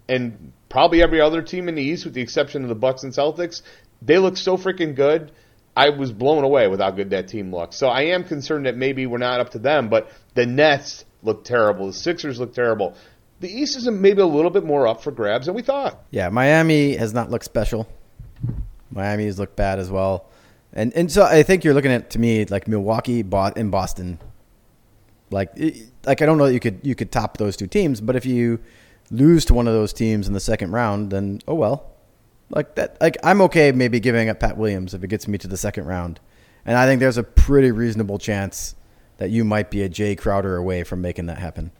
and 0.08 0.52
probably 0.68 1.02
every 1.02 1.20
other 1.20 1.42
team 1.42 1.68
in 1.68 1.74
the 1.74 1.82
East, 1.82 2.04
with 2.04 2.14
the 2.14 2.20
exception 2.20 2.62
of 2.62 2.68
the 2.68 2.76
Bucks 2.76 3.02
and 3.02 3.12
Celtics. 3.12 3.62
They 4.02 4.18
look 4.18 4.36
so 4.36 4.56
freaking 4.56 4.94
good. 4.94 5.32
I 5.76 5.90
was 5.90 6.12
blown 6.12 6.44
away 6.44 6.68
with 6.68 6.80
how 6.80 6.90
good 6.90 7.10
that 7.10 7.28
team 7.28 7.54
looks. 7.54 7.76
So 7.76 7.88
I 7.88 8.02
am 8.02 8.24
concerned 8.24 8.66
that 8.66 8.76
maybe 8.76 9.06
we're 9.06 9.18
not 9.18 9.40
up 9.40 9.50
to 9.50 9.58
them, 9.58 9.88
but 9.88 10.10
the 10.34 10.46
Nets 10.46 11.04
look 11.22 11.44
terrible. 11.44 11.86
The 11.86 11.92
Sixers 11.92 12.40
look 12.40 12.54
terrible. 12.54 12.96
The 13.40 13.50
East 13.50 13.76
is 13.76 13.88
maybe 13.88 14.20
a 14.20 14.26
little 14.26 14.50
bit 14.50 14.64
more 14.64 14.86
up 14.86 15.02
for 15.02 15.10
grabs 15.10 15.46
than 15.46 15.54
we 15.54 15.62
thought. 15.62 16.02
Yeah, 16.10 16.28
Miami 16.28 16.96
has 16.96 17.14
not 17.14 17.30
looked 17.30 17.44
special. 17.44 17.88
Miami 18.90 19.24
has 19.26 19.38
looked 19.38 19.56
bad 19.56 19.78
as 19.78 19.90
well, 19.90 20.28
and 20.72 20.92
and 20.94 21.10
so 21.10 21.24
I 21.24 21.42
think 21.42 21.64
you're 21.64 21.74
looking 21.74 21.92
at 21.92 22.10
to 22.10 22.18
me 22.18 22.44
like 22.44 22.68
Milwaukee, 22.68 23.20
and 23.20 23.70
Boston. 23.70 24.18
Like, 25.30 25.52
like 26.04 26.22
I 26.22 26.26
don't 26.26 26.38
know 26.38 26.46
that 26.46 26.52
you 26.54 26.60
could 26.60 26.80
you 26.82 26.94
could 26.96 27.12
top 27.12 27.38
those 27.38 27.56
two 27.56 27.68
teams, 27.68 28.00
but 28.00 28.16
if 28.16 28.26
you 28.26 28.58
lose 29.10 29.44
to 29.46 29.54
one 29.54 29.68
of 29.68 29.74
those 29.74 29.92
teams 29.92 30.26
in 30.26 30.34
the 30.34 30.40
second 30.40 30.72
round, 30.72 31.10
then 31.10 31.40
oh 31.46 31.54
well. 31.54 31.89
Like 32.50 32.74
that, 32.74 33.00
like 33.00 33.16
I'm 33.22 33.40
okay 33.42 33.72
maybe 33.72 34.00
giving 34.00 34.28
up 34.28 34.40
Pat 34.40 34.56
Williams 34.56 34.92
if 34.92 35.02
it 35.04 35.08
gets 35.08 35.28
me 35.28 35.38
to 35.38 35.48
the 35.48 35.56
second 35.56 35.86
round, 35.86 36.20
and 36.64 36.76
I 36.76 36.86
think 36.86 37.00
there's 37.00 37.16
a 37.16 37.22
pretty 37.22 37.70
reasonable 37.70 38.18
chance 38.18 38.74
that 39.18 39.30
you 39.30 39.44
might 39.44 39.70
be 39.70 39.82
a 39.82 39.88
Jae 39.88 40.18
Crowder 40.18 40.56
away 40.56 40.82
from 40.82 41.00
making 41.00 41.26
that 41.26 41.38
happen, 41.38 41.70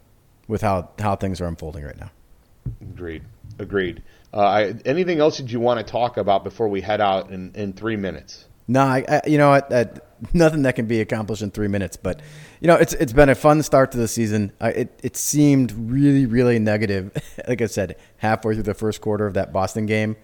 with 0.47 0.63
how 0.63 0.91
how 1.01 1.17
things 1.17 1.41
are 1.41 1.47
unfolding 1.47 1.85
right 1.85 1.99
now. 1.99 2.11
Agreed. 2.81 3.25
Agreed. 3.59 4.03
Uh, 4.33 4.39
I, 4.39 4.75
anything 4.85 5.19
else 5.19 5.39
that 5.39 5.51
you 5.51 5.61
want 5.61 5.85
to 5.85 5.91
talk 5.91 6.17
about 6.17 6.45
before 6.45 6.69
we 6.69 6.81
head 6.81 7.01
out 7.01 7.31
in, 7.31 7.53
in 7.55 7.73
three 7.73 7.97
minutes? 7.97 8.47
No, 8.69 8.83
I, 8.83 9.05
I 9.09 9.21
you 9.27 9.39
know 9.39 9.51
what? 9.51 9.73
Uh, 9.73 9.87
nothing 10.33 10.63
that 10.63 10.77
can 10.77 10.87
be 10.87 11.01
accomplished 11.01 11.43
in 11.43 11.51
three 11.51 11.69
minutes. 11.69 11.97
But 11.97 12.21
you 12.61 12.69
know, 12.69 12.77
it's 12.77 12.95
it's 12.95 13.13
been 13.13 13.29
a 13.29 13.35
fun 13.35 13.63
start 13.63 13.91
to 13.93 13.99
the 13.99 14.09
season. 14.09 14.53
I, 14.61 14.71
it 14.71 15.01
it 15.03 15.17
seemed 15.17 15.73
really 15.73 16.27
really 16.27 16.59
negative. 16.59 17.11
like 17.49 17.61
I 17.61 17.67
said, 17.67 17.97
halfway 18.19 18.55
through 18.55 18.63
the 18.65 18.75
first 18.75 19.01
quarter 19.01 19.27
of 19.27 19.35
that 19.35 19.53
Boston 19.53 19.87
game, 19.87 20.17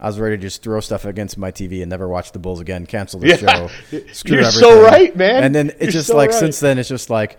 I 0.00 0.06
was 0.08 0.18
ready 0.18 0.36
to 0.36 0.42
just 0.42 0.62
throw 0.62 0.80
stuff 0.80 1.04
against 1.04 1.38
my 1.38 1.50
TV 1.52 1.80
and 1.80 1.88
never 1.90 2.08
watch 2.08 2.32
the 2.32 2.38
Bulls 2.38 2.60
again. 2.60 2.84
Cancel 2.86 3.20
the 3.20 3.28
Yeah. 3.28 3.36
show. 3.36 3.68
Screw 4.12 4.36
You're 4.36 4.46
everything. 4.46 4.50
so 4.50 4.82
right, 4.82 5.14
man. 5.16 5.44
And 5.44 5.54
then 5.54 5.68
it's 5.70 5.80
You're 5.82 5.90
just 5.92 6.08
so 6.08 6.16
like 6.16 6.30
right. 6.30 6.38
since 6.38 6.60
then, 6.60 6.78
it's 6.78 6.88
just 6.88 7.10
like 7.10 7.38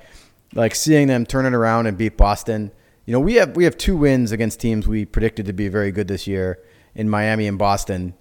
like 0.54 0.74
seeing 0.76 1.08
them 1.08 1.26
turn 1.26 1.46
it 1.46 1.54
around 1.54 1.86
and 1.88 1.98
beat 1.98 2.18
Boston. 2.18 2.72
You 3.06 3.12
know, 3.12 3.20
we 3.20 3.36
have 3.36 3.56
we 3.56 3.66
have 3.66 3.78
two 3.78 3.98
wins 3.98 4.32
against 4.32 4.60
teams 4.60 4.88
we 4.88 5.06
predicted 5.06 5.46
to 5.48 5.54
be 5.54 5.68
very 5.68 5.92
good 5.92 6.08
this 6.08 6.26
year 6.28 6.60
in 6.96 7.10
Miami 7.10 7.46
and 7.48 7.58
Boston, 7.58 8.16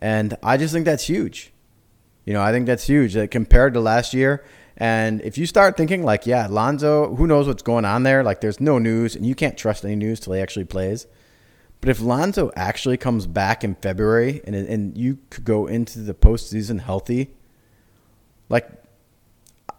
and 0.00 0.36
I 0.42 0.58
just 0.58 0.72
think 0.74 0.84
that's 0.84 1.04
huge. 1.08 1.52
You 2.24 2.34
know, 2.34 2.42
I 2.42 2.52
think 2.52 2.66
that's 2.66 2.86
huge 2.86 3.16
like, 3.16 3.30
compared 3.30 3.72
to 3.74 3.80
last 3.80 4.12
year. 4.12 4.44
And 4.76 5.20
if 5.22 5.36
you 5.38 5.46
start 5.46 5.76
thinking 5.76 6.04
like, 6.04 6.24
yeah, 6.26 6.46
Lonzo, 6.46 7.16
who 7.16 7.26
knows 7.26 7.48
what's 7.48 7.62
going 7.62 7.84
on 7.84 8.04
there? 8.04 8.22
Like, 8.22 8.40
there's 8.42 8.60
no 8.60 8.78
news, 8.78 9.16
and 9.16 9.26
you 9.26 9.34
can't 9.34 9.56
trust 9.58 9.84
any 9.84 9.96
news 9.96 10.20
till 10.20 10.34
he 10.34 10.40
actually 10.40 10.66
plays. 10.66 11.06
But 11.80 11.90
if 11.90 12.00
Lonzo 12.00 12.50
actually 12.56 12.96
comes 12.96 13.26
back 13.26 13.62
in 13.62 13.74
February 13.76 14.40
and 14.44 14.54
and 14.54 14.98
you 14.98 15.18
could 15.30 15.44
go 15.44 15.66
into 15.66 16.00
the 16.00 16.14
postseason 16.14 16.80
healthy, 16.80 17.30
like 18.48 18.68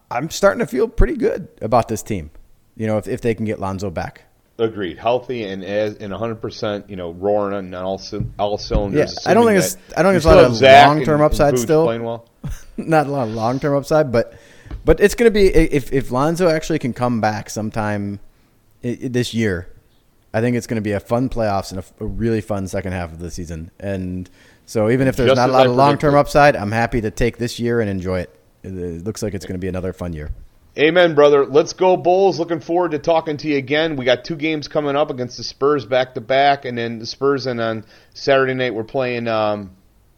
I'm 0.10 0.30
starting 0.30 0.60
to 0.60 0.68
feel 0.68 0.88
pretty 0.88 1.16
good 1.16 1.50
about 1.62 1.88
this 1.88 2.02
team. 2.02 2.32
You 2.76 2.88
know, 2.88 2.98
if 2.98 3.08
if 3.08 3.22
they 3.22 3.36
can 3.36 3.46
get 3.46 3.60
Lonzo 3.60 3.90
back. 3.90 4.24
Agreed. 4.58 4.98
Healthy 4.98 5.46
and 5.46 5.64
as 5.64 5.96
and 5.96 6.12
100, 6.12 6.36
percent 6.42 6.90
you 6.90 6.96
know, 6.96 7.12
roaring 7.12 7.56
on 7.56 7.74
all 7.74 8.02
all 8.38 8.58
cylinders. 8.58 9.18
Yeah, 9.24 9.32
I 9.32 9.34
don't 9.34 9.46
think 9.46 9.60
it's 9.60 9.78
I 9.96 10.02
don't 10.02 10.12
think 10.12 10.18
it's 10.18 10.26
a 10.26 10.30
lot 10.30 10.44
of 10.44 10.62
long 10.62 11.06
term 11.06 11.22
upside 11.22 11.60
still. 11.60 11.86
Well. 11.86 12.26
Not 12.78 13.08
a 13.08 13.10
lot 13.10 13.28
of 13.28 13.34
long 13.34 13.60
term 13.60 13.76
upside, 13.76 14.12
but 14.12 14.38
but 14.86 15.00
it's 15.00 15.16
going 15.16 15.32
to 15.32 15.34
be 15.34 15.48
if 15.48 15.92
if 15.92 16.12
Lonzo 16.12 16.50
actually 16.50 16.80
can 16.80 16.94
come 16.94 17.22
back 17.22 17.50
sometime 17.50 18.20
this 18.82 19.34
year. 19.34 19.68
I 20.34 20.42
think 20.42 20.56
it's 20.56 20.68
going 20.68 20.76
to 20.76 20.82
be 20.82 20.92
a 20.92 21.00
fun 21.00 21.30
playoffs 21.30 21.72
and 21.72 21.84
a 22.00 22.06
really 22.06 22.42
fun 22.42 22.68
second 22.68 22.92
half 22.92 23.12
of 23.12 23.20
the 23.20 23.32
season. 23.32 23.72
And 23.80 24.30
so 24.66 24.90
even 24.90 25.08
if 25.08 25.16
there's 25.16 25.32
Just 25.32 25.38
not 25.40 25.50
a 25.50 25.54
lot 25.54 25.68
I 25.68 25.70
of 25.70 25.76
long 25.76 25.98
term 25.98 26.16
upside, 26.16 26.56
I'm 26.56 26.72
happy 26.72 27.02
to 27.02 27.12
take 27.12 27.38
this 27.38 27.60
year 27.60 27.82
and 27.82 27.90
enjoy 27.90 28.20
it. 28.20 28.40
It, 28.64 28.78
it 28.78 29.04
looks 29.04 29.24
like 29.24 29.34
it's 29.34 29.46
going 29.46 29.56
to 29.56 29.60
be 29.60 29.68
another 29.68 29.94
fun 29.94 30.14
year. 30.14 30.30
Amen, 30.78 31.16
brother. 31.16 31.46
Let's 31.46 31.74
go 31.74 31.98
Bulls. 31.98 32.40
Looking 32.40 32.60
forward 32.60 32.92
to 32.92 33.00
talking 33.00 33.38
to 33.38 33.48
you 33.48 33.58
again. 33.58 33.96
We 33.96 34.06
got 34.06 34.24
two 34.24 34.36
games 34.36 34.68
coming 34.68 34.96
up 34.96 35.10
against 35.10 35.38
the 35.38 35.44
Spurs 35.44 35.86
back 35.86 36.14
to 36.14 36.22
back, 36.22 36.64
and 36.66 36.78
then 36.78 37.00
the 37.00 37.06
Spurs. 37.08 37.48
And 37.48 37.60
on 37.60 37.86
Saturday 38.14 38.54
night 38.54 38.74
we're 38.74 38.84
playing. 38.84 39.28
Um, 39.28 39.72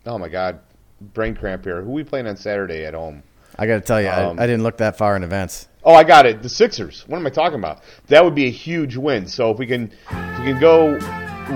oh 0.06 0.18
my 0.18 0.28
God, 0.28 0.60
brain 1.00 1.36
cramp 1.36 1.64
here. 1.64 1.82
Who 1.82 1.92
we 1.92 2.04
playing 2.04 2.28
on 2.28 2.36
Saturday 2.36 2.86
at 2.86 2.94
home? 2.94 3.24
I 3.58 3.68
got 3.68 3.76
to 3.76 3.82
tell 3.82 4.02
you, 4.02 4.10
Um, 4.10 4.40
I, 4.40 4.44
I 4.44 4.48
didn't 4.48 4.64
look 4.64 4.78
that 4.78 4.98
far 4.98 5.16
in 5.16 5.24
advance. 5.24 5.68
Oh, 5.84 5.94
I 5.94 6.04
got 6.04 6.26
it. 6.26 6.44
The 6.44 6.50
Sixers. 6.50 7.04
What 7.08 7.18
am 7.18 7.26
I 7.26 7.30
talking 7.32 7.58
about? 7.58 7.82
That 8.08 8.24
would 8.24 8.36
be 8.36 8.46
a 8.46 8.52
huge 8.52 8.96
win. 8.98 9.26
So 9.26 9.52
if 9.52 9.58
we 9.58 9.66
can, 9.66 9.92
if 10.12 10.40
we 10.40 10.46
can 10.46 10.60
go 10.60 11.00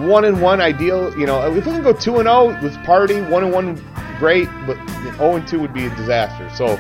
one 0.08 0.26
and 0.26 0.42
one, 0.42 0.62
ideal. 0.62 1.16
You 1.18 1.26
know, 1.28 1.48
if 1.48 1.54
we 1.54 1.62
can 1.62 1.84
go 1.84 1.94
two 1.94 2.16
and 2.18 2.26
zero 2.28 2.60
with 2.64 2.76
party, 2.86 3.22
one 3.22 3.44
and 3.44 3.54
one, 3.54 3.76
great. 4.18 4.50
But 4.66 4.78
zero 5.04 5.36
and 5.36 5.48
two 5.48 5.60
would 5.60 5.74
be 5.74 5.86
a 5.86 5.96
disaster. 5.96 6.50
So 6.56 6.76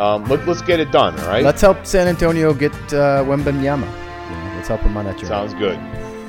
um, 0.00 0.24
let, 0.26 0.46
let's 0.46 0.62
get 0.62 0.78
it 0.80 0.92
done. 0.92 1.18
All 1.20 1.26
right. 1.28 1.42
Let's 1.44 1.60
help 1.60 1.84
San 1.84 2.06
Antonio 2.06 2.54
get 2.54 2.72
uh, 2.92 3.24
Wembanyama. 3.24 3.86
You 3.86 4.36
know, 4.36 4.52
let's 4.56 4.68
help 4.68 4.82
them 4.82 4.96
on 4.96 5.04
that 5.06 5.16
journey. 5.16 5.28
Sounds 5.28 5.54
good. 5.54 5.78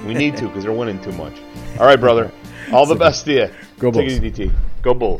We 0.05 0.13
need 0.13 0.35
to 0.37 0.47
because 0.47 0.63
they're 0.63 0.73
winning 0.73 1.01
too 1.01 1.11
much. 1.13 1.39
All 1.79 1.85
right, 1.85 1.99
brother. 1.99 2.31
All 2.71 2.85
the 2.87 2.95
best 3.05 3.25
to 3.25 3.33
you. 3.33 3.49
Go 3.79 3.91
Take 3.91 4.07
Bulls. 4.07 4.13
it 4.13 4.23
easy, 4.25 4.47
DT. 4.49 4.53
Go 4.81 4.93
Bulls. 4.93 5.13